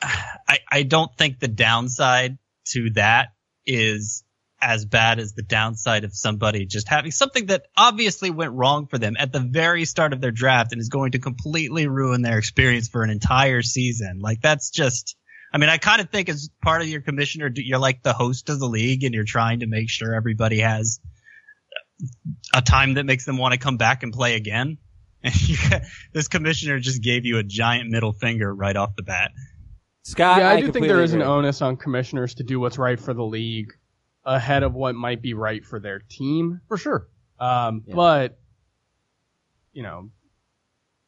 I 0.02 0.58
I 0.70 0.82
don't 0.84 1.14
think 1.16 1.38
the 1.38 1.48
downside 1.48 2.38
to 2.68 2.90
that 2.90 3.28
is 3.66 4.24
as 4.62 4.84
bad 4.84 5.18
as 5.18 5.34
the 5.34 5.42
downside 5.42 6.04
of 6.04 6.14
somebody 6.14 6.64
just 6.64 6.88
having 6.88 7.10
something 7.10 7.46
that 7.46 7.66
obviously 7.76 8.30
went 8.30 8.52
wrong 8.52 8.86
for 8.86 8.96
them 8.96 9.16
at 9.18 9.32
the 9.32 9.40
very 9.40 9.84
start 9.84 10.12
of 10.12 10.20
their 10.20 10.30
draft 10.30 10.70
and 10.70 10.80
is 10.80 10.88
going 10.88 11.12
to 11.12 11.18
completely 11.18 11.88
ruin 11.88 12.22
their 12.22 12.38
experience 12.38 12.88
for 12.88 13.02
an 13.02 13.10
entire 13.10 13.60
season. 13.60 14.20
Like 14.20 14.40
that's 14.40 14.70
just, 14.70 15.16
I 15.52 15.58
mean, 15.58 15.68
I 15.68 15.78
kind 15.78 16.00
of 16.00 16.10
think 16.10 16.28
as 16.28 16.48
part 16.62 16.80
of 16.80 16.86
your 16.86 17.00
commissioner, 17.00 17.50
you're 17.52 17.80
like 17.80 18.04
the 18.04 18.12
host 18.12 18.48
of 18.50 18.60
the 18.60 18.68
league 18.68 19.02
and 19.02 19.12
you're 19.12 19.24
trying 19.24 19.60
to 19.60 19.66
make 19.66 19.90
sure 19.90 20.14
everybody 20.14 20.60
has 20.60 21.00
a 22.54 22.62
time 22.62 22.94
that 22.94 23.04
makes 23.04 23.24
them 23.26 23.38
want 23.38 23.52
to 23.52 23.58
come 23.58 23.78
back 23.78 24.04
and 24.04 24.12
play 24.12 24.36
again. 24.36 24.78
And 25.24 25.34
you, 25.48 25.56
this 26.12 26.28
commissioner 26.28 26.78
just 26.78 27.02
gave 27.02 27.26
you 27.26 27.38
a 27.38 27.42
giant 27.42 27.90
middle 27.90 28.12
finger 28.12 28.54
right 28.54 28.76
off 28.76 28.94
the 28.96 29.02
bat. 29.02 29.32
Scott, 30.04 30.38
yeah, 30.38 30.50
I, 30.50 30.56
do 30.56 30.62
think 30.62 30.74
completely 30.74 30.88
there 30.88 31.02
is 31.02 31.14
an 31.14 31.22
onus 31.22 31.62
on 31.62 31.76
commissioners 31.76 32.34
to 32.34 32.42
do 32.42 32.58
what's 32.58 32.78
right 32.78 32.98
for 32.98 33.14
the 33.14 33.24
league 33.24 33.72
ahead 34.24 34.62
of 34.62 34.74
what 34.74 34.94
might 34.94 35.20
be 35.22 35.34
right 35.34 35.64
for 35.64 35.80
their 35.80 35.98
team. 36.00 36.60
For 36.68 36.76
sure. 36.76 37.08
Um, 37.40 37.82
Yeah. 37.86 37.94
But 37.94 38.38
you 39.72 39.82
know, 39.82 40.10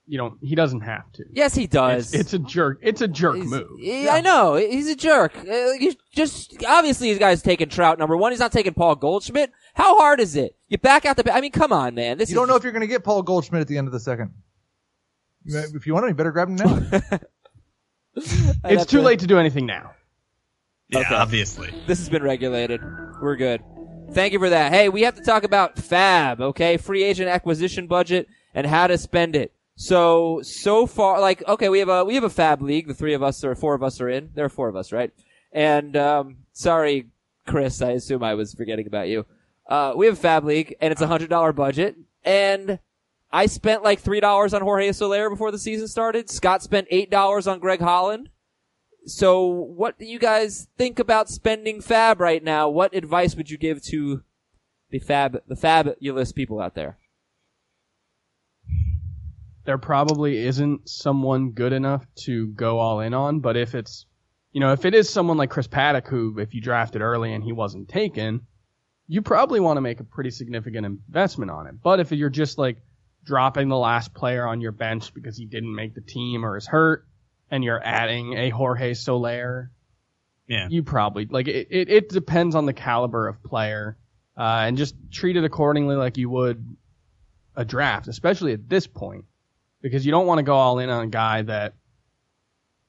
you 0.07 0.19
don't. 0.19 0.39
He 0.43 0.55
doesn't 0.55 0.81
have 0.81 1.11
to. 1.13 1.25
Yes, 1.33 1.55
he 1.55 1.67
does. 1.67 2.13
It's, 2.13 2.25
it's 2.25 2.33
a 2.35 2.39
jerk. 2.39 2.79
It's 2.83 3.01
a 3.01 3.09
jerk 3.09 3.37
He's- 3.37 3.49
move. 3.49 3.79
yeah, 3.79 4.09
I 4.13 4.21
know. 4.21 4.55
He's 4.55 4.89
a 4.89 4.97
jerk. 4.97 5.37
Uh, 5.37 5.73
he's 5.79 5.97
just 6.13 6.63
obviously 6.67 7.11
this 7.11 7.19
guy's 7.19 7.43
taking 7.43 7.69
Trout 7.69 7.99
number 7.99 8.17
one. 8.17 8.33
He's 8.33 8.41
not 8.41 8.53
taking 8.53 8.75
Paul 8.75 8.97
Goldschmidt. 8.97 9.53
How 9.75 9.97
hard 9.99 10.21
is 10.21 10.35
it? 10.37 10.57
You 10.69 10.79
back 10.79 11.05
out 11.05 11.17
the. 11.17 11.33
I 11.35 11.41
mean, 11.41 11.53
come 11.53 11.73
on, 11.73 11.95
man. 11.95 12.19
This 12.19 12.31
You 12.31 12.35
is 12.35 12.37
don't 12.41 12.49
know 12.49 12.57
if 12.57 12.63
you're 12.63 12.73
going 12.73 12.81
to 12.83 12.87
get 12.87 13.05
Paul 13.05 13.23
Goldschmidt 13.23 13.61
at 13.61 13.69
the 13.69 13.79
end 13.79 13.87
of 13.87 13.93
the 13.93 14.01
second. 14.01 14.33
If 15.47 15.87
you 15.87 15.93
want 15.93 16.05
him, 16.05 16.09
you 16.11 16.15
better 16.15 16.33
grab 16.33 16.49
him 16.49 16.57
now. 16.57 17.01
It's 18.17 18.87
too 18.87 18.99
to- 18.99 19.03
late 19.03 19.19
to 19.21 19.27
do 19.27 19.39
anything 19.39 19.67
now. 19.67 19.91
Yeah, 20.95 21.01
Okay. 21.01 21.15
obviously. 21.15 21.71
This 21.87 21.99
has 21.99 22.09
been 22.09 22.23
regulated. 22.23 22.81
We're 23.21 23.37
good. 23.37 23.63
Thank 24.13 24.33
you 24.33 24.39
for 24.39 24.51
that. 24.51 24.73
Hey, 24.73 24.89
we 24.89 25.03
have 25.03 25.15
to 25.17 25.23
talk 25.23 25.45
about 25.45 25.79
Fab, 25.79 26.41
okay? 26.41 26.77
Free 26.77 27.03
agent 27.03 27.29
acquisition 27.29 27.87
budget 27.87 28.29
and 28.55 28.67
how 28.67 28.87
to 28.87 28.97
spend 28.99 29.35
it. 29.35 29.53
So, 29.77 30.41
so 30.43 30.87
far, 30.87 31.21
like, 31.21 31.47
okay, 31.49 31.69
we 31.69 31.81
have 31.81 31.89
a, 31.89 32.05
we 32.05 32.15
have 32.15 32.23
a 32.25 32.31
Fab 32.31 32.63
league. 32.63 32.87
The 32.87 32.95
three 32.95 33.15
of 33.15 33.23
us 33.23 33.43
or 33.45 33.55
four 33.57 33.75
of 33.75 33.83
us 33.83 34.01
are 34.01 34.09
in. 34.09 34.31
There 34.35 34.45
are 34.45 34.49
four 34.51 34.69
of 34.69 34.77
us, 34.77 34.93
right? 34.93 35.11
And, 35.53 35.97
um, 35.97 36.37
sorry, 36.53 37.09
Chris, 37.47 37.83
I 37.83 37.91
assume 37.93 38.23
I 38.23 38.35
was 38.35 38.55
forgetting 38.55 38.87
about 38.87 39.09
you. 39.09 39.27
Uh, 39.69 39.95
we 39.97 40.07
have 40.07 40.15
a 40.15 40.21
Fab 40.21 40.45
league 40.45 40.77
and 40.81 40.93
it's 40.93 41.01
a 41.01 41.07
hundred 41.07 41.31
dollar 41.31 41.53
budget 41.53 41.97
and 42.23 42.79
I 43.33 43.47
spent 43.47 43.83
like 43.83 43.99
three 44.01 44.21
dollars 44.21 44.53
on 44.55 44.61
Jorge 44.63 44.93
Soler 44.93 45.29
before 45.31 45.51
the 45.51 45.59
season 45.59 45.89
started. 45.89 46.29
Scott 46.31 46.63
spent 46.63 46.87
eight 46.91 47.11
dollars 47.11 47.47
on 47.47 47.59
Greg 47.61 47.81
Holland. 47.81 48.29
So, 49.07 49.47
what 49.47 49.99
do 49.99 50.07
you 50.07 50.19
guys 50.19 50.69
think 50.79 50.99
about 50.99 51.29
spending 51.29 51.81
Fab 51.81 52.21
right 52.21 52.43
now? 52.43 52.71
What 52.71 52.95
advice 52.95 53.37
would 53.37 53.51
you 53.51 53.59
give 53.59 53.83
to 53.85 54.23
the 54.91 54.99
Fab, 54.99 55.43
the 55.47 55.57
fabulous 55.57 56.33
people 56.33 56.61
out 56.61 56.75
there? 56.75 56.99
There 59.67 59.79
probably 59.79 60.39
isn't 60.39 60.89
someone 60.89 61.51
good 61.51 61.73
enough 61.73 62.07
to 62.25 62.49
go 62.49 62.79
all 62.79 63.01
in 63.01 63.15
on, 63.15 63.41
but 63.41 63.57
if 63.57 63.75
it's, 63.75 64.07
you 64.53 64.61
know, 64.61 64.73
if 64.73 64.85
it 64.85 64.95
is 64.95 65.09
someone 65.09 65.37
like 65.37 65.51
Chris 65.51 65.69
Paddack, 65.69 66.07
who 66.07 66.39
if 66.39 66.55
you 66.55 66.61
drafted 66.61 67.03
early 67.03 67.33
and 67.33 67.45
he 67.45 67.53
wasn't 67.53 67.89
taken, 67.89 68.43
you 69.07 69.21
probably 69.21 69.61
want 69.61 69.77
to 69.77 69.83
make 69.83 70.01
a 70.01 70.05
pretty 70.05 70.31
significant 70.31 70.87
investment 70.87 71.51
on 71.51 71.67
it. 71.67 71.75
But 71.83 72.01
if 72.01 72.13
you're 72.13 72.31
just 72.31 72.57
like 72.57 72.79
dropping 73.23 73.69
the 73.69 73.77
last 73.77 74.15
player 74.15 74.47
on 74.47 74.61
your 74.61 74.73
bench 74.73 75.13
because 75.13 75.37
he 75.37 75.47
didn't 75.47 75.75
make 75.75 75.95
the 75.95 76.01
team 76.01 76.45
or 76.45 76.57
is 76.57 76.67
hurt, 76.67 77.07
and 77.55 77.63
you're 77.63 77.81
adding 77.83 78.33
a 78.35 78.51
Jorge 78.51 78.95
Soler, 78.95 79.71
Yeah. 80.49 80.67
you 80.69 80.83
probably 80.83 81.27
like 81.27 81.47
it. 81.47 81.69
It, 81.71 81.89
it 81.89 82.09
depends 82.09 82.57
on 82.57 82.67
the 82.67 82.73
caliber 82.73 83.29
of 83.29 83.43
player, 83.45 83.97
uh, 84.37 84.65
and 84.67 84.77
just 84.77 84.97
treat 85.13 85.37
it 85.37 85.45
accordingly, 85.45 85.95
like 85.95 86.17
you 86.17 86.29
would 86.31 86.77
a 87.55 87.65
draft, 87.65 88.09
especially 88.09 88.53
at 88.53 88.69
this 88.69 88.89
point, 88.89 89.25
because 89.81 90.05
you 90.05 90.11
don't 90.11 90.27
want 90.27 90.39
to 90.39 90.43
go 90.43 90.55
all 90.57 90.81
in 90.81 90.91
on 90.91 91.05
a 91.05 91.09
guy 91.09 91.43
that 91.43 91.75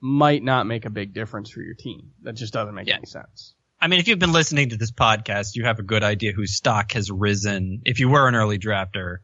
might 0.02 0.44
not 0.44 0.66
make 0.66 0.86
a 0.86 0.90
big 0.90 1.14
difference 1.14 1.50
for 1.52 1.62
your 1.62 1.76
team. 1.76 2.12
That 2.24 2.34
just 2.34 2.52
doesn't 2.54 2.74
make 2.74 2.88
Yeah. 2.88 2.96
any 2.96 3.06
sense. 3.06 3.54
I 3.80 3.88
mean, 3.88 4.00
if 4.00 4.08
you've 4.08 4.18
been 4.20 4.32
listening 4.32 4.70
to 4.70 4.78
this 4.78 4.92
podcast, 4.92 5.56
you 5.56 5.66
have 5.66 5.78
a 5.78 5.84
good 5.84 6.04
idea 6.04 6.32
whose 6.32 6.56
stock 6.56 6.94
has 6.94 7.12
risen. 7.12 7.82
If 7.86 8.00
you 8.00 8.10
were 8.10 8.28
an 8.28 8.34
early 8.34 8.58
drafter 8.58 9.18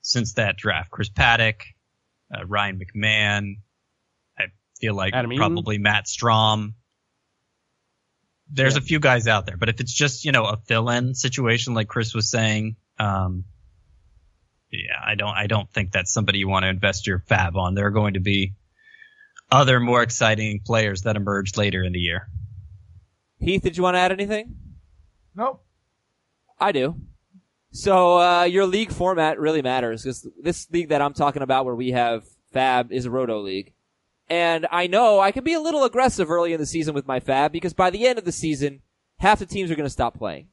since 0.00 0.32
that 0.34 0.56
draft, 0.56 0.90
Chris 0.90 1.10
Paddack, 1.10 1.60
uh, 2.34 2.44
Ryan 2.46 2.80
McMahon, 2.80 3.54
feel 4.80 4.94
like 4.94 5.14
Adam 5.14 5.32
Eaton. 5.32 5.38
probably 5.38 5.78
Matt 5.78 6.06
Strahm. 6.06 6.74
There's 8.50 8.76
a 8.76 8.80
few 8.80 8.98
guys 8.98 9.26
out 9.26 9.44
there, 9.44 9.58
but 9.58 9.68
if 9.68 9.80
it's 9.80 9.92
just, 9.92 10.24
you 10.24 10.32
know, 10.32 10.44
a 10.44 10.56
fill-in 10.56 11.14
situation 11.14 11.74
like 11.74 11.86
Chris 11.86 12.14
was 12.14 12.30
saying, 12.30 12.76
um, 12.98 13.44
yeah, 14.70 14.96
I 15.06 15.16
don't, 15.16 15.34
I 15.34 15.46
don't 15.46 15.70
think 15.70 15.92
that's 15.92 16.10
somebody 16.12 16.38
you 16.38 16.48
want 16.48 16.62
to 16.62 16.68
invest 16.68 17.06
your 17.06 17.18
fab 17.18 17.56
on. 17.56 17.74
There 17.74 17.86
are 17.86 17.90
going 17.90 18.14
to 18.14 18.20
be 18.20 18.54
other 19.50 19.80
more 19.80 20.02
exciting 20.02 20.60
players 20.64 21.02
that 21.02 21.16
emerge 21.16 21.58
later 21.58 21.82
in 21.82 21.92
the 21.92 21.98
year. 21.98 22.28
Heath, 23.38 23.62
did 23.62 23.76
you 23.76 23.82
want 23.82 23.96
to 23.96 23.98
add 23.98 24.12
anything? 24.12 24.56
Nope. 25.34 25.62
I 26.58 26.72
do. 26.72 26.96
So 27.70 28.18
uh, 28.18 28.44
your 28.44 28.66
league 28.66 28.90
format 28.90 29.38
really 29.38 29.62
matters 29.62 30.02
because 30.02 30.28
this 30.42 30.68
league 30.70 30.88
that 30.88 31.02
I'm 31.02 31.14
talking 31.14 31.42
about, 31.42 31.64
where 31.64 31.74
we 31.74 31.90
have 31.90 32.24
Fab, 32.52 32.92
is 32.92 33.04
a 33.04 33.10
Roto 33.10 33.40
league, 33.40 33.72
and 34.28 34.66
I 34.70 34.86
know 34.86 35.20
I 35.20 35.32
can 35.32 35.44
be 35.44 35.54
a 35.54 35.60
little 35.60 35.84
aggressive 35.84 36.30
early 36.30 36.52
in 36.52 36.60
the 36.60 36.66
season 36.66 36.94
with 36.94 37.06
my 37.06 37.20
Fab 37.20 37.52
because 37.52 37.72
by 37.72 37.90
the 37.90 38.06
end 38.06 38.18
of 38.18 38.24
the 38.24 38.32
season, 38.32 38.82
half 39.18 39.38
the 39.38 39.46
teams 39.46 39.70
are 39.70 39.76
going 39.76 39.86
to 39.86 39.90
stop 39.90 40.16
playing, 40.16 40.48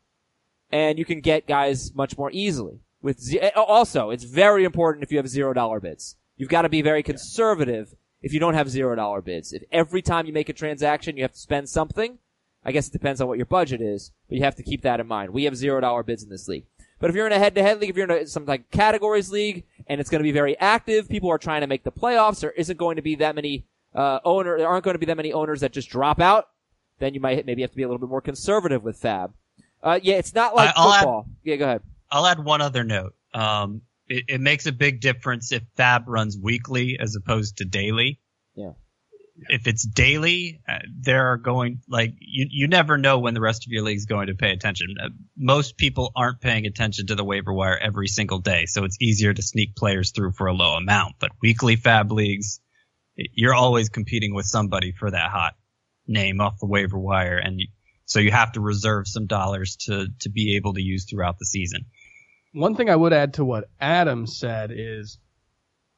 and 0.71 0.97
you 0.97 1.05
can 1.05 1.21
get 1.21 1.47
guys 1.47 1.93
much 1.95 2.17
more 2.17 2.31
easily. 2.31 2.79
With 3.01 3.19
ze- 3.19 3.51
also, 3.55 4.09
it's 4.09 4.23
very 4.23 4.63
important 4.63 5.03
if 5.03 5.11
you 5.11 5.17
have 5.17 5.27
zero 5.27 5.53
dollar 5.53 5.79
bids. 5.79 6.15
You've 6.37 6.49
got 6.49 6.63
to 6.63 6.69
be 6.69 6.81
very 6.81 7.03
conservative 7.03 7.95
if 8.21 8.33
you 8.33 8.39
don't 8.39 8.55
have 8.55 8.69
zero 8.69 8.95
dollar 8.95 9.21
bids. 9.21 9.53
If 9.53 9.63
every 9.71 10.01
time 10.01 10.25
you 10.25 10.33
make 10.33 10.49
a 10.49 10.53
transaction 10.53 11.17
you 11.17 11.23
have 11.23 11.33
to 11.33 11.37
spend 11.37 11.69
something, 11.69 12.17
I 12.63 12.71
guess 12.71 12.87
it 12.87 12.93
depends 12.93 13.21
on 13.21 13.27
what 13.27 13.37
your 13.37 13.45
budget 13.45 13.81
is, 13.81 14.11
but 14.27 14.37
you 14.37 14.43
have 14.43 14.55
to 14.55 14.63
keep 14.63 14.81
that 14.81 14.99
in 14.99 15.07
mind. 15.07 15.31
We 15.31 15.43
have 15.43 15.55
zero 15.55 15.79
dollar 15.81 16.01
bids 16.01 16.23
in 16.23 16.29
this 16.29 16.47
league. 16.47 16.65
But 17.05 17.11
if 17.11 17.15
you're 17.17 17.27
in 17.27 17.33
a 17.33 17.37
head-to-head 17.37 17.79
league, 17.79 17.91
if 17.91 17.97
you're 17.97 18.11
in 18.11 18.23
a, 18.23 18.25
some 18.25 18.47
like 18.47 18.71
categories 18.71 19.29
league, 19.29 19.63
and 19.85 20.01
it's 20.01 20.09
going 20.09 20.21
to 20.21 20.23
be 20.23 20.31
very 20.31 20.57
active, 20.57 21.07
people 21.07 21.29
are 21.29 21.37
trying 21.37 21.61
to 21.61 21.67
make 21.67 21.83
the 21.83 21.91
playoffs. 21.91 22.39
There 22.39 22.49
isn't 22.49 22.79
going 22.79 22.95
to 22.95 23.03
be 23.03 23.13
that 23.17 23.35
many 23.35 23.67
uh, 23.93 24.21
owner. 24.25 24.57
There 24.57 24.67
aren't 24.67 24.83
going 24.83 24.95
to 24.95 24.99
be 24.99 25.05
that 25.05 25.15
many 25.15 25.31
owners 25.31 25.61
that 25.61 25.71
just 25.71 25.87
drop 25.87 26.19
out. 26.19 26.49
Then 26.97 27.13
you 27.13 27.19
might 27.19 27.45
maybe 27.45 27.61
have 27.61 27.69
to 27.69 27.77
be 27.77 27.83
a 27.83 27.87
little 27.87 27.99
bit 27.99 28.09
more 28.09 28.21
conservative 28.21 28.81
with 28.83 28.97
Fab. 28.97 29.35
Uh, 29.83 29.99
yeah, 30.01 30.15
it's 30.15 30.33
not 30.33 30.55
like 30.55 30.73
I'll 30.75 30.93
add- 30.93 30.99
football. 31.01 31.27
yeah, 31.43 31.57
go 31.57 31.65
ahead. 31.65 31.83
I'll 32.09 32.25
add 32.25 32.43
one 32.43 32.61
other 32.61 32.83
note. 32.83 33.13
Um, 33.35 33.83
it, 34.07 34.23
it 34.27 34.41
makes 34.41 34.65
a 34.65 34.71
big 34.71 34.99
difference 34.99 35.51
if 35.51 35.61
Fab 35.75 36.07
runs 36.07 36.35
weekly 36.35 36.97
as 36.99 37.15
opposed 37.15 37.57
to 37.57 37.65
daily. 37.65 38.19
Yeah. 38.55 38.71
If 39.49 39.67
it's 39.67 39.85
daily, 39.85 40.61
uh, 40.67 40.79
there 40.97 41.31
are 41.31 41.37
going 41.37 41.81
like 41.89 42.13
you. 42.19 42.47
You 42.49 42.67
never 42.67 42.97
know 42.97 43.19
when 43.19 43.33
the 43.33 43.41
rest 43.41 43.65
of 43.65 43.71
your 43.71 43.83
league's 43.83 44.05
going 44.05 44.27
to 44.27 44.35
pay 44.35 44.51
attention. 44.51 44.95
Uh, 45.01 45.09
most 45.37 45.77
people 45.77 46.11
aren't 46.15 46.39
paying 46.39 46.65
attention 46.65 47.07
to 47.07 47.15
the 47.15 47.23
waiver 47.23 47.53
wire 47.53 47.77
every 47.77 48.07
single 48.07 48.39
day, 48.39 48.65
so 48.65 48.85
it's 48.85 48.97
easier 49.01 49.33
to 49.33 49.41
sneak 49.41 49.75
players 49.75 50.11
through 50.11 50.31
for 50.31 50.47
a 50.47 50.53
low 50.53 50.75
amount. 50.75 51.15
But 51.19 51.31
weekly 51.41 51.75
Fab 51.75 52.11
leagues, 52.11 52.61
you're 53.15 53.53
always 53.53 53.89
competing 53.89 54.33
with 54.33 54.45
somebody 54.45 54.93
for 54.93 55.11
that 55.11 55.31
hot 55.31 55.55
name 56.07 56.39
off 56.39 56.59
the 56.59 56.67
waiver 56.67 56.97
wire, 56.97 57.37
and 57.37 57.59
you, 57.59 57.67
so 58.05 58.19
you 58.19 58.31
have 58.31 58.53
to 58.53 58.61
reserve 58.61 59.07
some 59.07 59.27
dollars 59.27 59.75
to 59.87 60.07
to 60.21 60.29
be 60.29 60.55
able 60.55 60.73
to 60.75 60.81
use 60.81 61.05
throughout 61.09 61.39
the 61.39 61.45
season. 61.45 61.85
One 62.53 62.75
thing 62.75 62.89
I 62.89 62.95
would 62.95 63.11
add 63.11 63.33
to 63.33 63.43
what 63.43 63.69
Adam 63.81 64.27
said 64.27 64.71
is, 64.73 65.17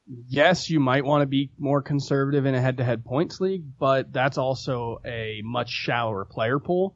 yes, 0.08 0.70
you 0.70 0.80
might 0.80 1.06
want 1.06 1.22
to 1.22 1.28
be 1.28 1.52
more 1.58 1.82
conservative 1.82 2.46
in 2.46 2.56
a 2.56 2.62
head-to-head 2.62 3.06
points 3.06 3.40
league, 3.42 3.64
but 3.80 4.14
that's 4.14 4.38
also 4.38 5.00
a 5.06 5.42
much 5.44 5.70
shallower 5.70 6.26
player 6.26 6.60
pool. 6.60 6.96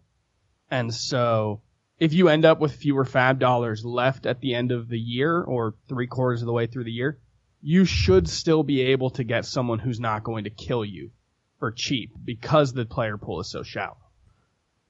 And 0.69 0.93
so 0.93 1.61
if 1.99 2.13
you 2.13 2.29
end 2.29 2.45
up 2.45 2.59
with 2.59 2.73
fewer 2.73 3.05
fab 3.05 3.39
dollars 3.39 3.85
left 3.85 4.25
at 4.25 4.39
the 4.39 4.53
end 4.55 4.71
of 4.71 4.87
the 4.87 4.99
year 4.99 5.41
or 5.41 5.75
three 5.87 6.07
quarters 6.07 6.41
of 6.41 6.45
the 6.45 6.53
way 6.53 6.67
through 6.67 6.85
the 6.85 6.91
year, 6.91 7.19
you 7.61 7.85
should 7.85 8.27
still 8.27 8.63
be 8.63 8.81
able 8.81 9.11
to 9.11 9.23
get 9.23 9.45
someone 9.45 9.79
who's 9.79 9.99
not 9.99 10.23
going 10.23 10.45
to 10.45 10.49
kill 10.49 10.83
you 10.83 11.11
for 11.59 11.71
cheap 11.71 12.11
because 12.23 12.73
the 12.73 12.85
player 12.85 13.17
pool 13.17 13.39
is 13.39 13.51
so 13.51 13.61
shallow. 13.61 13.97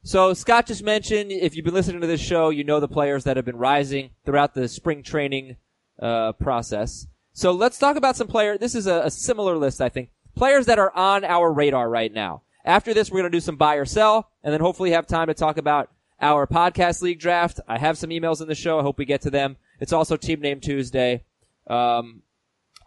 So 0.03 0.33
Scott 0.33 0.67
just 0.67 0.83
mentioned, 0.83 1.31
if 1.31 1.55
you've 1.55 1.65
been 1.65 1.73
listening 1.73 2.01
to 2.01 2.07
this 2.07 2.21
show, 2.21 2.49
you 2.49 2.63
know 2.63 2.79
the 2.79 2.87
players 2.87 3.25
that 3.25 3.35
have 3.35 3.45
been 3.45 3.57
rising 3.57 4.11
throughout 4.25 4.53
the 4.53 4.67
spring 4.67 5.03
training 5.03 5.57
uh, 6.01 6.31
process. 6.33 7.05
So 7.33 7.51
let's 7.51 7.77
talk 7.77 7.95
about 7.95 8.17
some 8.17 8.27
players. 8.27 8.59
This 8.59 8.75
is 8.75 8.87
a, 8.87 9.03
a 9.05 9.11
similar 9.11 9.57
list, 9.57 9.81
I 9.81 9.89
think. 9.89 10.09
Players 10.35 10.65
that 10.65 10.79
are 10.79 10.95
on 10.95 11.23
our 11.23 11.51
radar 11.51 11.89
right 11.89 12.13
now. 12.13 12.43
After 12.63 12.93
this, 12.93 13.09
we're 13.09 13.21
going 13.21 13.31
to 13.31 13.35
do 13.35 13.41
some 13.41 13.55
buy 13.55 13.75
or 13.75 13.85
sell, 13.85 14.29
and 14.43 14.53
then 14.53 14.61
hopefully 14.61 14.91
have 14.91 15.07
time 15.07 15.27
to 15.27 15.33
talk 15.33 15.57
about 15.57 15.89
our 16.21 16.45
podcast 16.45 17.01
league 17.01 17.19
draft. 17.19 17.59
I 17.67 17.79
have 17.79 17.97
some 17.97 18.11
emails 18.11 18.41
in 18.41 18.47
the 18.47 18.55
show. 18.55 18.79
I 18.79 18.83
hope 18.83 18.97
we 18.97 19.05
get 19.05 19.21
to 19.21 19.31
them. 19.31 19.57
It's 19.79 19.93
also 19.93 20.15
Team 20.17 20.41
Name 20.41 20.59
Tuesday. 20.59 21.23
Um, 21.67 22.21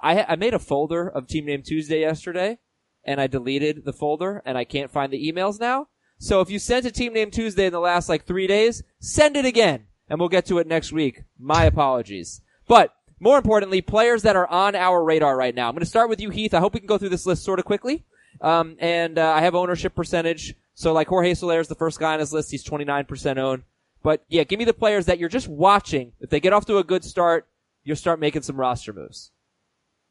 I, 0.01 0.23
I 0.23 0.37
made 0.37 0.55
a 0.55 0.59
folder 0.59 1.09
of 1.09 1.27
Team 1.27 1.47
Name 1.47 1.63
Tuesday 1.63 2.01
yesterday, 2.01 2.59
and 3.05 3.21
I 3.21 3.27
deleted 3.27 3.85
the 3.85 3.93
folder, 3.93 4.43
and 4.45 4.57
I 4.57 4.65
can't 4.65 4.93
find 4.93 5.13
the 5.13 5.33
emails 5.33 5.59
now. 5.59 5.89
So 6.19 6.41
if 6.41 6.51
you 6.51 6.59
sent 6.59 6.87
a 6.87 6.93
Team 6.93 7.13
Name 7.13 7.31
Tuesday 7.31 7.67
in 7.67 7.73
the 7.73 7.81
last 7.81 8.09
like 8.09 8.25
three 8.25 8.47
days, 8.47 8.83
send 9.01 9.37
it 9.37 9.45
again, 9.45 9.87
and 10.09 10.21
we'll 10.21 10.29
get 10.29 10.47
to 10.47 10.59
it 10.59 10.67
next 10.69 10.93
week. 10.93 11.25
My 11.39 11.65
apologies. 11.65 12.41
But 12.69 12.95
more 13.25 13.39
importantly, 13.39 13.81
players 13.81 14.23
that 14.23 14.37
are 14.37 14.47
on 14.47 14.75
our 14.75 15.03
radar 15.03 15.35
right 15.35 15.55
now. 15.55 15.67
I'm 15.67 15.75
going 15.75 15.81
to 15.81 15.87
start 15.87 16.11
with 16.11 16.21
you, 16.21 16.29
Heath. 16.29 16.53
I 16.53 16.61
hope 16.61 16.75
we 16.75 16.81
can 16.81 16.87
go 16.87 16.99
through 16.99 17.09
this 17.09 17.25
list 17.25 17.43
sort 17.43 17.59
of 17.59 17.65
quickly. 17.65 18.05
Um, 18.43 18.77
and 18.79 19.19
uh, 19.19 19.33
I 19.33 19.41
have 19.41 19.55
ownership 19.55 19.95
percentage. 19.95 20.55
So 20.75 20.93
like 20.93 21.09
Jorge 21.09 21.33
Soler 21.33 21.59
is 21.59 21.69
the 21.69 21.75
first 21.75 21.99
guy 21.99 22.13
on 22.13 22.21
his 22.21 22.35
list. 22.35 22.51
He's 22.51 22.63
29% 22.63 23.39
owned. 23.39 23.63
But 24.03 24.25
yeah, 24.29 24.45
give 24.45 24.59
me 24.59 24.67
the 24.67 24.75
players 24.75 25.07
that 25.07 25.19
you're 25.19 25.31
just 25.31 25.49
watching. 25.49 26.13
If 26.21 26.29
they 26.29 26.39
get 26.39 26.53
off 26.53 26.67
to 26.67 26.77
a 26.77 26.85
good 26.85 27.03
start, 27.03 27.49
you'll 27.83 27.97
start 27.97 28.21
making 28.21 28.43
some 28.43 28.61
roster 28.61 28.93
moves. 28.93 29.31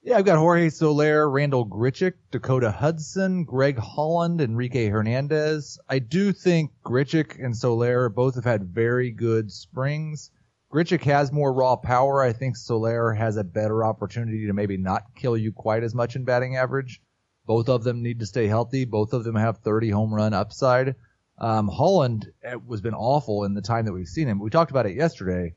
Yeah, 0.01 0.17
I've 0.17 0.25
got 0.25 0.39
Jorge 0.39 0.69
Soler, 0.69 1.29
Randal 1.29 1.67
Grichuk, 1.67 2.13
Dakota 2.31 2.71
Hudson, 2.71 3.43
Greg 3.43 3.77
Holland, 3.77 4.41
Enrique 4.41 4.87
Hernandez. 4.87 5.79
I 5.87 5.99
do 5.99 6.33
think 6.33 6.71
Gritchick 6.83 7.41
and 7.41 7.55
Soler 7.55 8.09
both 8.09 8.33
have 8.35 8.43
had 8.43 8.63
very 8.63 9.11
good 9.11 9.51
springs. 9.51 10.31
Grichuk 10.73 11.03
has 11.03 11.31
more 11.31 11.53
raw 11.53 11.75
power. 11.75 12.23
I 12.23 12.33
think 12.33 12.57
Soler 12.57 13.13
has 13.13 13.37
a 13.37 13.43
better 13.43 13.85
opportunity 13.85 14.47
to 14.47 14.53
maybe 14.53 14.75
not 14.75 15.13
kill 15.13 15.37
you 15.37 15.51
quite 15.51 15.83
as 15.83 15.93
much 15.93 16.15
in 16.15 16.23
batting 16.23 16.55
average. 16.55 16.99
Both 17.45 17.69
of 17.69 17.83
them 17.83 18.01
need 18.01 18.21
to 18.21 18.25
stay 18.25 18.47
healthy. 18.47 18.83
Both 18.85 19.13
of 19.13 19.23
them 19.23 19.35
have 19.35 19.59
30 19.59 19.91
home 19.91 20.11
run 20.11 20.33
upside. 20.33 20.95
Um, 21.37 21.67
Holland 21.67 22.31
eh, 22.43 22.55
was 22.55 22.81
been 22.81 22.95
awful 22.95 23.43
in 23.43 23.53
the 23.53 23.61
time 23.61 23.85
that 23.85 23.93
we've 23.93 24.07
seen 24.07 24.27
him. 24.27 24.39
We 24.39 24.49
talked 24.49 24.71
about 24.71 24.87
it 24.87 24.95
yesterday. 24.95 25.53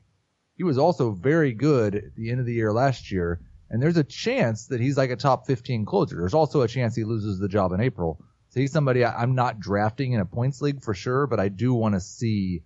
He 0.55 0.63
was 0.63 0.77
also 0.77 1.09
very 1.09 1.51
good 1.51 1.95
at 1.95 2.15
the 2.15 2.29
end 2.29 2.39
of 2.39 2.45
the 2.45 2.53
year 2.53 2.71
last 2.71 3.11
year, 3.11 3.41
and 3.71 3.81
there's 3.81 3.97
a 3.97 4.03
chance 4.03 4.67
that 4.67 4.81
he's 4.81 4.97
like 4.97 5.09
a 5.09 5.15
top 5.15 5.47
15 5.47 5.85
closer. 5.85 6.17
There's 6.17 6.35
also 6.35 6.61
a 6.61 6.67
chance 6.67 6.95
he 6.95 7.03
loses 7.03 7.39
the 7.39 7.49
job 7.49 7.71
in 7.71 7.81
April. 7.81 8.21
So 8.49 8.59
he's 8.59 8.71
somebody 8.71 9.03
I, 9.03 9.19
I'm 9.19 9.33
not 9.33 9.59
drafting 9.59 10.11
in 10.11 10.19
a 10.19 10.25
points 10.25 10.61
league 10.61 10.83
for 10.83 10.93
sure, 10.93 11.25
but 11.25 11.39
I 11.39 11.49
do 11.49 11.73
want 11.73 11.95
to 11.95 12.01
see 12.01 12.61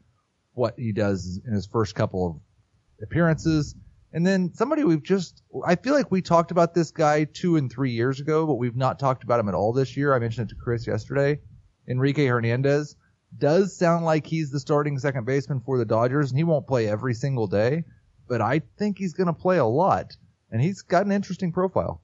what 0.54 0.76
he 0.78 0.92
does 0.92 1.40
in 1.46 1.54
his 1.54 1.66
first 1.66 1.96
couple 1.96 2.28
of 2.28 3.04
appearances. 3.04 3.76
And 4.14 4.28
then 4.28 4.54
somebody 4.54 4.84
we've 4.84 5.04
just, 5.04 5.42
I 5.66 5.76
feel 5.76 5.94
like 5.94 6.12
we 6.12 6.22
talked 6.22 6.52
about 6.52 6.74
this 6.74 6.92
guy 6.92 7.24
two 7.24 7.56
and 7.56 7.72
three 7.72 7.92
years 7.92 8.20
ago, 8.20 8.46
but 8.46 8.56
we've 8.56 8.76
not 8.76 9.00
talked 9.00 9.24
about 9.24 9.40
him 9.40 9.48
at 9.48 9.56
all 9.56 9.72
this 9.72 9.96
year. 9.96 10.14
I 10.14 10.20
mentioned 10.20 10.50
it 10.50 10.54
to 10.54 10.62
Chris 10.62 10.86
yesterday. 10.86 11.40
Enrique 11.88 12.26
Hernandez 12.26 12.96
does 13.38 13.78
sound 13.78 14.04
like 14.06 14.28
he's 14.28 14.52
the 14.52 14.60
starting 14.60 14.98
second 14.98 15.26
baseman 15.26 15.62
for 15.62 15.78
the 15.78 15.86
Dodgers, 15.86 16.32
and 16.32 16.38
he 16.38 16.44
won't 16.44 16.68
play 16.68 16.88
every 16.88 17.14
single 17.14 17.48
day, 17.48 17.86
but 18.28 18.42
I 18.42 18.62
think 18.78 18.98
he's 18.98 19.14
going 19.14 19.28
to 19.28 19.34
play 19.34 19.58
a 19.58 19.66
lot, 19.66 20.18
and 20.52 20.62
he's 20.62 20.82
got 20.82 21.06
an 21.06 21.12
interesting 21.14 21.54
profile. 21.54 22.02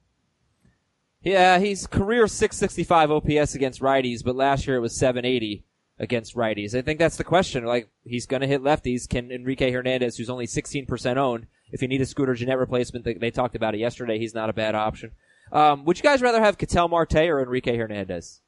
Yeah, 1.22 1.58
he's 1.58 1.86
career 1.86 2.26
665 2.26 3.10
OPS 3.10 3.54
against 3.54 3.80
righties, 3.80 4.24
but 4.24 4.36
last 4.36 4.66
year 4.66 4.76
it 4.76 4.80
was 4.80 4.96
780 4.96 5.64
against 5.98 6.36
righties. 6.36 6.74
I 6.76 6.82
think 6.82 6.98
that's 6.98 7.16
the 7.16 7.24
question. 7.24 7.64
Like, 7.64 7.88
he's 8.04 8.26
gonna 8.26 8.46
hit 8.46 8.62
lefties. 8.62 9.08
Can 9.08 9.30
Enrique 9.30 9.70
Hernandez, 9.70 10.16
who's 10.16 10.30
only 10.30 10.46
16% 10.46 11.16
owned, 11.16 11.46
if 11.70 11.82
you 11.82 11.88
need 11.88 12.00
a 12.00 12.06
Scooter 12.06 12.34
Gennett 12.34 12.58
replacement, 12.58 13.04
they, 13.04 13.14
they 13.14 13.30
talked 13.30 13.56
about 13.56 13.74
it 13.74 13.78
yesterday, 13.78 14.18
he's 14.18 14.34
not 14.34 14.50
a 14.50 14.52
bad 14.52 14.74
option. 14.74 15.12
Um, 15.52 15.84
would 15.84 15.98
you 15.98 16.02
guys 16.02 16.22
rather 16.22 16.40
have 16.40 16.58
Ketel 16.58 16.88
Marte 16.88 17.16
or 17.16 17.40
Enrique 17.40 17.76
Hernandez? 17.76 18.40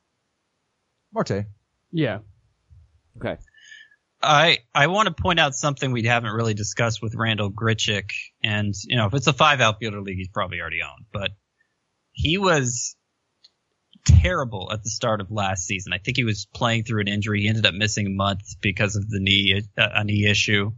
Marte. 1.13 1.47
Yeah. 1.93 2.19
Okay. 3.17 3.37
I 4.23 4.59
I 4.75 4.89
want 4.89 5.09
to 5.09 5.15
point 5.15 5.41
out 5.41 5.55
something 5.55 5.93
we 5.93 6.03
haven't 6.03 6.33
really 6.33 6.53
discussed 6.53 7.01
with 7.01 7.15
Randal 7.15 7.51
Grichuk, 7.51 8.11
and 8.45 8.75
you 8.85 8.97
know 8.97 9.07
if 9.07 9.15
it's 9.15 9.27
a 9.27 9.33
five 9.33 9.63
outfielder 9.63 10.03
league, 10.03 10.19
he's 10.19 10.29
probably 10.29 10.61
already 10.61 10.83
owned, 10.83 11.07
but 11.11 11.31
he 12.13 12.37
was 12.37 12.97
terrible 14.05 14.71
at 14.73 14.83
the 14.83 14.91
start 14.91 15.21
of 15.21 15.31
last 15.31 15.67
season. 15.67 15.93
I 15.93 15.99
think 15.99 16.17
he 16.17 16.25
was 16.25 16.47
playing 16.53 16.85
through 16.85 17.03
an 17.03 17.09
injury. 17.09 17.43
He 17.43 17.49
ended 17.49 17.67
up 17.67 17.75
missing 17.75 18.07
a 18.07 18.11
month 18.11 18.61
because 18.61 18.97
of 18.97 19.09
the 19.09 19.21
knee 19.21 19.63
uh, 19.77 19.89
a 19.95 20.05
knee 20.05 20.27
issue. 20.27 20.73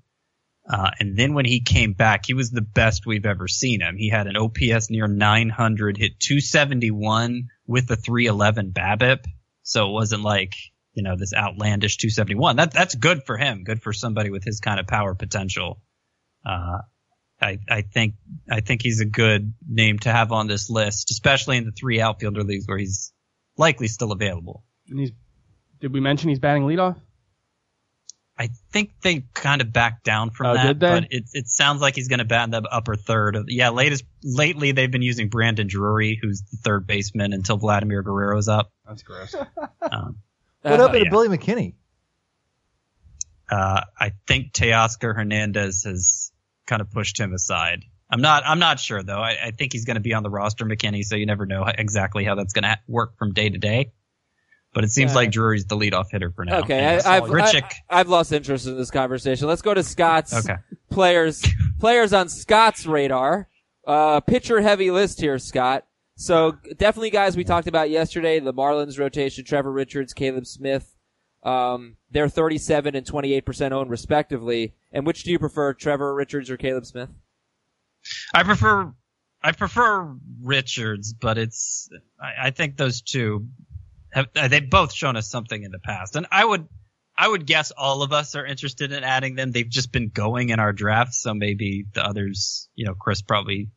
Uh, 0.69 0.91
and 1.01 1.17
then 1.17 1.35
when 1.35 1.45
he 1.45 1.61
came 1.61 1.93
back, 1.93 2.25
he 2.25 2.35
was 2.35 2.51
the 2.51 2.61
best 2.61 3.05
we've 3.05 3.27
ever 3.27 3.49
seen 3.49 3.81
him. 3.81 3.97
He 3.97 4.09
had 4.09 4.29
an 4.29 4.37
OPS 4.37 4.91
near 4.91 5.09
900, 5.09 5.97
hit 5.97 6.21
271 6.21 7.49
with 7.67 7.91
a 7.91 7.97
311 7.97 8.73
BABIP. 8.73 9.25
So 9.65 9.89
it 9.89 9.93
wasn't 9.93 10.23
like 10.23 10.55
you 10.95 11.03
know 11.03 11.17
this 11.17 11.35
outlandish 11.35 11.97
271. 11.97 12.57
That 12.57 12.73
that's 12.73 12.95
good 12.95 13.25
for 13.25 13.37
him. 13.37 13.65
Good 13.65 13.83
for 13.83 13.93
somebody 13.93 14.31
with 14.31 14.45
his 14.45 14.61
kind 14.61 14.79
of 14.79 14.87
power 14.87 15.15
potential. 15.15 15.81
Uh, 16.45 16.79
I 17.41 17.59
I 17.69 17.83
think 17.83 18.15
I 18.51 18.61
think 18.61 18.83
he's 18.83 19.01
a 19.01 19.07
good 19.07 19.55
name 19.67 19.99
to 20.01 20.13
have 20.13 20.33
on 20.33 20.47
this 20.47 20.71
list, 20.71 21.11
especially 21.11 21.57
in 21.57 21.65
the 21.65 21.73
three 21.73 22.01
outfielder 22.01 22.45
leagues 22.45 22.67
where 22.67 22.79
he's 22.79 23.12
likely 23.57 23.89
still 23.89 24.13
available. 24.13 24.65
And 24.89 24.99
he's, 25.01 25.13
did 25.81 25.93
we 25.93 26.01
mention 26.01 26.29
he's 26.29 26.39
batting 26.39 26.63
leadoff? 26.65 26.97
I 28.39 28.49
think 28.73 28.93
they 29.03 29.27
kind 29.35 29.61
of 29.61 29.73
backed 29.73 30.05
down 30.05 30.31
from 30.31 30.47
Oh, 30.47 30.55
that, 30.55 30.67
did 30.67 30.81
they? 30.81 30.89
but 31.01 31.05
it 31.11 31.25
it 31.35 31.49
sounds 31.49 31.81
like 31.83 31.95
he's 31.95 32.09
going 32.09 32.19
to 32.19 32.25
bat 32.25 32.45
in 32.45 32.51
the 32.51 32.63
upper 32.63 32.97
third. 32.97 33.37
Of, 33.37 33.45
yeah, 33.49 33.69
latest 33.69 34.05
lately 34.25 34.73
they've 34.73 34.91
been 34.91 35.03
using 35.03 35.29
Brandon 35.29 35.67
Drury, 35.69 36.19
who's 36.21 36.41
the 36.51 36.57
third 36.57 36.87
baseman 36.87 37.35
until 37.35 37.59
Vladimir 37.59 38.03
Guerrero's 38.03 38.49
up. 38.49 38.73
That's 38.87 39.03
gross. 39.03 39.35
Um, 39.83 40.19
What 40.63 40.81
Uh, 40.81 40.85
up 40.87 40.93
to 40.93 40.99
yeah. 40.99 41.11
Billy 41.11 41.29
McKinney? 41.29 41.75
Uh, 43.51 43.83
I 44.01 44.13
think 44.27 44.53
Teoscar 44.53 45.15
Hernandez 45.15 45.83
has 45.85 46.33
kind 46.67 46.81
of 46.81 46.91
pushed 46.91 47.19
him 47.21 47.35
aside. 47.35 47.85
I'm 48.13 48.21
not. 48.21 48.43
I'm 48.47 48.59
not 48.59 48.79
sure 48.79 49.03
though. 49.03 49.19
I, 49.21 49.37
I 49.47 49.51
think 49.51 49.73
he's 49.73 49.85
going 49.87 49.95
to 49.97 50.01
be 50.01 50.13
on 50.15 50.23
the 50.23 50.31
roster, 50.31 50.65
McKinney. 50.67 51.03
So 51.03 51.17
you 51.17 51.27
never 51.27 51.47
know 51.47 51.65
exactly 51.67 52.25
how 52.25 52.35
that's 52.37 52.53
going 52.53 52.65
to 52.65 52.79
work 52.87 53.17
from 53.19 53.33
day 53.33 53.49
to 53.49 53.59
day. 53.59 53.93
But 54.75 54.85
it 54.85 54.91
seems 54.91 55.11
Yeah. 55.13 55.17
like 55.17 55.31
Drury's 55.33 55.65
the 55.67 55.77
leadoff 55.77 56.11
hitter 56.11 56.31
for 56.31 56.45
now. 56.45 56.61
Okay, 56.61 56.79
And 56.79 57.03
I, 57.07 57.17
I've, 57.17 57.25
Richick. 57.25 57.75
I, 57.91 57.99
have 57.99 58.09
lost 58.09 58.33
interest 58.33 58.67
in 58.67 58.77
this 58.77 58.91
conversation. 58.91 59.47
Let's 59.47 59.61
go 59.63 59.75
to 59.75 59.83
Scott's 59.83 60.33
Okay. 60.35 60.57
players 60.91 61.43
players 61.81 62.13
on 62.13 62.29
Scott's 62.29 62.87
radar. 62.87 63.49
Uh, 63.87 64.21
pitcher 64.21 64.61
heavy 64.61 64.91
list 64.91 65.21
here, 65.21 65.39
Scott. 65.39 65.87
So 66.17 66.53
definitely 66.77 67.11
guys 67.11 67.37
we 67.37 67.45
talked 67.45 67.67
about 67.67 67.91
yesterday. 67.91 68.39
The 68.41 68.55
Marlins 68.55 68.99
rotation: 68.99 69.45
Trevor 69.45 69.73
Richards, 69.73 70.13
Caleb 70.15 70.47
Smith. 70.47 70.95
Um, 71.43 71.97
they're 72.11 72.29
37 72.29 72.95
and 72.95 73.05
28 73.07 73.45
percent 73.45 73.75
owned 73.75 73.91
respectively. 73.91 74.75
And 74.93 75.05
which 75.07 75.25
do 75.25 75.33
you 75.33 75.39
prefer, 75.39 75.73
Trevor 75.73 76.15
Richards 76.15 76.51
or 76.51 76.57
Caleb 76.57 76.87
Smith? 76.87 77.09
I 78.35 78.43
prefer 78.43 78.93
I 79.43 79.53
prefer 79.53 80.17
Richards, 80.43 81.13
but 81.13 81.39
it's 81.39 81.89
I, 82.21 82.49
I 82.49 82.51
think 82.51 82.77
those 82.77 83.03
two 83.03 83.49
have 84.13 84.29
uh, 84.37 84.49
they've 84.49 84.69
both 84.69 84.93
shown 84.93 85.17
us 85.17 85.29
something 85.29 85.63
in 85.63 85.71
the 85.71 85.79
past, 85.79 86.17
and 86.17 86.27
I 86.31 86.45
would 86.45 86.69
I 87.17 87.29
would 87.29 87.47
guess 87.47 87.73
all 87.73 88.03
of 88.03 88.13
us 88.13 88.35
are 88.35 88.47
interested 88.47 88.93
in 88.93 89.05
adding 89.05 89.35
them. 89.35 89.53
They've 89.53 89.69
just 89.69 89.93
been 89.93 90.09
going 90.09 90.51
in 90.51 90.61
our 90.61 90.73
drafts, 90.73 91.23
so 91.23 91.35
maybe 91.35 91.85
the 91.93 92.05
others, 92.05 92.69
you 92.75 92.87
know, 92.87 92.95
Chris 92.95 93.23
probably 93.23 93.71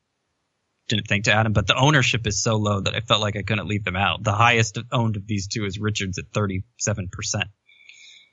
didn't 0.88 1.08
think 1.08 1.26
to 1.26 1.34
add 1.34 1.46
them, 1.46 1.54
but 1.54 1.66
the 1.66 1.76
ownership 1.76 2.28
is 2.28 2.42
so 2.42 2.58
low 2.58 2.80
that 2.80 2.94
I 2.94 3.00
felt 3.00 3.20
like 3.20 3.36
I 3.36 3.42
couldn't 3.42 3.68
leave 3.68 3.84
them 3.84 3.96
out. 3.96 4.24
The 4.24 4.34
highest 4.34 4.78
owned 4.92 5.16
of 5.16 5.26
these 5.26 5.48
two 5.48 5.66
is 5.66 5.80
Richards 5.80 6.20
at 6.20 6.26
thirty 6.34 6.64
seven 6.78 7.10
percent. 7.12 7.48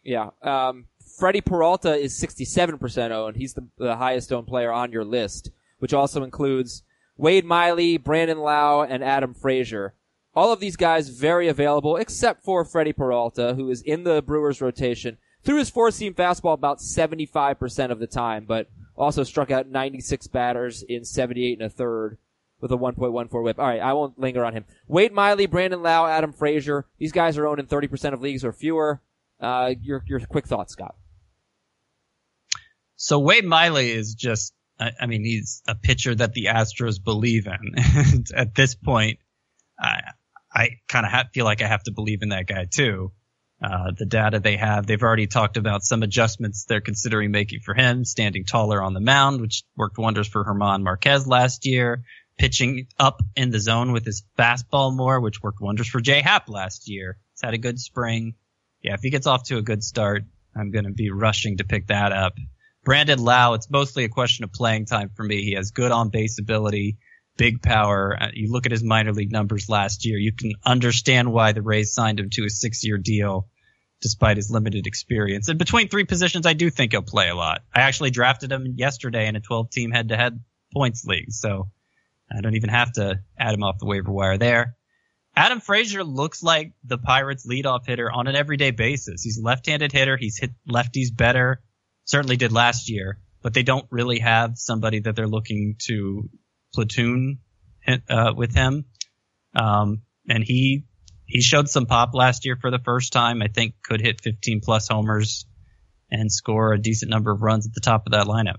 Yeah. 0.04 0.30
Um, 0.42 0.86
Freddie 1.18 1.40
Peralta 1.40 1.94
is 1.94 2.20
67% 2.20 3.10
owned. 3.10 3.36
He's 3.36 3.54
the, 3.54 3.68
the 3.78 3.96
highest 3.96 4.32
owned 4.32 4.46
player 4.46 4.72
on 4.72 4.92
your 4.92 5.04
list, 5.04 5.50
which 5.82 5.92
also 5.92 6.22
includes 6.22 6.84
Wade 7.16 7.44
Miley, 7.44 7.96
Brandon 7.96 8.38
Lowe, 8.38 8.86
and 8.88 9.02
Adam 9.02 9.34
Frazier. 9.34 9.94
All 10.32 10.52
of 10.52 10.60
these 10.60 10.76
guys 10.76 11.08
very 11.08 11.48
available, 11.48 11.96
except 11.96 12.44
for 12.44 12.64
Freddie 12.64 12.92
Peralta, 12.92 13.54
who 13.54 13.68
is 13.68 13.82
in 13.82 14.04
the 14.04 14.22
Brewers 14.22 14.60
rotation. 14.60 15.18
Threw 15.42 15.58
his 15.58 15.70
four 15.70 15.90
seam 15.90 16.14
fastball 16.14 16.54
about 16.54 16.78
75% 16.78 17.90
of 17.90 17.98
the 17.98 18.06
time, 18.06 18.44
but 18.46 18.70
also 18.96 19.24
struck 19.24 19.50
out 19.50 19.66
96 19.66 20.28
batters 20.28 20.84
in 20.84 21.04
78 21.04 21.58
and 21.58 21.66
a 21.66 21.68
third 21.68 22.16
with 22.60 22.70
a 22.70 22.78
1.14 22.78 23.42
whip. 23.42 23.58
All 23.58 23.66
right, 23.66 23.80
I 23.80 23.92
won't 23.94 24.20
linger 24.20 24.44
on 24.44 24.52
him. 24.52 24.66
Wade 24.86 25.12
Miley, 25.12 25.46
Brandon 25.46 25.82
Lowe, 25.82 26.06
Adam 26.06 26.32
Frazier. 26.32 26.86
These 26.98 27.10
guys 27.10 27.36
are 27.36 27.48
owned 27.48 27.58
in 27.58 27.66
30% 27.66 28.12
of 28.14 28.22
leagues 28.22 28.44
or 28.44 28.52
fewer. 28.52 29.00
Uh, 29.40 29.74
your 29.82 30.04
your 30.06 30.20
quick 30.20 30.46
thoughts, 30.46 30.74
Scott. 30.74 30.94
So 32.94 33.18
Wade 33.18 33.44
Miley 33.44 33.90
is 33.90 34.14
just, 34.14 34.54
I, 34.78 34.90
I 35.00 35.06
mean, 35.06 35.24
he's 35.24 35.62
a 35.66 35.74
pitcher 35.74 36.14
that 36.14 36.32
the 36.32 36.46
Astros 36.46 37.02
believe 37.02 37.46
in. 37.46 37.74
And 38.12 38.26
At 38.34 38.54
this 38.54 38.74
point, 38.74 39.18
I, 39.78 40.00
I 40.52 40.68
kind 40.88 41.06
of 41.06 41.12
ha- 41.12 41.28
feel 41.32 41.44
like 41.44 41.62
I 41.62 41.68
have 41.68 41.82
to 41.84 41.92
believe 41.92 42.22
in 42.22 42.30
that 42.30 42.46
guy 42.46 42.66
too. 42.70 43.12
Uh, 43.62 43.92
the 43.96 44.06
data 44.06 44.40
they 44.40 44.56
have, 44.56 44.86
they've 44.86 45.02
already 45.02 45.28
talked 45.28 45.56
about 45.56 45.84
some 45.84 46.02
adjustments 46.02 46.64
they're 46.64 46.80
considering 46.80 47.30
making 47.30 47.60
for 47.60 47.74
him, 47.74 48.04
standing 48.04 48.44
taller 48.44 48.82
on 48.82 48.92
the 48.92 49.00
mound, 49.00 49.40
which 49.40 49.62
worked 49.76 49.98
wonders 49.98 50.26
for 50.26 50.44
German 50.44 50.82
Marquez 50.82 51.28
last 51.28 51.64
year, 51.64 52.02
pitching 52.36 52.88
up 52.98 53.22
in 53.36 53.50
the 53.50 53.60
zone 53.60 53.92
with 53.92 54.04
his 54.04 54.24
fastball 54.36 54.94
more, 54.94 55.20
which 55.20 55.40
worked 55.42 55.60
wonders 55.60 55.86
for 55.86 56.00
Jay 56.00 56.20
Happ 56.20 56.48
last 56.48 56.88
year. 56.88 57.18
He's 57.34 57.42
had 57.42 57.54
a 57.54 57.58
good 57.58 57.78
spring. 57.78 58.34
Yeah, 58.82 58.94
if 58.94 59.00
he 59.00 59.10
gets 59.10 59.28
off 59.28 59.44
to 59.44 59.58
a 59.58 59.62
good 59.62 59.84
start, 59.84 60.24
I'm 60.56 60.72
going 60.72 60.86
to 60.86 60.90
be 60.90 61.10
rushing 61.10 61.58
to 61.58 61.64
pick 61.64 61.86
that 61.86 62.10
up. 62.10 62.34
Brandon 62.84 63.18
Lowe, 63.22 63.54
it's 63.54 63.70
mostly 63.70 64.04
a 64.04 64.08
question 64.08 64.44
of 64.44 64.52
playing 64.52 64.86
time 64.86 65.10
for 65.14 65.22
me. 65.22 65.42
He 65.42 65.52
has 65.54 65.70
good 65.70 65.92
on 65.92 66.08
base 66.08 66.38
ability, 66.40 66.98
big 67.36 67.62
power. 67.62 68.16
Uh, 68.20 68.28
You 68.34 68.50
look 68.50 68.66
at 68.66 68.72
his 68.72 68.82
minor 68.82 69.12
league 69.12 69.30
numbers 69.30 69.68
last 69.68 70.04
year, 70.04 70.18
you 70.18 70.32
can 70.32 70.52
understand 70.64 71.32
why 71.32 71.52
the 71.52 71.62
Rays 71.62 71.94
signed 71.94 72.18
him 72.18 72.30
to 72.30 72.44
a 72.44 72.50
six 72.50 72.84
year 72.84 72.98
deal 72.98 73.48
despite 74.00 74.36
his 74.36 74.50
limited 74.50 74.88
experience. 74.88 75.48
And 75.48 75.60
between 75.60 75.88
three 75.88 76.04
positions, 76.04 76.44
I 76.44 76.54
do 76.54 76.70
think 76.70 76.90
he'll 76.90 77.02
play 77.02 77.28
a 77.28 77.36
lot. 77.36 77.62
I 77.72 77.82
actually 77.82 78.10
drafted 78.10 78.50
him 78.50 78.74
yesterday 78.76 79.28
in 79.28 79.36
a 79.36 79.40
12 79.40 79.70
team 79.70 79.92
head 79.92 80.08
to 80.08 80.16
head 80.16 80.40
points 80.74 81.04
league. 81.04 81.30
So 81.30 81.70
I 82.30 82.40
don't 82.40 82.56
even 82.56 82.70
have 82.70 82.92
to 82.94 83.20
add 83.38 83.54
him 83.54 83.62
off 83.62 83.78
the 83.78 83.86
waiver 83.86 84.10
wire 84.10 84.38
there. 84.38 84.76
Adam 85.36 85.60
Frazier 85.60 86.02
looks 86.02 86.42
like 86.42 86.72
the 86.82 86.98
Pirates 86.98 87.46
leadoff 87.46 87.86
hitter 87.86 88.10
on 88.10 88.26
an 88.26 88.34
everyday 88.34 88.72
basis. 88.72 89.22
He's 89.22 89.38
a 89.38 89.42
left-handed 89.42 89.92
hitter. 89.92 90.16
He's 90.16 90.36
hit 90.36 90.50
lefties 90.68 91.16
better. 91.16 91.62
Certainly 92.12 92.36
did 92.36 92.52
last 92.52 92.90
year, 92.90 93.16
but 93.40 93.54
they 93.54 93.62
don't 93.62 93.86
really 93.90 94.18
have 94.18 94.58
somebody 94.58 95.00
that 95.00 95.16
they're 95.16 95.26
looking 95.26 95.76
to 95.86 96.28
platoon 96.74 97.38
uh, 98.06 98.34
with 98.36 98.54
him. 98.54 98.84
Um, 99.54 100.02
and 100.28 100.44
he 100.44 100.84
he 101.24 101.40
showed 101.40 101.70
some 101.70 101.86
pop 101.86 102.10
last 102.12 102.44
year 102.44 102.58
for 102.60 102.70
the 102.70 102.78
first 102.78 103.14
time. 103.14 103.40
I 103.40 103.48
think 103.48 103.76
could 103.82 104.02
hit 104.02 104.20
15 104.20 104.60
plus 104.60 104.88
homers 104.88 105.46
and 106.10 106.30
score 106.30 106.74
a 106.74 106.78
decent 106.78 107.10
number 107.10 107.32
of 107.32 107.40
runs 107.40 107.66
at 107.66 107.72
the 107.72 107.80
top 107.80 108.02
of 108.04 108.12
that 108.12 108.26
lineup. 108.26 108.58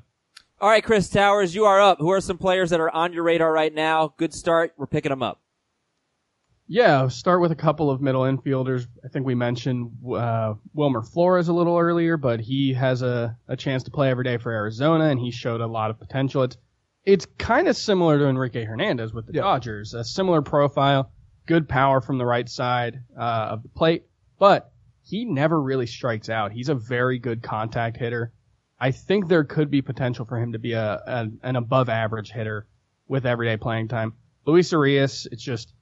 All 0.60 0.70
right, 0.70 0.84
Chris 0.84 1.08
Towers, 1.08 1.54
you 1.54 1.66
are 1.66 1.80
up. 1.80 2.00
Who 2.00 2.12
are 2.12 2.22
some 2.22 2.40
players 2.40 2.72
that 2.72 2.80
are 2.80 2.90
on 2.90 3.14
your 3.14 3.22
radar 3.22 3.54
right 3.54 3.72
now? 3.72 4.16
Good 4.18 4.34
start. 4.34 4.74
We're 4.78 4.88
picking 4.88 5.12
them 5.12 5.22
up. 5.22 5.43
Yeah, 6.74 7.08
start 7.10 7.40
with 7.40 7.52
a 7.52 7.56
couple 7.56 7.92
of 7.92 8.02
middle 8.02 8.24
infielders. 8.24 8.88
I 9.06 9.08
think 9.08 9.28
we 9.28 9.36
mentioned 9.36 9.92
uh, 10.12 10.56
Wilmer 10.74 11.04
Flores 11.04 11.48
a 11.48 11.54
little 11.54 11.78
earlier, 11.78 12.18
but 12.18 12.40
he 12.40 12.74
has 12.74 13.04
a, 13.04 13.38
a 13.48 13.56
chance 13.56 13.84
to 13.84 13.92
play 13.92 14.10
every 14.10 14.24
day 14.24 14.38
for 14.38 14.52
Arizona, 14.52 15.04
and 15.04 15.20
he 15.20 15.30
showed 15.30 15.62
a 15.62 15.68
lot 15.68 15.92
of 15.92 16.00
potential. 16.00 16.42
It's 16.42 16.58
it's 17.06 17.28
kind 17.38 17.68
of 17.68 17.78
similar 17.78 18.18
to 18.18 18.26
Enrique 18.26 18.64
Hernandez 18.64 19.14
with 19.14 19.28
the 19.28 19.34
Yeah. 19.34 19.42
Dodgers, 19.42 19.94
a 19.94 20.04
similar 20.04 20.42
profile, 20.42 21.12
good 21.46 21.70
power 21.70 22.02
from 22.02 22.18
the 22.18 22.26
right 22.26 22.50
side 22.50 23.04
uh, 23.16 23.50
of 23.52 23.62
the 23.62 23.70
plate, 23.70 24.06
but 24.40 24.72
he 25.04 25.26
never 25.26 25.62
really 25.62 25.86
strikes 25.86 26.28
out. 26.28 26.54
He's 26.54 26.70
a 26.70 26.76
very 26.76 27.20
good 27.20 27.44
contact 27.44 27.98
hitter. 27.98 28.34
I 28.80 28.90
think 28.90 29.28
there 29.28 29.44
could 29.44 29.70
be 29.70 29.84
potential 29.84 30.26
for 30.26 30.40
him 30.40 30.54
to 30.54 30.60
be 30.60 30.74
a, 30.74 31.04
a 31.06 31.30
an 31.44 31.56
above 31.56 31.88
average 31.90 32.32
hitter 32.32 32.66
with 33.08 33.28
everyday 33.28 33.58
playing 33.58 33.90
time. 33.90 34.14
Luis 34.48 34.74
Arias, 34.74 35.28
it's 35.32 35.44
just 35.44 35.73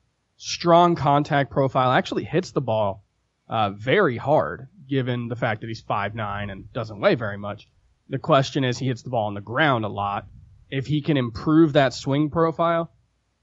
strong 0.43 0.95
contact 0.95 1.51
profile, 1.51 1.91
actually 1.91 2.23
hits 2.23 2.49
the 2.49 2.61
ball 2.61 3.05
uh, 3.47 3.69
very 3.69 4.17
hard, 4.17 4.67
given 4.89 5.27
the 5.27 5.35
fact 5.35 5.61
that 5.61 5.67
he's 5.67 5.83
5'9 5.83 6.51
and 6.51 6.73
doesn't 6.73 6.99
weigh 6.99 7.13
very 7.13 7.37
much. 7.37 7.69
The 8.09 8.17
question 8.17 8.63
is, 8.63 8.79
he 8.79 8.87
hits 8.87 9.03
the 9.03 9.11
ball 9.11 9.27
on 9.27 9.35
the 9.35 9.41
ground 9.41 9.85
a 9.85 9.87
lot. 9.87 10.25
If 10.71 10.87
he 10.87 11.03
can 11.03 11.15
improve 11.15 11.73
that 11.73 11.93
swing 11.93 12.31
profile 12.31 12.91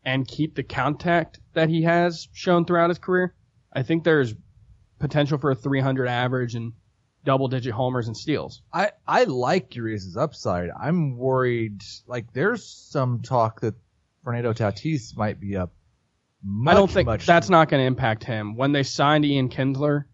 and 0.05 0.27
keep 0.27 0.57
the 0.57 0.65
contact 0.65 1.39
that 1.53 1.69
he 1.69 1.83
has 1.83 2.27
shown 2.33 2.65
throughout 2.65 2.91
his 2.91 2.99
career, 2.99 3.33
I 3.73 3.85
think 3.85 4.03
there's 4.03 4.35
potential 4.99 5.39
for 5.39 5.53
a 5.53 5.55
300 5.55 6.09
average 6.09 6.57
and 6.57 6.73
double 7.25 7.47
digit 7.47 7.75
homers 7.75 8.09
and 8.09 8.17
steals. 8.17 8.63
I, 8.73 8.91
I 9.07 9.23
like 9.25 9.77
Urias' 9.77 10.17
upside. 10.17 10.71
I'm 10.71 11.17
worried, 11.17 11.81
like, 12.09 12.33
there's 12.33 12.67
some 12.67 13.23
talk 13.23 13.61
that 13.61 13.77
Fernando 14.25 14.53
Tatis 14.53 15.17
might 15.17 15.39
be 15.39 15.57
up. 15.57 15.73
Much, 16.43 16.73
I 16.73 16.77
don't 16.77 16.91
think 16.91 17.07
much 17.07 17.27
that's 17.27 17.51
not 17.51 17.69
going 17.69 17.83
to 17.83 17.87
impact 17.87 18.25
him. 18.25 18.57
When 18.57 18.73
they 18.73 18.83
signed 18.83 19.25
Ian 19.25 19.49
Kinsler, 19.49 20.05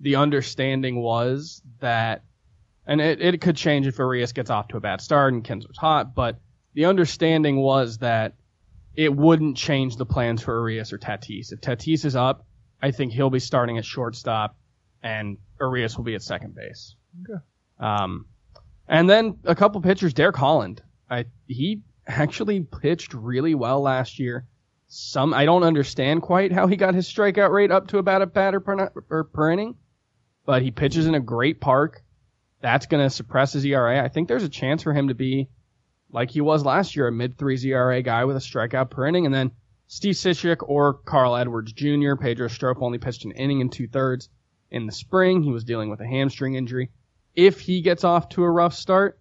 the 0.00 0.16
understanding 0.16 0.96
was 0.96 1.62
that, 1.80 2.22
and 2.86 3.00
it, 3.00 3.20
it 3.20 3.40
could 3.40 3.56
change 3.56 3.86
if 3.86 3.98
Urias 3.98 4.32
gets 4.32 4.50
off 4.50 4.68
to 4.68 4.76
a 4.76 4.80
bad 4.80 5.00
start 5.00 5.32
and 5.32 5.44
Kinsler's 5.44 5.78
hot, 5.78 6.14
but 6.14 6.38
the 6.74 6.84
understanding 6.86 7.56
was 7.56 7.98
that 7.98 8.34
it 8.94 9.14
wouldn't 9.14 9.56
change 9.56 9.96
the 9.96 10.06
plans 10.06 10.42
for 10.42 10.54
Urias 10.54 10.92
or 10.92 10.98
Tatis. 10.98 11.52
If 11.52 11.60
Tatis 11.60 12.04
is 12.04 12.16
up, 12.16 12.46
I 12.82 12.90
think 12.90 13.12
he'll 13.12 13.30
be 13.30 13.40
starting 13.40 13.78
at 13.78 13.84
shortstop 13.84 14.56
and 15.02 15.38
Urias 15.60 15.96
will 15.96 16.04
be 16.04 16.14
at 16.14 16.22
second 16.22 16.54
base. 16.54 16.94
Okay. 17.22 17.42
Um, 17.78 18.26
and 18.88 19.08
then 19.08 19.38
a 19.44 19.54
couple 19.54 19.80
pitchers, 19.80 20.12
Derek 20.12 20.36
Holland. 20.36 20.82
I, 21.08 21.26
he 21.46 21.82
actually 22.06 22.60
pitched 22.60 23.14
really 23.14 23.54
well 23.54 23.80
last 23.80 24.18
year. 24.18 24.46
Some 24.92 25.32
I 25.34 25.44
don't 25.44 25.62
understand 25.62 26.20
quite 26.20 26.50
how 26.50 26.66
he 26.66 26.74
got 26.74 26.96
his 26.96 27.06
strikeout 27.08 27.52
rate 27.52 27.70
up 27.70 27.86
to 27.88 27.98
about 27.98 28.22
a 28.22 28.26
batter 28.26 28.58
per, 28.58 29.22
per 29.22 29.50
inning, 29.52 29.76
but 30.44 30.62
he 30.62 30.72
pitches 30.72 31.06
in 31.06 31.14
a 31.14 31.20
great 31.20 31.60
park. 31.60 32.02
That's 32.60 32.86
going 32.86 33.00
to 33.00 33.08
suppress 33.08 33.52
his 33.52 33.64
ERA. 33.64 34.02
I 34.02 34.08
think 34.08 34.26
there's 34.26 34.42
a 34.42 34.48
chance 34.48 34.82
for 34.82 34.92
him 34.92 35.06
to 35.06 35.14
be 35.14 35.48
like 36.10 36.32
he 36.32 36.40
was 36.40 36.64
last 36.64 36.96
year, 36.96 37.06
a 37.06 37.12
mid 37.12 37.38
three 37.38 37.56
ERA 37.66 38.02
guy 38.02 38.24
with 38.24 38.34
a 38.34 38.40
strikeout 38.40 38.90
per 38.90 39.06
inning. 39.06 39.26
And 39.26 39.34
then 39.34 39.52
Steve 39.86 40.16
Cishek 40.16 40.68
or 40.68 40.94
Carl 40.94 41.36
Edwards 41.36 41.72
Jr. 41.72 42.16
Pedro 42.16 42.48
Strop 42.48 42.82
only 42.82 42.98
pitched 42.98 43.24
an 43.24 43.30
inning 43.30 43.60
and 43.60 43.70
two 43.70 43.86
thirds 43.86 44.28
in 44.72 44.86
the 44.86 44.92
spring. 44.92 45.44
He 45.44 45.52
was 45.52 45.62
dealing 45.62 45.90
with 45.90 46.00
a 46.00 46.06
hamstring 46.06 46.56
injury. 46.56 46.90
If 47.36 47.60
he 47.60 47.80
gets 47.80 48.02
off 48.02 48.28
to 48.30 48.42
a 48.42 48.50
rough 48.50 48.74
start, 48.74 49.20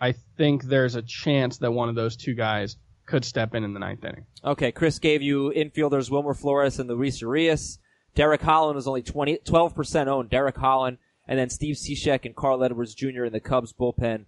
I 0.00 0.12
think 0.38 0.64
there's 0.64 0.94
a 0.94 1.02
chance 1.02 1.58
that 1.58 1.72
one 1.72 1.90
of 1.90 1.94
those 1.94 2.16
two 2.16 2.32
guys 2.32 2.78
could 3.10 3.24
step 3.24 3.54
in 3.54 3.64
in 3.64 3.74
the 3.74 3.80
ninth 3.80 4.04
inning. 4.04 4.24
Okay, 4.44 4.70
Chris 4.72 4.98
gave 4.98 5.20
you 5.20 5.52
infielders 5.54 6.10
Wilmer 6.10 6.32
Flores 6.32 6.78
and 6.78 6.88
Luis 6.88 7.20
Urias. 7.20 7.78
Derek 8.14 8.40
Holland 8.40 8.78
is 8.78 8.86
only 8.86 9.02
20, 9.02 9.38
12% 9.38 10.06
owned. 10.06 10.30
Derek 10.30 10.56
Holland 10.56 10.98
and 11.26 11.38
then 11.38 11.50
Steve 11.50 11.76
Cishek 11.76 12.24
and 12.24 12.34
Carl 12.34 12.62
Edwards 12.62 12.94
Jr. 12.94 13.24
in 13.24 13.32
the 13.32 13.40
Cubs 13.40 13.72
bullpen. 13.72 14.26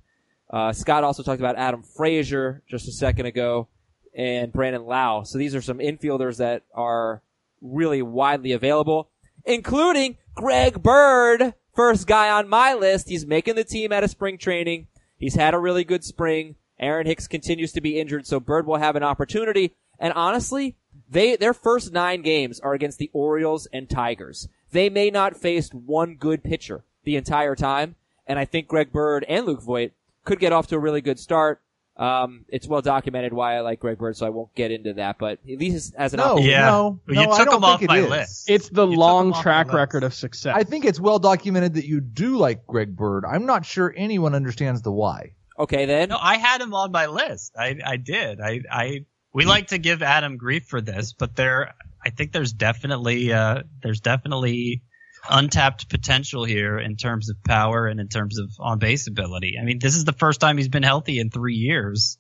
Uh, 0.51 0.73
Scott 0.73 1.05
also 1.05 1.23
talked 1.23 1.41
about 1.41 1.57
Adam 1.57 1.83
Frazier 1.83 2.63
just 2.69 2.87
a 2.89 2.93
second 2.93 3.27
ago 3.27 3.69
and 4.15 4.53
Brandon 4.53 4.85
Lowe. 4.85 5.23
So 5.25 5.39
these 5.39 5.55
are 5.55 5.63
some 5.63 5.79
infielders 5.79 6.39
that 6.39 6.65
are 6.75 7.23
really 7.61 8.03
widely 8.03 8.53
available, 8.53 9.11
including 9.45 10.19
Greg 10.35 10.83
Bird, 10.83 11.55
first 11.75 12.07
guy 12.07 12.31
on 12.31 12.49
my 12.49 12.75
list. 12.75 13.09
He's 13.09 13.27
making 13.27 13.55
the 13.55 13.65
team 13.65 13.93
out 13.93 14.05
of 14.05 14.11
spring 14.11 14.39
training. 14.39 14.89
He's 15.17 15.35
had 15.35 15.55
a 15.55 15.59
really 15.59 15.85
good 15.85 16.05
spring. 16.05 16.57
Aaron 16.83 17.07
Hicks 17.07 17.29
continues 17.29 17.73
to 17.73 17.81
be 17.81 17.99
injured, 18.01 18.27
so 18.27 18.41
Bird 18.41 18.67
will 18.67 18.77
have 18.79 18.97
an 18.97 19.03
opportunity. 19.03 19.73
And 19.99 20.13
honestly, 20.15 20.75
they, 21.09 21.37
their 21.37 21.55
first 21.55 21.93
nine 21.93 22.23
games 22.23 22.59
are 22.61 22.75
against 22.75 22.99
the 22.99 23.11
Orioles 23.13 23.67
and 23.73 23.89
Tigers. 23.89 24.49
They 24.73 24.91
may 24.91 25.11
not 25.11 25.37
face 25.37 25.71
one 25.71 26.17
good 26.17 26.43
pitcher 26.43 26.83
the 27.05 27.17
entire 27.17 27.55
time. 27.55 27.95
And 28.27 28.39
I 28.39 28.45
think 28.45 28.69
Greg 28.69 28.93
Bird 28.93 29.25
and 29.29 29.47
Luke 29.47 29.63
Voit 29.63 29.93
could 30.25 30.39
get 30.41 30.53
off 30.53 30.67
to 30.69 30.77
a 30.77 30.79
really 30.79 31.01
good 31.01 31.19
start. 31.19 31.61
Um, 31.97 32.47
it's 32.49 32.67
well 32.67 32.81
documented 32.81 33.33
why 33.35 33.57
I 33.57 33.61
like 33.61 33.81
Greg 33.81 33.99
Bird, 33.99 34.17
so 34.17 34.25
I 34.25 34.31
won't 34.31 34.55
get 34.55 34.71
into 34.71 34.95
that. 34.95 35.19
But 35.19 35.41
at 35.49 35.59
least 35.59 35.95
as 35.97 36.15
an 36.15 36.19
No, 36.19 36.25
opportunity, 36.25 36.51
Yeah. 36.53 36.67
no, 36.71 37.01
You 37.09 37.15
no, 37.17 37.21
I 37.33 37.37
took 37.39 37.47
don't 37.47 37.57
him 37.57 37.65
off 37.65 37.81
think 37.81 37.91
it 37.91 37.95
my 37.95 37.99
is. 38.01 38.09
list. 38.11 38.51
It's 38.51 38.69
the 38.71 38.87
You 38.87 38.97
long 38.97 39.33
track 39.35 39.67
my 39.67 39.73
list. 39.75 39.77
record 39.77 40.05
of 40.05 40.15
success. 40.15 40.55
I 40.57 40.63
think 40.65 40.85
it's 40.87 40.99
well 40.99 41.19
documented 41.19 41.75
that 41.75 41.85
you 41.85 42.01
do 42.01 42.39
like 42.39 42.67
Greg 42.67 42.97
Bird. 42.97 43.25
I'm 43.27 43.45
not 43.45 43.67
sure 43.67 43.93
anyone 43.97 44.35
understands 44.35 44.81
the 44.83 44.93
why. 44.93 45.33
Okay 45.63 45.87
then. 45.87 46.11
No, 46.11 46.19
I 46.21 46.37
had 46.37 46.61
him 46.61 46.75
on 46.75 46.93
my 46.93 47.07
list. 47.07 47.53
I 47.59 47.79
I 47.85 47.97
did. 47.97 48.41
I 48.41 48.61
I 48.71 49.07
we 49.35 49.45
like 49.45 49.69
to 49.69 49.79
give 49.79 50.03
Adam 50.03 50.37
grief 50.37 50.67
for 50.67 50.81
this, 50.81 51.13
but 51.13 51.37
there 51.37 51.75
I 52.05 52.11
think 52.11 52.33
there's 52.33 52.53
definitely 52.53 53.33
uh 53.33 53.63
there's 53.83 54.01
definitely 54.01 54.83
untapped 55.29 55.89
potential 55.89 56.45
here 56.45 56.79
in 56.79 56.97
terms 56.97 57.31
of 57.31 57.37
power 57.45 57.87
and 57.87 58.01
in 58.01 58.09
terms 58.09 58.39
of 58.39 58.51
on 58.59 58.79
base 58.79 59.07
ability. 59.07 59.57
I 59.61 59.65
mean, 59.65 59.79
this 59.79 59.95
is 59.95 60.05
the 60.05 60.13
first 60.13 60.41
time 60.41 60.57
he's 60.57 60.69
been 60.69 60.83
healthy 60.83 61.19
in 61.21 61.31
3 61.31 61.55
years. 61.55 62.19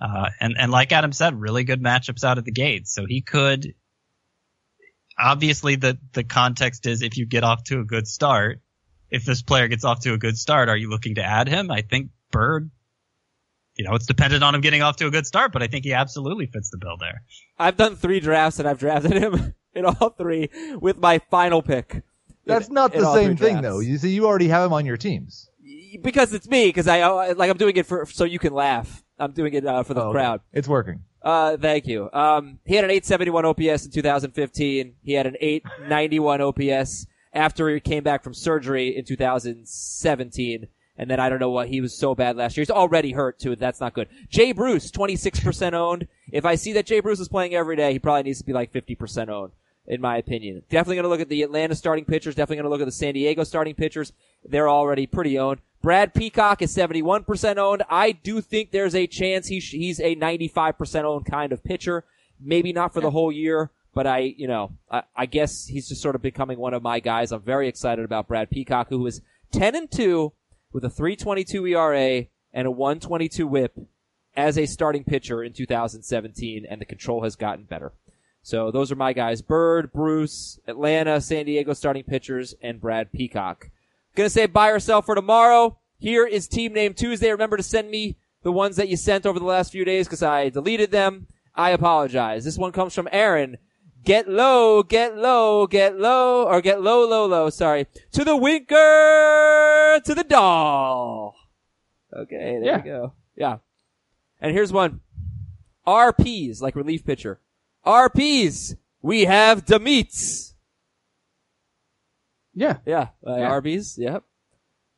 Uh 0.00 0.30
and 0.40 0.56
and 0.58 0.72
like 0.72 0.92
Adam 0.92 1.12
said, 1.12 1.38
really 1.38 1.64
good 1.64 1.82
matchups 1.82 2.24
out 2.24 2.38
of 2.38 2.44
the 2.44 2.52
gate. 2.52 2.88
So 2.88 3.04
he 3.06 3.22
could 3.22 3.74
obviously 5.18 5.76
the 5.76 5.98
the 6.12 6.24
context 6.24 6.86
is 6.86 7.02
if 7.02 7.16
you 7.16 7.26
get 7.26 7.44
off 7.44 7.62
to 7.64 7.80
a 7.80 7.84
good 7.84 8.08
start, 8.08 8.60
if 9.10 9.24
this 9.24 9.42
player 9.42 9.68
gets 9.68 9.84
off 9.84 10.00
to 10.00 10.14
a 10.14 10.18
good 10.18 10.36
start, 10.36 10.68
are 10.68 10.76
you 10.76 10.88
looking 10.88 11.16
to 11.16 11.22
add 11.22 11.48
him? 11.48 11.70
I 11.70 11.82
think 11.82 12.10
Bird, 12.32 12.70
you 13.76 13.84
know, 13.84 13.94
it's 13.94 14.06
dependent 14.06 14.42
on 14.42 14.54
him 14.56 14.60
getting 14.60 14.82
off 14.82 14.96
to 14.96 15.06
a 15.06 15.10
good 15.10 15.26
start, 15.26 15.52
but 15.52 15.62
I 15.62 15.68
think 15.68 15.84
he 15.84 15.92
absolutely 15.92 16.46
fits 16.46 16.70
the 16.70 16.78
bill 16.78 16.96
there. 16.98 17.22
I've 17.58 17.76
done 17.76 17.94
three 17.94 18.18
drafts 18.18 18.58
and 18.58 18.68
I've 18.68 18.80
drafted 18.80 19.12
him 19.12 19.54
in 19.74 19.84
all 19.86 20.10
three 20.10 20.48
with 20.80 20.98
my 20.98 21.20
final 21.30 21.62
pick. 21.62 22.02
That's 22.44 22.66
in- 22.68 22.74
not 22.74 22.92
the 22.92 23.12
same 23.14 23.36
thing, 23.36 23.60
drafts. 23.60 23.62
though. 23.62 23.78
You 23.78 23.96
see, 23.98 24.10
you 24.10 24.26
already 24.26 24.48
have 24.48 24.66
him 24.66 24.72
on 24.72 24.84
your 24.84 24.96
teams. 24.96 25.48
Because 26.02 26.32
it's 26.32 26.48
me, 26.48 26.66
because 26.66 26.88
I 26.88 27.02
uh, 27.02 27.34
like 27.36 27.50
I'm 27.50 27.56
doing 27.58 27.76
it 27.76 27.86
for 27.86 28.04
so 28.06 28.24
you 28.24 28.38
can 28.38 28.52
laugh. 28.54 29.04
I'm 29.18 29.32
doing 29.32 29.52
it 29.54 29.64
uh, 29.64 29.82
for 29.84 29.94
the 29.94 30.02
Oh, 30.02 30.08
okay. 30.08 30.14
crowd. 30.14 30.40
It's 30.52 30.66
working. 30.66 31.04
Uh, 31.22 31.56
thank 31.58 31.86
you. 31.86 32.10
Um, 32.12 32.58
he 32.64 32.74
had 32.74 32.84
an 32.84 32.90
871 32.90 33.44
OPS 33.44 33.84
in 33.84 33.90
2015. 33.92 34.94
He 35.04 35.12
had 35.12 35.26
an 35.26 35.36
891 35.38 36.40
OPS 36.40 37.06
after 37.32 37.68
he 37.68 37.78
came 37.78 38.02
back 38.02 38.24
from 38.24 38.34
surgery 38.34 38.96
in 38.96 39.04
2017. 39.04 40.66
And 40.96 41.10
then 41.10 41.20
I 41.20 41.28
don't 41.28 41.40
know 41.40 41.50
what 41.50 41.68
he 41.68 41.80
was 41.80 41.96
so 41.96 42.14
bad 42.14 42.36
last 42.36 42.56
year. 42.56 42.62
He's 42.62 42.70
already 42.70 43.12
hurt 43.12 43.38
too. 43.38 43.56
That's 43.56 43.80
not 43.80 43.94
good. 43.94 44.08
Jay 44.28 44.52
Bruce, 44.52 44.90
26% 44.90 45.72
owned. 45.72 46.06
If 46.30 46.44
I 46.44 46.54
see 46.54 46.72
that 46.74 46.86
Jay 46.86 47.00
Bruce 47.00 47.20
is 47.20 47.28
playing 47.28 47.54
every 47.54 47.76
day, 47.76 47.92
he 47.92 47.98
probably 47.98 48.24
needs 48.24 48.40
to 48.40 48.44
be 48.44 48.52
like 48.52 48.72
50% 48.72 49.28
owned, 49.28 49.52
in 49.86 50.00
my 50.00 50.18
opinion. 50.18 50.62
Definitely 50.68 50.96
going 50.96 51.04
to 51.04 51.08
look 51.08 51.20
at 51.20 51.30
the 51.30 51.42
Atlanta 51.42 51.74
starting 51.74 52.04
pitchers. 52.04 52.34
Definitely 52.34 52.56
going 52.56 52.64
to 52.64 52.70
look 52.70 52.82
at 52.82 52.86
the 52.86 52.92
San 52.92 53.14
Diego 53.14 53.42
starting 53.42 53.74
pitchers. 53.74 54.12
They're 54.44 54.68
already 54.68 55.06
pretty 55.06 55.38
owned. 55.38 55.60
Brad 55.80 56.14
Peacock 56.14 56.62
is 56.62 56.74
71% 56.76 57.56
owned. 57.56 57.82
I 57.90 58.12
do 58.12 58.40
think 58.40 58.70
there's 58.70 58.94
a 58.94 59.06
chance 59.06 59.48
he 59.48 59.58
sh- 59.60 59.72
he's 59.72 59.98
a 59.98 60.14
95% 60.14 61.04
owned 61.04 61.26
kind 61.26 61.52
of 61.52 61.64
pitcher. 61.64 62.04
Maybe 62.40 62.72
not 62.72 62.92
for 62.92 63.00
the 63.00 63.10
whole 63.10 63.32
year, 63.32 63.70
but 63.94 64.06
I, 64.06 64.18
you 64.18 64.46
know, 64.46 64.72
I, 64.90 65.02
I 65.16 65.26
guess 65.26 65.66
he's 65.66 65.88
just 65.88 66.02
sort 66.02 66.14
of 66.14 66.22
becoming 66.22 66.58
one 66.58 66.74
of 66.74 66.82
my 66.82 67.00
guys. 67.00 67.32
I'm 67.32 67.42
very 67.42 67.66
excited 67.66 68.04
about 68.04 68.28
Brad 68.28 68.50
Peacock, 68.50 68.88
who 68.90 69.04
is 69.06 69.22
10 69.52 69.74
and 69.74 69.90
2 69.90 70.32
with 70.72 70.84
a 70.84 70.90
322 70.90 71.66
ERA 71.66 72.26
and 72.52 72.66
a 72.66 72.70
122 72.70 73.46
whip 73.46 73.78
as 74.36 74.56
a 74.56 74.66
starting 74.66 75.04
pitcher 75.04 75.42
in 75.42 75.52
2017, 75.52 76.66
and 76.68 76.80
the 76.80 76.84
control 76.86 77.22
has 77.22 77.36
gotten 77.36 77.64
better. 77.64 77.92
So 78.42 78.70
those 78.70 78.90
are 78.90 78.96
my 78.96 79.12
guys. 79.12 79.42
Bird, 79.42 79.92
Bruce, 79.92 80.58
Atlanta, 80.66 81.20
San 81.20 81.46
Diego 81.46 81.72
starting 81.74 82.02
pitchers, 82.02 82.54
and 82.62 82.80
Brad 82.80 83.12
Peacock. 83.12 83.70
Gonna 84.14 84.30
say 84.30 84.46
buy 84.46 84.70
or 84.70 84.80
sell 84.80 85.02
for 85.02 85.14
tomorrow. 85.14 85.78
Here 85.98 86.26
is 86.26 86.48
Team 86.48 86.72
Name 86.72 86.94
Tuesday. 86.94 87.30
Remember 87.30 87.56
to 87.56 87.62
send 87.62 87.90
me 87.90 88.16
the 88.42 88.52
ones 88.52 88.76
that 88.76 88.88
you 88.88 88.96
sent 88.96 89.24
over 89.24 89.38
the 89.38 89.44
last 89.44 89.70
few 89.70 89.84
days 89.84 90.06
because 90.06 90.22
I 90.22 90.48
deleted 90.48 90.90
them. 90.90 91.28
I 91.54 91.70
apologize. 91.70 92.44
This 92.44 92.58
one 92.58 92.72
comes 92.72 92.94
from 92.94 93.08
Aaron. 93.12 93.58
Get 94.04 94.28
low, 94.28 94.82
get 94.82 95.16
low, 95.16 95.66
get 95.66 95.96
low, 95.98 96.44
or 96.44 96.60
get 96.60 96.80
low, 96.82 97.08
low, 97.08 97.26
low, 97.26 97.50
sorry. 97.50 97.86
To 98.12 98.24
the 98.24 98.36
winker, 98.36 100.00
to 100.04 100.14
the 100.14 100.24
doll. 100.24 101.36
Okay, 102.12 102.58
there 102.60 102.64
Yeah. 102.64 102.76
we 102.78 102.82
go. 102.82 103.12
Yeah. 103.36 103.58
And 104.40 104.52
here's 104.52 104.72
one. 104.72 105.00
RPs, 105.86 106.60
like 106.60 106.74
relief 106.76 107.04
pitcher. 107.04 107.40
RPs, 107.86 108.76
we 109.02 109.24
have 109.24 109.64
Demeets. 109.64 110.54
yeah. 112.54 112.78
Yeah, 112.84 113.08
uh, 113.26 113.36
Yeah. 113.36 113.50
RBs, 113.50 113.98
yep. 113.98 114.24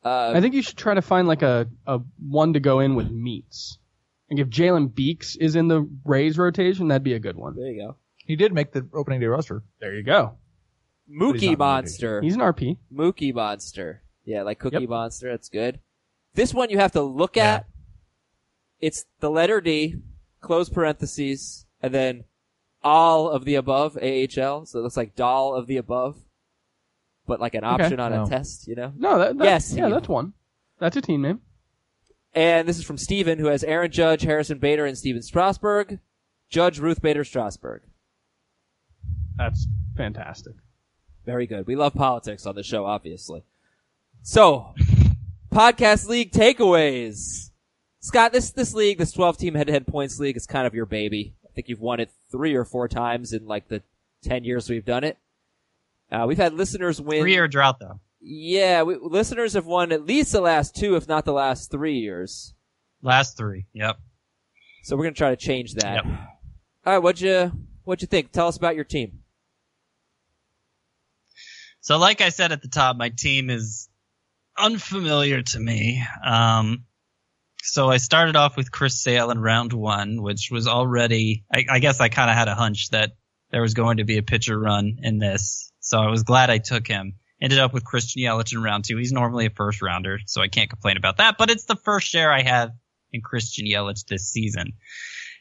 Uh, 0.04 0.32
I 0.34 0.40
think 0.40 0.54
you 0.54 0.62
should 0.62 0.76
try 0.76 0.94
to 0.94 1.00
find 1.02 1.26
like 1.28 1.42
a, 1.42 1.68
a 1.86 2.00
one 2.28 2.52
to 2.54 2.60
go 2.60 2.80
in 2.80 2.94
with 2.94 3.10
meats. 3.10 3.78
Like 4.30 4.40
if 4.40 4.48
Jalen 4.48 4.94
Beeks 4.94 5.36
is 5.36 5.56
in 5.56 5.68
the 5.68 5.88
Rays 6.04 6.36
rotation, 6.36 6.88
that'd 6.88 7.02
be 7.02 7.14
a 7.14 7.18
good 7.18 7.36
one. 7.36 7.54
there 7.56 7.66
you 7.70 7.82
go. 7.82 7.96
He 8.24 8.36
did 8.36 8.52
make 8.52 8.72
the 8.72 8.86
opening 8.94 9.20
day 9.20 9.26
roster. 9.26 9.62
There 9.80 9.94
you 9.94 10.02
go. 10.02 10.36
he's 11.06 11.16
Mookie 11.16 11.50
not 11.50 11.58
Monster. 11.58 12.20
He's 12.22 12.34
an 12.34 12.40
RP. 12.40 12.78
Mookie 12.92 13.34
Monster. 13.34 14.02
Yeah, 14.24 14.42
like 14.42 14.58
Cookie 14.58 14.78
Yep. 14.80 14.88
Monster. 14.88 15.30
That's 15.30 15.48
good. 15.50 15.80
This 16.34 16.54
one 16.54 16.70
you 16.70 16.78
have 16.78 16.92
to 16.92 17.02
look 17.02 17.36
Yeah. 17.36 17.54
at. 17.56 17.66
It's 18.80 19.04
the 19.20 19.30
letter 19.30 19.60
D, 19.60 19.96
close 20.40 20.68
parentheses, 20.68 21.66
and 21.82 21.92
then 21.94 22.24
all 22.82 23.28
of 23.30 23.44
the 23.44 23.54
above, 23.54 23.96
AHL. 23.98 24.64
So 24.66 24.78
it 24.78 24.82
looks 24.82 24.96
like 24.96 25.14
doll 25.14 25.54
of 25.54 25.66
the 25.66 25.76
above, 25.76 26.16
but 27.26 27.40
like 27.40 27.54
an 27.54 27.64
Okay. 27.64 27.84
option 27.84 28.00
on 28.00 28.12
a 28.12 28.26
test, 28.26 28.66
you 28.66 28.74
know? 28.74 28.92
No, 28.96 29.18
that, 29.18 29.38
that 29.38 29.44
Yes, 29.44 29.72
yeah, 29.74 29.86
he- 29.86 29.92
that's 29.92 30.08
one. 30.08 30.32
That's 30.78 30.96
a 30.96 31.00
team 31.02 31.22
name. 31.22 31.40
And 32.34 32.66
this 32.66 32.78
is 32.78 32.84
from 32.84 32.98
Steven, 32.98 33.38
who 33.38 33.46
has 33.46 33.62
Aaron 33.62 33.90
Judge, 33.92 34.22
Harrison 34.22 34.58
Bader, 34.58 34.84
and 34.86 34.98
Stephen 34.98 35.22
Strasburg. 35.22 36.00
Judge, 36.48 36.78
Ruth 36.78 37.00
Bader, 37.00 37.24
Strasburg. 37.24 37.82
That's 39.36 39.66
fantastic. 39.96 40.54
Very 41.24 41.46
good. 41.46 41.66
We 41.66 41.76
love 41.76 41.94
politics 41.94 42.46
on 42.46 42.54
the 42.54 42.62
show, 42.62 42.84
obviously. 42.84 43.42
So, 44.22 44.74
podcast 45.52 46.06
league 46.08 46.32
takeaways. 46.32 47.50
Scott, 48.00 48.32
this 48.32 48.50
this 48.50 48.74
league, 48.74 48.98
this 48.98 49.12
twelve 49.12 49.38
team 49.38 49.54
head 49.54 49.68
to 49.68 49.72
head 49.72 49.86
points 49.86 50.18
league, 50.18 50.36
is 50.36 50.46
kind 50.46 50.66
of 50.66 50.74
your 50.74 50.86
baby. 50.86 51.34
I 51.44 51.48
think 51.54 51.68
you've 51.68 51.80
won 51.80 52.00
it 52.00 52.10
three 52.30 52.54
or 52.54 52.64
four 52.64 52.88
times 52.88 53.32
in 53.32 53.46
like 53.46 53.68
the 53.68 53.82
ten 54.22 54.44
years 54.44 54.68
we've 54.68 54.84
done 54.84 55.04
it. 55.04 55.16
Uh, 56.12 56.26
we've 56.28 56.38
had 56.38 56.52
listeners 56.52 57.00
win. 57.00 57.22
Three 57.22 57.32
year 57.32 57.48
drought 57.48 57.80
though. 57.80 58.00
Yeah, 58.20 58.82
we, 58.82 58.96
listeners 58.96 59.54
have 59.54 59.66
won 59.66 59.92
at 59.92 60.04
least 60.04 60.32
the 60.32 60.40
last 60.40 60.76
two, 60.76 60.96
if 60.96 61.08
not 61.08 61.24
the 61.24 61.32
last 61.32 61.70
three 61.70 61.98
years. 61.98 62.54
Last 63.02 63.36
three. 63.36 63.66
Yep. 63.72 63.98
So 64.82 64.96
we're 64.96 65.04
gonna 65.04 65.14
try 65.14 65.30
to 65.30 65.36
change 65.36 65.74
that. 65.74 66.04
Yep. 66.04 66.04
All 66.86 66.92
right, 66.92 66.98
what'd 66.98 67.22
you 67.22 67.52
what'd 67.84 68.02
you 68.02 68.08
think? 68.08 68.32
Tell 68.32 68.48
us 68.48 68.56
about 68.58 68.76
your 68.76 68.84
team. 68.84 69.20
So, 71.84 71.98
like 71.98 72.22
I 72.22 72.30
said 72.30 72.50
at 72.50 72.62
the 72.62 72.68
top, 72.68 72.96
my 72.96 73.10
team 73.10 73.50
is 73.50 73.90
unfamiliar 74.56 75.42
to 75.42 75.60
me. 75.60 76.02
Um, 76.24 76.86
so 77.62 77.90
I 77.90 77.98
started 77.98 78.36
off 78.36 78.56
with 78.56 78.72
Chris 78.72 79.02
Sale 79.02 79.30
in 79.30 79.38
round 79.38 79.74
one, 79.74 80.22
which 80.22 80.48
was 80.50 80.66
already, 80.66 81.44
I, 81.52 81.66
I 81.70 81.78
guess 81.80 82.00
I 82.00 82.08
kind 82.08 82.30
of 82.30 82.36
had 82.36 82.48
a 82.48 82.54
hunch 82.54 82.88
that 82.92 83.12
there 83.50 83.60
was 83.60 83.74
going 83.74 83.98
to 83.98 84.04
be 84.04 84.16
a 84.16 84.22
pitcher 84.22 84.58
run 84.58 84.96
in 85.02 85.18
this. 85.18 85.70
So 85.80 85.98
I 85.98 86.08
was 86.08 86.22
glad 86.22 86.48
I 86.48 86.56
took 86.56 86.86
him. 86.86 87.16
Ended 87.38 87.58
up 87.58 87.74
with 87.74 87.84
Christian 87.84 88.22
Yelich 88.22 88.54
in 88.54 88.62
round 88.62 88.86
two. 88.86 88.96
He's 88.96 89.12
normally 89.12 89.44
a 89.44 89.50
first 89.50 89.82
rounder, 89.82 90.20
so 90.24 90.40
I 90.40 90.48
can't 90.48 90.70
complain 90.70 90.96
about 90.96 91.18
that, 91.18 91.36
but 91.36 91.50
it's 91.50 91.66
the 91.66 91.76
first 91.76 92.08
share 92.08 92.32
I 92.32 92.40
have 92.40 92.70
in 93.12 93.20
Christian 93.20 93.66
Yelich 93.66 94.06
this 94.06 94.30
season. 94.30 94.72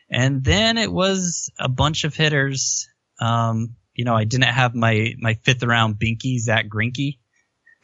And 0.09 0.43
then 0.43 0.77
it 0.77 0.91
was 0.91 1.49
a 1.57 1.69
bunch 1.69 2.03
of 2.03 2.13
hitters. 2.13 2.89
Um, 3.21 3.77
you 3.95 4.05
know, 4.05 4.15
I 4.15 4.23
didn't 4.23 4.45
have 4.45 4.75
my, 4.75 5.15
my 5.19 5.35
fifth 5.35 5.63
round 5.63 5.95
Binky, 5.95 6.39
Zack 6.39 6.67
Greinke. 6.67 7.17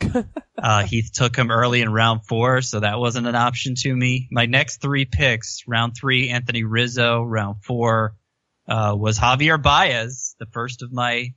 uh, 0.57 0.83
Heath 0.83 1.11
took 1.13 1.35
him 1.35 1.51
early 1.51 1.81
in 1.81 1.91
round 1.91 2.25
four, 2.25 2.61
so 2.61 2.79
that 2.79 2.99
wasn't 2.99 3.27
an 3.27 3.35
option 3.35 3.75
to 3.75 3.93
me. 3.93 4.27
My 4.31 4.45
next 4.45 4.81
three 4.81 5.05
picks, 5.05 5.63
round 5.67 5.93
three, 5.95 6.29
Anthony 6.29 6.63
Rizzo, 6.63 7.21
round 7.21 7.63
four, 7.63 8.15
uh, 8.67 8.95
was 8.97 9.19
Javier 9.19 9.61
Baez, 9.61 10.35
the 10.39 10.45
first 10.47 10.83
of 10.83 10.91
my 10.91 11.33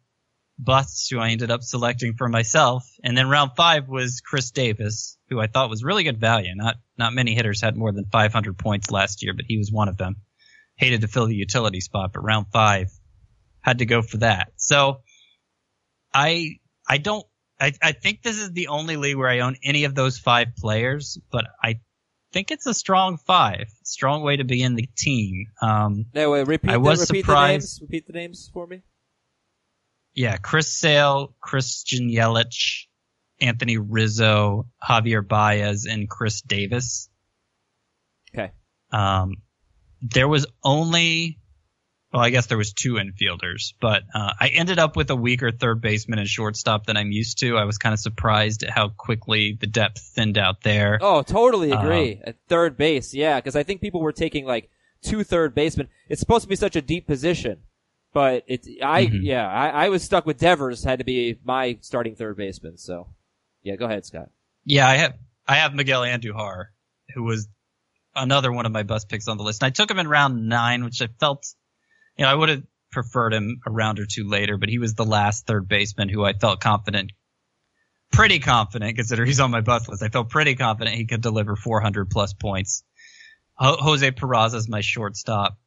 busts 0.58 1.08
who 1.08 1.18
I 1.18 1.30
ended 1.30 1.50
up 1.50 1.62
selecting 1.62 2.14
for 2.14 2.28
myself. 2.28 2.88
And 3.02 3.16
then 3.16 3.28
round 3.28 3.52
five 3.56 3.88
was 3.88 4.20
Chris 4.20 4.50
Davis, 4.50 5.18
who 5.28 5.40
I 5.40 5.46
thought 5.46 5.70
was 5.70 5.82
really 5.82 6.04
good 6.04 6.20
value. 6.20 6.54
Not 6.54 6.76
not 6.98 7.14
many 7.14 7.34
hitters 7.34 7.60
had 7.60 7.76
more 7.76 7.92
than 7.92 8.04
500 8.12 8.58
points 8.58 8.90
last 8.90 9.22
year, 9.22 9.34
but 9.34 9.46
he 9.48 9.58
was 9.58 9.72
one 9.72 9.88
of 9.88 9.96
them. 9.96 10.16
Hated 10.76 11.00
to 11.00 11.08
fill 11.08 11.26
the 11.26 11.34
utility 11.34 11.80
spot, 11.80 12.12
but 12.12 12.22
round 12.22 12.46
five 12.52 12.90
had 13.62 13.78
to 13.78 13.86
go 13.86 14.02
for 14.02 14.18
that. 14.18 14.52
So 14.56 15.00
I 16.12 16.58
I 16.88 16.98
don't 16.98 17.24
I, 17.60 17.72
I 17.80 17.92
think 17.92 18.22
this 18.22 18.38
is 18.38 18.52
the 18.52 18.68
only 18.68 18.96
league 18.96 19.16
where 19.16 19.28
I 19.28 19.40
own 19.40 19.56
any 19.62 19.84
of 19.84 19.94
those 19.94 20.18
five 20.18 20.48
players, 20.56 21.18
but 21.30 21.46
I 21.62 21.80
think 22.32 22.50
it's 22.50 22.66
a 22.66 22.74
strong 22.74 23.18
five. 23.18 23.66
Strong 23.84 24.22
way 24.22 24.36
to 24.38 24.44
be 24.44 24.62
in 24.62 24.74
the 24.74 24.88
team. 24.96 25.46
Um, 25.60 26.06
No, 26.14 26.30
wait, 26.32 26.46
repeat, 26.48 26.70
I 26.70 26.74
the, 26.74 26.80
was 26.80 27.00
repeat 27.02 27.20
the 27.20 27.22
surprised- 27.26 27.52
names. 27.62 27.78
Repeat 27.82 28.06
the 28.08 28.12
names 28.14 28.50
for 28.52 28.66
me. 28.66 28.82
yeah, 30.14 30.36
Chris 30.38 30.72
Sale, 30.72 31.34
Christian 31.40 32.08
Yelich, 32.10 32.86
Anthony 33.40 33.78
Rizzo, 33.78 34.66
Javier 34.82 35.26
Baez, 35.26 35.84
and 35.86 36.08
Chris 36.10 36.40
Davis. 36.42 37.08
Okay. 38.34 38.50
Um, 38.90 39.36
there 40.00 40.26
was 40.26 40.46
only, 40.64 41.38
well, 42.12 42.22
I 42.22 42.30
guess 42.30 42.46
there 42.46 42.58
was 42.58 42.72
two 42.72 42.94
infielders, 42.94 43.72
but 43.80 44.02
uh, 44.14 44.32
I 44.38 44.48
ended 44.48 44.78
up 44.78 44.96
with 44.96 45.10
a 45.10 45.16
weaker 45.16 45.50
third 45.50 45.80
baseman 45.80 46.18
and 46.18 46.28
shortstop 46.28 46.86
than 46.86 46.96
I'm 46.96 47.10
used 47.10 47.38
to. 47.38 47.56
I 47.56 47.64
was 47.64 47.78
kind 47.78 47.92
of 47.94 48.00
surprised 48.00 48.62
at 48.64 48.70
how 48.70 48.88
quickly 48.90 49.56
the 49.58 49.66
depth 49.66 50.00
thinned 50.00 50.36
out 50.36 50.62
there. 50.62 50.98
Oh, 51.00 51.22
totally 51.22 51.72
Um, 51.72 51.84
agree. 51.84 52.20
At 52.22 52.36
third 52.48 52.76
base, 52.76 53.14
yeah, 53.14 53.36
because 53.38 53.56
I 53.56 53.62
think 53.62 53.80
people 53.80 54.00
were 54.02 54.12
taking 54.12 54.44
like 54.44 54.68
two 55.02 55.24
third 55.24 55.54
basemen. 55.54 55.88
It's 56.08 56.20
supposed 56.20 56.42
to 56.42 56.48
be 56.48 56.56
such 56.56 56.76
a 56.76 56.82
deep 56.82 57.06
position, 57.06 57.60
but 58.12 58.44
it's 58.46 58.68
I 58.82 59.06
Mhm. 59.06 59.20
yeah 59.22 59.48
I, 59.48 59.86
I 59.86 59.88
was 59.88 60.02
stuck 60.04 60.26
with 60.26 60.38
Devers 60.38 60.84
had 60.84 60.98
to 60.98 61.04
be 61.04 61.38
my 61.44 61.78
starting 61.80 62.14
third 62.14 62.36
baseman. 62.36 62.76
So 62.76 63.08
yeah, 63.62 63.76
go 63.76 63.86
ahead, 63.86 64.04
Scott. 64.04 64.28
Yeah, 64.64 64.86
I 64.86 64.96
have 64.96 65.14
I 65.48 65.54
have 65.56 65.74
Miguel 65.74 66.02
Andujar, 66.02 66.66
who 67.14 67.22
was 67.22 67.48
another 68.14 68.52
one 68.52 68.66
of 68.66 68.72
my 68.72 68.82
best 68.82 69.08
picks 69.08 69.26
on 69.28 69.38
the 69.38 69.42
list. 69.44 69.62
And 69.62 69.68
I 69.68 69.70
took 69.70 69.90
him 69.90 69.98
in 69.98 70.06
round 70.06 70.46
nine, 70.48 70.84
which 70.84 71.00
I 71.00 71.08
felt, 71.18 71.46
you 72.16 72.24
know, 72.24 72.30
I 72.30 72.34
would 72.34 72.48
have 72.48 72.62
preferred 72.90 73.32
him 73.32 73.60
a 73.66 73.70
round 73.70 73.98
or 73.98 74.06
two 74.06 74.28
later, 74.28 74.58
but 74.58 74.68
he 74.68 74.78
was 74.78 74.94
the 74.94 75.04
last 75.04 75.46
third 75.46 75.66
baseman 75.68 76.08
who 76.08 76.24
I 76.24 76.34
felt 76.34 76.60
confident, 76.60 77.12
pretty 78.12 78.38
confident, 78.38 78.96
considering 78.96 79.26
he's 79.26 79.40
on 79.40 79.50
my 79.50 79.62
bus 79.62 79.88
list. 79.88 80.02
I 80.02 80.08
felt 80.08 80.30
pretty 80.30 80.54
confident 80.54 80.96
he 80.96 81.06
could 81.06 81.22
deliver 81.22 81.56
400 81.56 82.10
plus 82.10 82.34
points. 82.34 82.84
Ho- 83.54 83.78
Jose 83.78 84.10
Peraza 84.10 84.56
is 84.56 84.68
my 84.68 84.80
shortstop. 84.82 85.58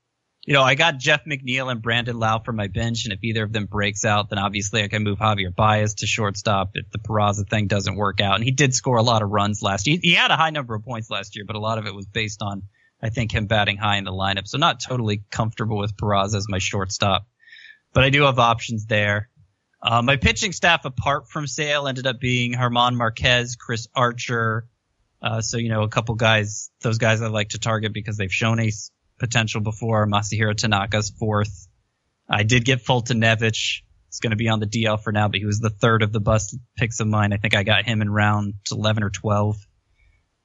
You 0.46 0.54
know, 0.54 0.62
I 0.62 0.76
got 0.76 1.00
Jeff 1.00 1.26
McNeil 1.26 1.72
and 1.72 1.82
Brandon 1.82 2.20
Lowe 2.20 2.38
for 2.46 2.54
my 2.54 2.68
bench, 2.68 3.06
and 3.06 3.14
if 3.14 3.24
either 3.24 3.42
of 3.44 3.52
them 3.52 3.66
breaks 3.66 4.06
out, 4.06 4.30
then 4.30 4.38
obviously 4.38 4.84
I 4.84 4.88
can 4.88 5.02
move 5.02 5.18
Javier 5.18 5.54
Baez 5.54 5.96
to 5.96 6.06
shortstop 6.06 6.72
if 6.76 6.88
the 6.92 7.00
Peraza 7.00 7.50
thing 7.50 7.66
doesn't 7.66 7.96
work 7.96 8.22
out. 8.22 8.36
And 8.36 8.44
he 8.44 8.52
did 8.52 8.76
score 8.76 8.98
a 8.98 9.04
lot 9.04 9.24
of 9.24 9.30
runs 9.32 9.64
last 9.64 9.88
year. 9.88 9.98
He 10.00 10.14
had 10.14 10.30
a 10.30 10.36
high 10.36 10.52
number 10.52 10.76
of 10.76 10.84
points 10.86 11.10
last 11.10 11.36
year, 11.36 11.46
but 11.48 11.56
a 11.56 11.60
lot 11.60 11.80
of 11.80 11.88
it 11.88 11.96
was 11.96 12.06
based 12.06 12.44
on, 12.44 12.62
I 13.06 13.10
think, 13.10 13.32
him 13.32 13.46
batting 13.46 13.78
high 13.78 13.98
in 13.98 14.04
the 14.04 14.12
lineup. 14.12 14.48
So 14.48 14.58
not 14.58 14.80
totally 14.80 15.24
comfortable 15.30 15.78
with 15.78 15.96
Peraza 15.96 16.36
as 16.36 16.48
my 16.50 16.58
shortstop, 16.58 17.28
but 17.94 18.04
I 18.04 18.10
do 18.10 18.24
have 18.24 18.40
options 18.40 18.88
there. 18.88 19.30
Uh, 19.80 20.02
my 20.02 20.16
pitching 20.16 20.52
staff, 20.52 20.86
apart 20.86 21.30
from 21.30 21.46
Sale, 21.46 21.88
ended 21.88 22.08
up 22.08 22.20
being 22.20 22.54
German 22.54 22.96
Marquez, 22.96 23.58
Chris 23.58 23.88
Archer. 23.96 24.66
Uh, 25.22 25.42
so, 25.42 25.58
you 25.58 25.70
know, 25.70 25.84
a 25.84 25.88
couple 25.88 26.16
guys, 26.16 26.72
those 26.82 26.98
guys 26.98 27.22
I 27.22 27.28
like 27.28 27.50
to 27.50 27.60
target 27.60 27.94
because 27.94 28.18
they've 28.18 28.34
shown 28.34 28.60
a 28.60 28.72
potential 29.20 29.62
before. 29.62 30.08
Masahiro 30.08 30.56
Tanaka's 30.56 31.12
fourth. 31.12 31.68
I 32.28 32.42
did 32.42 32.66
get 32.66 32.84
Foltynewicz. 32.84 33.82
He's 34.10 34.20
going 34.20 34.32
to 34.32 34.36
be 34.36 34.50
on 34.50 34.60
the 34.60 34.66
DL 34.66 35.00
for 35.00 35.12
now, 35.12 35.28
but 35.28 35.40
he 35.40 35.46
was 35.46 35.60
the 35.60 35.70
third 35.70 36.02
of 36.02 36.12
the 36.12 36.20
bust 36.20 36.58
picks 36.76 37.00
of 37.02 37.08
mine. 37.08 37.34
I 37.34 37.38
think 37.38 37.56
I 37.56 37.62
got 37.62 37.86
him 37.86 38.02
in 38.02 38.10
round 38.10 38.56
11 38.72 39.04
or 39.04 39.12
12. 39.12 39.58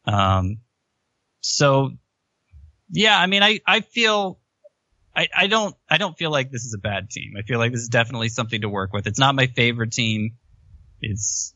Um, 0.04 0.58
so 1.40 1.92
yeah, 2.90 3.18
I 3.18 3.26
mean, 3.26 3.42
I, 3.42 3.60
I 3.66 3.80
feel, 3.80 4.38
I, 5.14 5.28
I 5.36 5.46
don't, 5.46 5.74
I 5.88 5.98
don't 5.98 6.16
feel 6.16 6.30
like 6.30 6.50
this 6.50 6.64
is 6.64 6.74
a 6.74 6.78
bad 6.78 7.10
team. 7.10 7.34
I 7.38 7.42
feel 7.42 7.58
like 7.58 7.72
this 7.72 7.82
is 7.82 7.88
definitely 7.88 8.28
something 8.28 8.60
to 8.62 8.68
work 8.68 8.92
with. 8.92 9.06
It's 9.06 9.18
not 9.18 9.34
my 9.34 9.46
favorite 9.46 9.92
team. 9.92 10.36
It's 11.00 11.54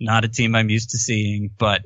not 0.00 0.24
a 0.24 0.28
team 0.28 0.54
I'm 0.54 0.70
used 0.70 0.90
to 0.90 0.98
seeing, 0.98 1.50
but 1.58 1.82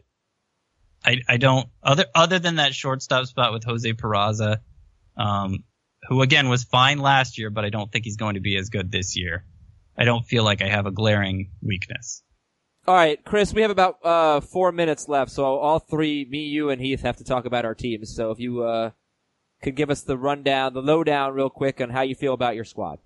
I, 1.04 1.18
I 1.28 1.36
don't, 1.36 1.68
other, 1.82 2.06
other 2.14 2.38
than 2.38 2.56
that 2.56 2.74
shortstop 2.74 3.26
spot 3.26 3.52
with 3.52 3.64
Jose 3.64 3.92
Peraza, 3.92 4.58
um, 5.16 5.64
who 6.08 6.22
again 6.22 6.48
was 6.48 6.64
fine 6.64 6.98
last 6.98 7.38
year, 7.38 7.50
but 7.50 7.64
I 7.64 7.70
don't 7.70 7.90
think 7.90 8.04
he's 8.04 8.16
going 8.16 8.34
to 8.34 8.40
be 8.40 8.56
as 8.56 8.68
good 8.68 8.90
this 8.90 9.16
year. 9.16 9.44
I 9.96 10.04
don't 10.04 10.24
feel 10.24 10.44
like 10.44 10.62
I 10.62 10.68
have 10.68 10.86
a 10.86 10.92
glaring 10.92 11.50
weakness. 11.60 12.22
All 12.88 12.94
right, 12.94 13.22
Chris, 13.22 13.52
we 13.52 13.60
have 13.60 13.70
about 13.70 13.98
uh, 14.02 14.40
four 14.40 14.72
minutes 14.72 15.10
left, 15.10 15.30
so 15.30 15.44
all 15.44 15.78
three, 15.78 16.26
me, 16.30 16.44
you, 16.44 16.70
and 16.70 16.80
Heath, 16.80 17.02
have 17.02 17.18
to 17.18 17.24
talk 17.24 17.44
about 17.44 17.66
our 17.66 17.74
teams. 17.74 18.16
So 18.16 18.30
if 18.30 18.40
you 18.40 18.62
uh, 18.62 18.92
could 19.60 19.76
give 19.76 19.90
us 19.90 20.00
the 20.00 20.16
rundown, 20.16 20.72
the 20.72 20.80
lowdown, 20.80 21.34
real 21.34 21.50
quick, 21.50 21.82
on 21.82 21.90
how 21.90 22.00
you 22.00 22.14
feel 22.14 22.32
about 22.32 22.54
your 22.54 22.64
squad. 22.64 22.98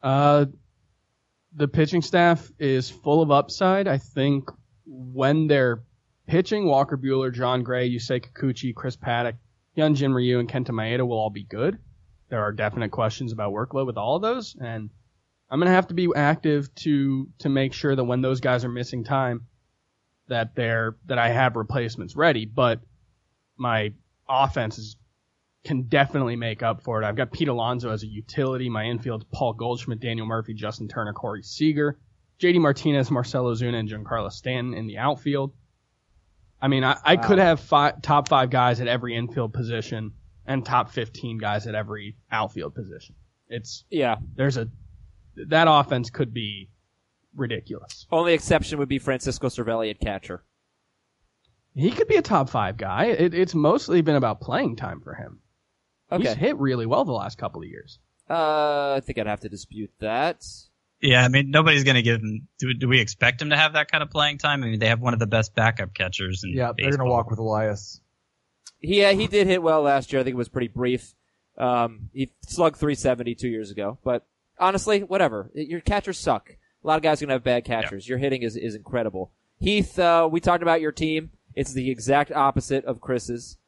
Uh, 0.00 0.44
the 1.56 1.66
pitching 1.66 2.02
staff 2.02 2.48
is 2.60 2.88
full 2.88 3.20
of 3.20 3.32
upside. 3.32 3.88
I 3.88 3.98
think 3.98 4.48
when 4.86 5.48
they're 5.48 5.82
pitching, 6.28 6.66
Walker 6.66 6.96
Buehler, 6.96 7.34
Jon 7.34 7.64
Gray, 7.64 7.90
Yusei 7.90 8.24
Kikuchi, 8.24 8.72
Chris 8.72 8.96
Paddack, 8.96 9.38
Hyunjin 9.76 10.14
Ryu, 10.14 10.38
and 10.38 10.48
Kenta 10.48 10.70
Maeda 10.70 11.04
will 11.04 11.18
all 11.18 11.30
be 11.30 11.42
good. 11.42 11.78
There 12.28 12.44
are 12.44 12.52
definite 12.52 12.92
questions 12.92 13.32
about 13.32 13.52
workload 13.52 13.86
with 13.86 13.96
all 13.96 14.14
of 14.14 14.22
those, 14.22 14.54
and 14.60 14.88
I'm 15.50 15.58
gonna 15.58 15.70
have 15.72 15.88
to 15.88 15.94
be 15.94 16.08
active 16.14 16.72
to 16.76 17.28
to 17.40 17.48
make 17.48 17.72
sure 17.72 17.94
that 17.96 18.04
when 18.04 18.20
those 18.22 18.40
guys 18.40 18.64
are 18.64 18.68
missing 18.68 19.04
time, 19.04 19.46
that 20.28 20.54
they're 20.54 20.96
that 21.06 21.18
I 21.18 21.30
have 21.30 21.56
replacements 21.56 22.14
ready. 22.16 22.44
But 22.46 22.80
my 23.56 23.92
offense 24.28 24.78
is 24.78 24.96
can 25.64 25.82
definitely 25.82 26.36
make 26.36 26.62
up 26.62 26.82
for 26.82 27.02
it. 27.02 27.06
I've 27.06 27.16
got 27.16 27.32
Pete 27.32 27.48
Alonso 27.48 27.90
as 27.90 28.02
a 28.02 28.06
utility. 28.06 28.70
My 28.70 28.84
infield's 28.84 29.26
Paul 29.32 29.52
Goldschmidt, 29.52 30.00
Daniel 30.00 30.26
Murphy, 30.26 30.54
Justin 30.54 30.88
Turner, 30.88 31.12
Corey 31.12 31.42
Seager, 31.42 31.98
JD 32.40 32.60
Martinez, 32.60 33.10
Marcell 33.10 33.44
Ozuna, 33.44 33.74
and 33.74 33.88
Giancarlo 33.88 34.32
Stanton 34.32 34.72
in 34.72 34.86
the 34.86 34.96
outfield. 34.96 35.52
I 36.62 36.68
mean, 36.68 36.84
I, 36.84 36.96
I 37.04 37.16
Wow. 37.16 37.22
could 37.22 37.38
have 37.38 37.60
five, 37.60 38.00
top 38.00 38.28
five 38.28 38.48
guys 38.50 38.80
at 38.80 38.86
every 38.88 39.14
infield 39.16 39.52
position 39.52 40.12
and 40.46 40.64
top 40.64 40.90
15 40.90 41.36
guys 41.38 41.66
at 41.66 41.74
every 41.74 42.16
outfield 42.32 42.74
position. 42.74 43.14
It's, 43.48 43.84
Yeah. 43.90 44.16
there's 44.36 44.56
a, 44.56 44.68
that 45.48 45.66
offense 45.68 46.10
could 46.10 46.32
be 46.32 46.70
ridiculous. 47.34 48.06
Only 48.10 48.34
exception 48.34 48.78
would 48.78 48.88
be 48.88 48.98
Francisco 48.98 49.48
Cervelli 49.48 49.90
at 49.90 50.00
catcher. 50.00 50.44
He 51.74 51.90
could 51.90 52.08
be 52.08 52.16
a 52.16 52.22
top 52.22 52.50
five 52.50 52.76
guy. 52.76 53.06
It, 53.06 53.34
it's 53.34 53.54
mostly 53.54 54.00
been 54.02 54.16
about 54.16 54.40
playing 54.40 54.76
time 54.76 55.00
for 55.00 55.14
him. 55.14 55.40
He's 56.18 56.32
hit 56.32 56.58
really 56.58 56.86
well 56.86 57.04
the 57.04 57.12
last 57.12 57.38
couple 57.38 57.62
of 57.62 57.68
years. 57.68 58.00
Uh, 58.28 58.94
I 58.96 59.00
think 59.00 59.18
I'd 59.18 59.26
have 59.26 59.40
to 59.40 59.48
dispute 59.48 59.92
that. 60.00 60.44
Yeah, 61.00 61.24
I 61.24 61.28
mean, 61.28 61.50
nobody's 61.50 61.84
going 61.84 61.96
to 61.96 62.02
give 62.02 62.20
him. 62.20 62.48
Do, 62.58 62.74
do 62.74 62.88
we 62.88 63.00
expect 63.00 63.40
him 63.40 63.50
to 63.50 63.56
have 63.56 63.72
that 63.72 63.90
kind 63.90 64.02
of 64.02 64.10
playing 64.10 64.38
time? 64.38 64.62
I 64.62 64.66
mean, 64.66 64.78
they 64.78 64.88
have 64.88 65.00
one 65.00 65.14
of 65.14 65.20
the 65.20 65.26
best 65.26 65.54
backup 65.54 65.94
catchers. 65.94 66.42
In 66.44 66.54
Yeah, 66.54 66.72
they're 66.76 66.90
gonna 66.90 67.08
walk 67.08 67.30
with 67.30 67.38
Elias. 67.38 68.00
He 68.78 69.04
uh, 69.04 69.14
he 69.14 69.26
did 69.26 69.46
hit 69.46 69.62
well 69.62 69.82
last 69.82 70.12
year. 70.12 70.20
I 70.20 70.24
think 70.24 70.34
it 70.34 70.38
was 70.38 70.48
pretty 70.48 70.68
brief. 70.68 71.14
Um, 71.56 72.10
he 72.12 72.32
slugged 72.46 72.76
370 72.76 73.34
two 73.34 73.48
years 73.48 73.70
ago. 73.70 73.98
But 74.04 74.26
honestly, 74.60 75.00
whatever. 75.02 75.50
Your 75.54 75.80
catchers 75.80 76.18
suck. 76.18 76.50
A 76.82 76.86
lot 76.86 76.96
of 76.96 77.02
guys 77.02 77.20
are 77.20 77.26
gonna 77.26 77.34
have 77.34 77.44
bad 77.44 77.64
catchers. 77.64 78.08
Your 78.08 78.18
hitting 78.18 78.42
is 78.42 78.56
is 78.56 78.74
incredible. 78.74 79.32
Heath, 79.58 79.98
uh, 79.98 80.28
we 80.30 80.40
talked 80.40 80.62
about 80.62 80.80
your 80.80 80.92
team. 80.92 81.30
It's 81.54 81.72
the 81.72 81.90
exact 81.90 82.32
opposite 82.32 82.84
of 82.84 83.00
Chris's. 83.00 83.58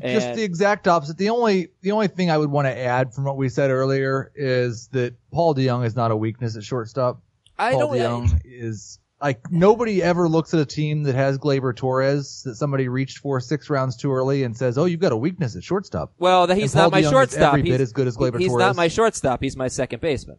Just 0.00 0.34
the 0.34 0.44
exact 0.44 0.86
opposite. 0.86 1.18
The 1.18 1.30
only 1.30 1.68
the 1.82 1.90
only 1.92 2.06
thing 2.06 2.30
I 2.30 2.38
would 2.38 2.50
want 2.50 2.66
to 2.66 2.76
add 2.76 3.12
from 3.12 3.24
what 3.24 3.36
we 3.36 3.48
said 3.48 3.70
earlier 3.70 4.30
is 4.36 4.88
that 4.88 5.14
Paul 5.32 5.54
DeJong 5.54 5.84
is 5.84 5.96
not 5.96 6.12
a 6.12 6.16
weakness 6.16 6.56
at 6.56 6.62
shortstop. 6.62 7.22
I 7.58 7.72
Paul 7.72 7.94
don't. 7.94 8.26
DeJong 8.28 8.40
is 8.44 9.00
like 9.20 9.50
nobody 9.50 10.02
ever 10.02 10.28
looks 10.28 10.54
at 10.54 10.60
a 10.60 10.66
team 10.66 11.02
that 11.02 11.14
has 11.14 11.38
Gleyber 11.38 11.76
Torres 11.76 12.42
that 12.44 12.54
somebody 12.54 12.88
reached 12.88 13.18
for 13.18 13.40
six 13.40 13.68
rounds 13.68 13.96
too 13.96 14.12
early 14.12 14.44
and 14.44 14.56
says, 14.56 14.78
"Oh, 14.78 14.86
you've 14.86 15.00
got 15.00 15.12
a 15.12 15.16
weakness 15.16 15.56
at 15.56 15.62
shortstop." 15.62 16.12
Well, 16.18 16.46
that 16.46 16.56
he's 16.56 16.74
not 16.74 16.90
my 16.90 17.02
DeJong 17.02 17.10
shortstop. 17.10 17.54
every 17.54 17.62
he's, 17.62 17.70
bit 17.72 17.80
as 17.80 17.92
good 17.92 18.06
as 18.06 18.16
Gleyber 18.16 18.38
he's 18.38 18.48
Torres. 18.48 18.60
not 18.60 18.76
my 18.76 18.88
shortstop. 18.88 19.42
He's 19.42 19.56
my 19.56 19.68
second 19.68 20.00
baseman. 20.00 20.38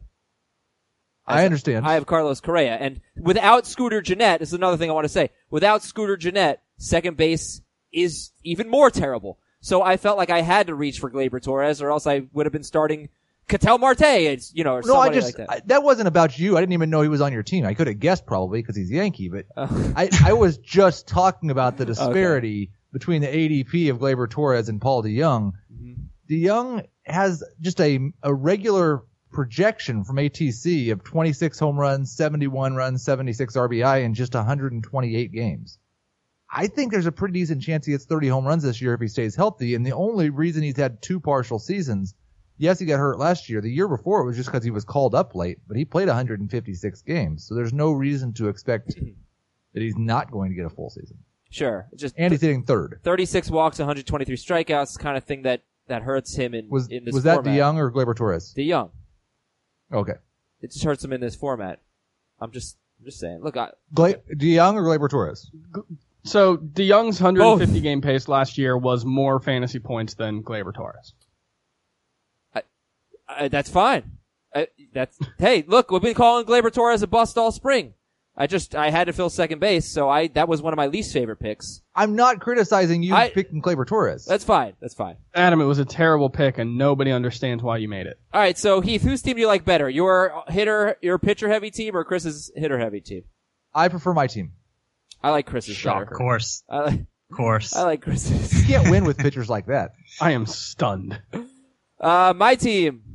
I 1.28 1.46
understand. 1.46 1.86
I 1.86 1.94
have 1.94 2.08
Carlos 2.08 2.42
Correa, 2.42 2.76
and 2.76 3.02
without 3.16 3.68
Scooter 3.68 4.02
Gennett, 4.02 4.40
this 4.40 4.50
is 4.50 4.54
another 4.54 4.78
thing 4.78 4.90
I 4.90 4.94
want 4.94 5.06
to 5.06 5.10
say. 5.10 5.30
Without 5.50 5.84
Scooter 5.84 6.18
Gennett, 6.18 6.60
second 6.78 7.16
base 7.16 7.62
is 7.94 8.32
even 8.44 8.68
more 8.68 8.90
terrible. 8.90 9.38
So 9.62 9.84
I 9.84 9.98
felt 9.98 10.18
like 10.18 10.32
I 10.32 10.42
had 10.42 10.68
to 10.68 10.76
reach 10.76 11.00
for 11.00 11.12
Gleyber 11.12 11.42
Torres, 11.42 11.82
or 11.82 11.92
else 11.92 12.08
I 12.08 12.24
would 12.34 12.48
have 12.48 12.54
been 12.54 12.64
starting 12.64 13.10
Ketel 13.52 13.78
Marte, 13.78 14.02
it's, 14.02 14.54
you 14.56 14.64
know, 14.64 14.76
or 14.76 14.82
no, 14.84 14.96
I 14.98 15.10
just 15.10 15.38
like 15.38 15.50
I, 15.50 15.56
that. 15.56 15.68
that 15.68 15.84
wasn't 15.84 16.08
about 16.08 16.40
you. 16.40 16.58
I 16.58 16.62
didn't 16.62 16.74
even 16.74 16.90
know 16.90 17.02
he 17.02 17.10
was 17.10 17.22
on 17.22 17.34
your 17.34 17.44
team. 17.44 17.66
I 17.66 17.74
could 17.74 17.88
have 17.88 18.00
guessed 18.00 18.26
probably 18.26 18.62
because 18.62 18.76
he's 18.76 18.90
Yankee, 18.90 19.30
but 19.30 19.46
Uh, 19.56 19.68
I, 19.96 20.10
I 20.26 20.34
was 20.34 20.58
just 20.58 21.08
talking 21.08 21.52
about 21.52 21.78
the 21.78 21.86
disparity 21.94 22.72
between 22.92 23.22
the 23.22 23.28
ADP 23.28 23.92
of 23.92 24.00
Gleyber 24.00 24.30
Torres 24.30 24.70
and 24.70 24.82
Paul 24.82 25.04
DeJong. 25.04 25.52
Mhm. 25.74 25.96
DeJong 26.30 26.86
has 27.06 27.44
just 27.60 27.80
a 27.82 28.00
a 28.24 28.34
regular 28.34 29.02
projection 29.32 30.04
from 30.04 30.18
ATC 30.18 30.92
of 30.92 31.04
26 31.04 31.58
home 31.60 31.80
runs, 31.80 32.16
71 32.16 32.76
runs, 32.76 33.04
76 33.04 33.56
RBI 33.56 34.04
in 34.04 34.14
just 34.14 34.34
128 34.34 35.32
games. 35.32 35.78
I 36.54 36.68
think 36.68 36.92
there's 36.92 37.06
a 37.06 37.14
pretty 37.14 37.34
decent 37.40 37.62
chance 37.62 37.86
he 37.86 37.94
gets 37.94 38.04
30 38.06 38.28
home 38.28 38.46
runs 38.46 38.64
this 38.64 38.82
year 38.82 38.94
if 38.94 39.00
he 39.00 39.08
stays 39.08 39.36
healthy. 39.36 39.74
And 39.74 39.86
the 39.86 39.94
only 39.94 40.30
reason 40.30 40.64
he's 40.64 40.76
had 40.76 41.02
two 41.02 41.22
partial 41.22 41.60
seasons, 41.60 42.14
yes, 42.62 42.80
he 42.80 42.86
got 42.86 42.98
hurt 43.00 43.18
last 43.20 43.50
year. 43.50 43.60
The 43.60 43.70
year 43.72 43.88
before 43.88 44.22
it 44.22 44.26
was 44.26 44.38
just 44.38 44.50
because 44.50 44.64
he 44.64 44.72
was 44.72 44.86
called 44.86 45.16
up 45.16 45.36
late, 45.36 45.58
but 45.68 45.76
he 45.76 45.84
played 45.84 46.08
156 46.08 47.02
games. 47.02 47.46
So 47.46 47.56
there's 47.56 47.74
no 47.74 47.92
reason 47.92 48.32
to 48.34 48.48
expect 48.48 48.96
that 49.74 49.82
he's 49.82 49.98
not 49.98 50.32
going 50.32 50.52
to 50.52 50.56
get 50.56 50.66
a 50.66 50.70
full 50.70 50.90
season. 50.90 51.18
Sure. 51.50 51.88
Just 51.96 52.16
And 52.18 52.32
he's 52.32 52.42
hitting 52.42 52.64
third. 52.64 53.00
36 53.04 53.50
walks, 53.50 53.80
123 53.80 54.36
strikeouts, 54.38 54.98
kind 54.98 55.18
of 55.18 55.24
thing 55.26 55.42
that, 55.42 55.64
that 55.88 56.02
hurts 56.04 56.34
him 56.36 56.54
in, 56.54 56.70
Was 56.70 56.88
in 56.88 57.04
this 57.04 57.14
was 57.14 57.24
that 57.24 57.36
format. 57.36 57.54
DeJong 57.54 57.76
or 57.78 57.92
Gleyber 57.92 58.16
Torres? 58.16 58.54
DeJong. 58.58 58.92
Okay. 59.92 60.14
It 60.62 60.72
just 60.72 60.84
hurts 60.86 61.04
him 61.04 61.12
in 61.12 61.20
this 61.20 61.36
format. 61.36 61.80
I'm 62.40 62.52
just, 62.52 62.78
I'm 63.00 63.06
just 63.06 63.20
saying. 63.20 63.42
Look, 63.42 63.58
I, 63.58 63.72
Gla- 63.94 64.16
DeJong 64.34 64.76
or 64.76 64.84
Gleyber 64.84 65.10
Torres? 65.10 65.52
So 66.24 66.56
DeJong's 66.56 67.20
150 67.20 67.82
game 67.82 68.02
pace 68.02 68.28
last 68.28 68.58
year 68.58 68.78
was 68.78 69.04
more 69.04 69.40
fantasy 69.40 69.80
points 69.80 70.14
than 70.14 70.44
Gleyber 70.44 70.74
Torres. 70.74 71.14
I, 73.38 73.48
that's 73.48 73.70
fine. 73.70 74.04
I, 74.54 74.68
that's 74.94 75.18
hey, 75.40 75.64
look, 75.68 75.92
we've 75.92 76.02
been 76.02 76.14
calling 76.14 76.46
Gleyber 76.46 76.72
Torres 76.74 77.02
a 77.04 77.08
bust 77.08 77.38
all 77.38 77.52
spring. 77.52 77.94
I 78.36 78.48
just 78.48 78.76
I 78.76 78.90
had 78.90 79.06
to 79.06 79.14
fill 79.14 79.30
second 79.30 79.60
base, 79.60 79.90
so 79.92 80.10
I 80.10 80.28
that 80.30 80.48
was 80.48 80.62
one 80.62 80.74
of 80.74 80.78
my 80.78 80.88
least 80.88 81.12
favorite 81.14 81.40
picks. 81.40 81.82
I'm 81.96 82.16
not 82.16 82.40
criticizing 82.40 83.04
you 83.04 83.14
I- 83.14 83.30
picking 83.30 83.62
Gleyber 83.62 83.86
Torres. 83.86 84.26
That's 84.26 84.44
fine. 84.44 84.74
That's 84.82 84.94
fine. 84.94 85.18
Adam, 85.36 85.60
it 85.62 85.66
was 85.66 85.80
a 85.80 85.86
terrible 85.86 86.30
pick, 86.30 86.58
and 86.58 86.78
nobody 86.78 87.12
understands 87.12 87.62
why 87.62 87.78
you 87.78 87.88
made 87.90 88.08
it. 88.08 88.20
All 88.34 88.42
right, 88.42 88.58
so 88.58 88.80
Heath, 88.82 89.02
whose 89.04 89.22
team 89.22 89.36
do 89.36 89.42
you 89.42 89.48
like 89.48 89.66
better? 89.66 89.90
Your 89.90 90.44
hitter, 90.48 90.96
your 91.02 91.20
pitcher 91.20 91.50
heavy 91.50 91.72
team, 91.72 91.96
or 91.96 92.04
Chris's 92.04 92.52
hitter 92.56 92.80
heavy 92.80 93.02
team? 93.02 93.24
I 93.74 93.90
prefer 93.90 94.14
my 94.14 94.28
team. 94.28 94.54
I 95.24 95.30
like 95.32 95.46
Chris's 95.46 95.76
Shocker. 95.76 96.06
better. 96.06 96.16
Of 96.16 96.18
course, 96.18 96.64
I 96.70 96.80
like, 96.80 97.00
of 97.30 97.38
course. 97.38 97.76
I 97.76 97.84
like 97.84 98.02
Chris's. 98.02 98.62
You 98.62 98.66
can't 98.76 98.90
win 98.90 99.04
with 99.06 99.18
pitchers 99.18 99.50
like 99.50 99.68
that. 99.68 99.92
I 100.20 100.32
am 100.32 100.46
stunned. 100.46 101.22
Uh, 102.00 102.34
my 102.36 102.56
team, 102.56 103.11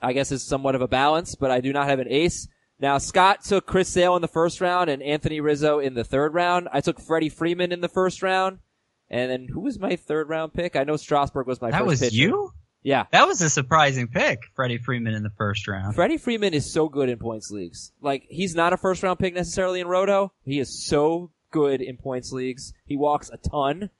I 0.00 0.12
guess, 0.12 0.32
is 0.32 0.42
somewhat 0.42 0.74
of 0.74 0.82
a 0.82 0.88
balance, 0.88 1.34
but 1.34 1.50
I 1.50 1.60
do 1.60 1.72
not 1.72 1.88
have 1.88 1.98
an 1.98 2.08
ace. 2.08 2.48
Now, 2.80 2.98
Scott 2.98 3.42
took 3.44 3.66
Chris 3.66 3.88
Sale 3.88 4.14
in 4.16 4.22
the 4.22 4.28
first 4.28 4.60
round 4.60 4.88
and 4.88 5.02
Anthony 5.02 5.40
Rizzo 5.40 5.80
in 5.80 5.94
the 5.94 6.04
third 6.04 6.34
round. 6.34 6.68
I 6.72 6.80
took 6.80 7.00
Freddie 7.00 7.28
Freeman 7.28 7.72
in 7.72 7.80
the 7.80 7.88
first 7.88 8.22
round. 8.22 8.58
And 9.10 9.30
then 9.30 9.48
who 9.48 9.60
was 9.60 9.78
my 9.78 9.96
third 9.96 10.28
round 10.28 10.54
pick? 10.54 10.76
I 10.76 10.84
know 10.84 10.96
Strasburg 10.96 11.46
was 11.46 11.60
my 11.60 11.70
that 11.70 11.78
first 11.78 11.88
was 11.88 12.00
pitcher. 12.00 12.16
you. 12.16 12.52
Yeah. 12.82 13.06
That 13.10 13.26
was 13.26 13.40
a 13.40 13.50
surprising 13.50 14.06
pick, 14.08 14.38
Freddie 14.54 14.78
Freeman 14.78 15.14
in 15.14 15.22
the 15.22 15.32
first 15.36 15.66
round. 15.66 15.94
Freddie 15.94 16.18
Freeman 16.18 16.54
is 16.54 16.70
so 16.70 16.88
good 16.88 17.08
in 17.08 17.18
points 17.18 17.50
leagues. 17.50 17.92
Like, 18.00 18.24
he's 18.28 18.54
not 18.54 18.72
a 18.72 18.76
first 18.76 19.02
round 19.02 19.18
pick 19.18 19.34
necessarily 19.34 19.80
in 19.80 19.88
Roto. 19.88 20.32
He 20.44 20.58
is 20.60 20.86
so 20.86 21.30
good 21.50 21.80
in 21.80 21.96
points 21.96 22.30
leagues. 22.32 22.74
He 22.86 22.96
walks 22.96 23.30
a 23.30 23.38
ton. 23.38 23.90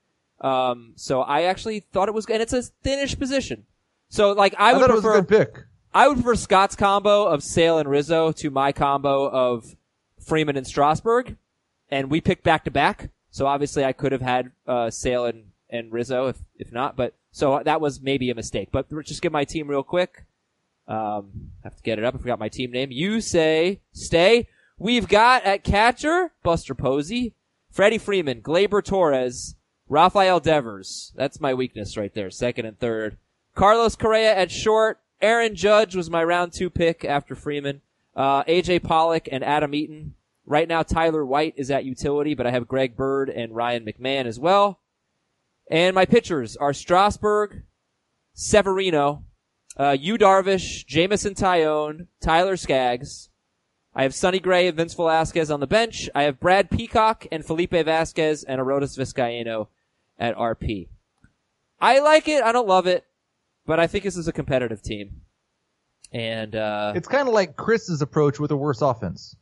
Um, 0.40 0.92
so 0.94 1.22
I 1.22 1.42
actually 1.42 1.80
thought 1.80 2.08
it 2.08 2.14
was, 2.14 2.26
and 2.26 2.40
it's 2.40 2.52
a 2.52 2.62
thinnish 2.62 3.18
position. 3.18 3.64
So 4.08 4.32
like, 4.32 4.54
I, 4.58 4.70
I, 4.70 4.72
would 4.74 4.80
thought 4.80 4.90
it 4.90 4.94
was 4.94 5.02
prefer, 5.02 5.18
a 5.18 5.22
good 5.22 5.28
pick. 5.28 5.64
I 5.92 6.06
would 6.08 6.16
prefer 6.16 6.34
Scott's 6.34 6.76
combo 6.76 7.26
of 7.26 7.42
Sale 7.42 7.78
and 7.78 7.88
Rizzo 7.88 8.32
to 8.32 8.50
my 8.50 8.72
combo 8.72 9.28
of 9.28 9.76
Freeman 10.20 10.56
and 10.56 10.66
Strasburg, 10.66 11.36
and 11.90 12.10
we 12.10 12.20
picked 12.20 12.44
back 12.44 12.64
to 12.64 12.70
back. 12.70 13.10
So 13.30 13.46
obviously, 13.46 13.84
I 13.84 13.92
could 13.92 14.12
have 14.12 14.20
had 14.20 14.52
uh, 14.66 14.90
Sale 14.90 15.26
and, 15.26 15.44
and 15.70 15.92
Rizzo 15.92 16.28
if 16.28 16.38
if 16.56 16.72
not, 16.72 16.96
but 16.96 17.14
so 17.30 17.60
that 17.64 17.80
was 17.80 18.00
maybe 18.00 18.30
a 18.30 18.34
mistake. 18.34 18.68
But 18.72 18.88
just 19.04 19.22
give 19.22 19.32
my 19.32 19.44
team 19.44 19.68
real 19.68 19.82
quick. 19.82 20.24
Um, 20.86 21.50
have 21.64 21.76
to 21.76 21.82
get 21.82 21.98
it 21.98 22.04
up. 22.04 22.14
I 22.14 22.18
forgot 22.18 22.38
my 22.38 22.48
team 22.48 22.70
name. 22.70 22.90
You 22.90 23.20
say 23.20 23.80
stay. 23.92 24.48
We've 24.78 25.08
got 25.08 25.44
at 25.44 25.64
catcher 25.64 26.32
Buster 26.42 26.74
Posey, 26.74 27.34
Freddie 27.70 27.98
Freeman, 27.98 28.42
Gleyber 28.42 28.82
Torres, 28.82 29.56
Rafael 29.88 30.40
Devers. 30.40 31.12
That's 31.16 31.40
my 31.40 31.52
weakness 31.54 31.96
right 31.96 32.12
there. 32.14 32.30
Second 32.30 32.66
and 32.66 32.78
third. 32.78 33.16
Carlos 33.54 33.96
Correa 33.96 34.34
at 34.34 34.50
short. 34.50 35.00
Aaron 35.20 35.54
Judge 35.54 35.96
was 35.96 36.10
my 36.10 36.22
round 36.22 36.52
two 36.52 36.70
pick 36.70 37.04
after 37.04 37.34
Freeman. 37.34 37.80
Uh, 38.14 38.44
AJ 38.44 38.82
Pollock 38.82 39.28
and 39.30 39.44
Adam 39.44 39.74
Eaton. 39.74 40.14
Right 40.46 40.66
now, 40.66 40.82
Tyler 40.82 41.24
White 41.24 41.54
is 41.56 41.70
at 41.70 41.84
utility, 41.84 42.34
but 42.34 42.46
I 42.46 42.50
have 42.50 42.66
Greg 42.66 42.96
Bird 42.96 43.28
and 43.28 43.54
Ryan 43.54 43.84
McMahon 43.84 44.24
as 44.24 44.40
well. 44.40 44.80
And 45.70 45.94
my 45.94 46.06
pitchers 46.06 46.56
are 46.56 46.72
Strasburg, 46.72 47.62
Severino, 48.32 49.24
uh, 49.78 49.96
Yu 49.98 50.16
Darvish, 50.16 50.86
Jameson 50.86 51.34
Taillon, 51.34 52.06
Tyler 52.20 52.56
Skaggs. 52.56 53.28
I 53.94 54.02
have 54.04 54.14
Sonny 54.14 54.38
Gray 54.38 54.68
and 54.68 54.76
Vince 54.76 54.94
Velasquez 54.94 55.50
on 55.50 55.60
the 55.60 55.66
bench. 55.66 56.08
I 56.14 56.22
have 56.22 56.40
Brad 56.40 56.70
Peacock 56.70 57.26
and 57.30 57.44
Felipe 57.44 57.72
Vasquez 57.72 58.44
and 58.44 58.60
Arodys 58.60 58.96
Vizcaino 58.96 59.68
at 60.18 60.36
RP. 60.36 60.88
I 61.80 61.98
like 61.98 62.28
it. 62.28 62.42
I 62.42 62.52
don't 62.52 62.68
love 62.68 62.86
it, 62.86 63.04
but 63.68 63.78
I 63.78 63.86
think 63.86 64.02
this 64.02 64.16
is 64.16 64.26
a 64.28 64.32
competitive 64.32 64.80
team. 64.82 65.20
And, 66.10 66.56
uh, 66.56 66.94
It's 66.96 67.06
kind 67.06 67.28
of 67.28 67.34
like 67.34 67.54
Chris's 67.54 68.00
approach 68.00 68.40
with 68.40 68.50
a 68.50 68.56
worse 68.56 68.80
offense. 68.80 69.36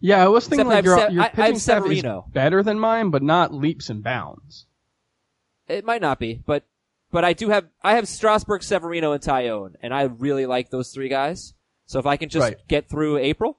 Yeah, 0.00 0.24
I 0.24 0.28
was 0.28 0.46
thinking 0.48 0.66
Except 0.66 0.72
I 0.72 0.74
like 0.74 0.76
have 0.76 0.84
your, 0.84 1.08
Se- 1.08 1.14
your 1.14 1.22
I- 1.22 1.26
I 1.26 1.28
pitching 1.28 1.58
staff 1.58 1.78
is 1.78 1.82
Severino. 1.98 2.24
better 2.32 2.62
than 2.62 2.78
mine, 2.80 3.10
but 3.10 3.22
not 3.22 3.52
leaps 3.52 3.90
and 3.90 4.02
bounds. 4.02 4.66
It 5.68 5.84
might 5.84 6.00
not 6.02 6.18
be, 6.18 6.42
but 6.46 6.64
but 7.10 7.24
I 7.24 7.32
do 7.32 7.48
have 7.50 7.66
I 7.82 7.94
have 7.94 8.08
Strasburg, 8.08 8.62
Severino, 8.62 9.12
and 9.12 9.22
Taillon, 9.22 9.74
and 9.82 9.94
I 9.94 10.02
really 10.04 10.46
like 10.46 10.70
those 10.70 10.90
three 10.92 11.08
guys. 11.08 11.54
So 11.86 11.98
if 11.98 12.06
I 12.06 12.16
can 12.16 12.28
just 12.28 12.42
Right. 12.42 12.68
get 12.68 12.88
through 12.88 13.18
April, 13.18 13.58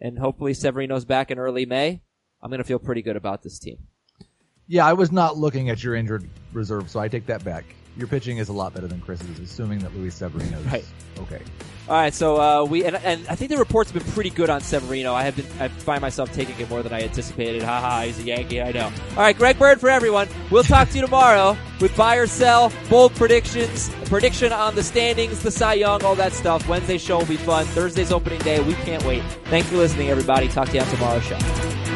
and 0.00 0.18
hopefully 0.18 0.54
Severino's 0.54 1.04
back 1.04 1.30
in 1.30 1.38
early 1.38 1.66
May, 1.66 2.00
I'm 2.40 2.50
gonna 2.50 2.64
feel 2.64 2.78
pretty 2.78 3.02
good 3.02 3.16
about 3.16 3.42
this 3.42 3.58
team. 3.58 3.86
Yeah, 4.66 4.86
I 4.86 4.94
was 4.94 5.12
not 5.12 5.36
looking 5.36 5.68
at 5.68 5.82
your 5.84 5.94
injured 5.94 6.28
reserve, 6.52 6.88
so 6.90 6.98
I 7.00 7.08
take 7.08 7.26
that 7.26 7.44
back. 7.44 7.64
Your 7.96 8.08
pitching 8.08 8.38
is 8.38 8.48
a 8.48 8.52
lot 8.52 8.74
better 8.74 8.88
than 8.88 9.00
Chris's, 9.00 9.38
assuming 9.38 9.78
that 9.80 9.94
Luis 9.96 10.16
Severino's 10.16 10.64
Right. 10.64 10.84
okay. 11.20 11.40
All 11.86 11.94
right, 11.94 12.14
so 12.14 12.40
uh, 12.40 12.64
we 12.64 12.82
and, 12.84 12.96
and 12.96 13.26
I 13.28 13.34
think 13.34 13.50
the 13.50 13.58
reports 13.58 13.90
have 13.90 14.02
been 14.02 14.12
pretty 14.14 14.30
good 14.30 14.48
on 14.48 14.62
Severino. 14.62 15.12
I 15.12 15.22
have 15.22 15.36
been 15.36 15.44
I 15.60 15.68
find 15.68 16.00
myself 16.00 16.32
taking 16.32 16.58
it 16.58 16.68
more 16.70 16.82
than 16.82 16.94
I 16.94 17.02
anticipated. 17.02 17.62
Ha 17.62 17.80
ha, 17.80 18.00
he's 18.00 18.18
a 18.18 18.22
Yankee, 18.22 18.62
I 18.62 18.72
know. 18.72 18.90
All 19.10 19.16
right, 19.16 19.36
Greg 19.36 19.58
Bird 19.58 19.80
for 19.80 19.90
everyone. 19.90 20.26
We'll 20.50 20.62
talk 20.64 20.88
to 20.88 20.94
you 20.96 21.02
tomorrow 21.02 21.56
with 21.80 21.94
buy 21.94 22.16
or 22.16 22.26
sell, 22.26 22.72
bold 22.88 23.14
predictions, 23.14 23.90
prediction 24.06 24.50
on 24.50 24.74
the 24.74 24.82
standings, 24.82 25.40
the 25.42 25.50
Cy 25.50 25.74
Young, 25.74 26.02
all 26.04 26.14
that 26.16 26.32
stuff. 26.32 26.66
Wednesday's 26.66 27.02
show 27.02 27.18
will 27.18 27.26
be 27.26 27.36
fun. 27.36 27.66
Thursday's 27.66 28.10
opening 28.12 28.40
day. 28.40 28.60
We 28.60 28.72
can't 28.74 29.04
wait. 29.04 29.22
Thanks 29.44 29.68
for 29.68 29.76
listening, 29.76 30.08
everybody. 30.08 30.48
Talk 30.48 30.68
to 30.70 30.74
you 30.74 30.80
on 30.80 30.86
tomorrow's 30.88 31.22
show. 31.24 31.93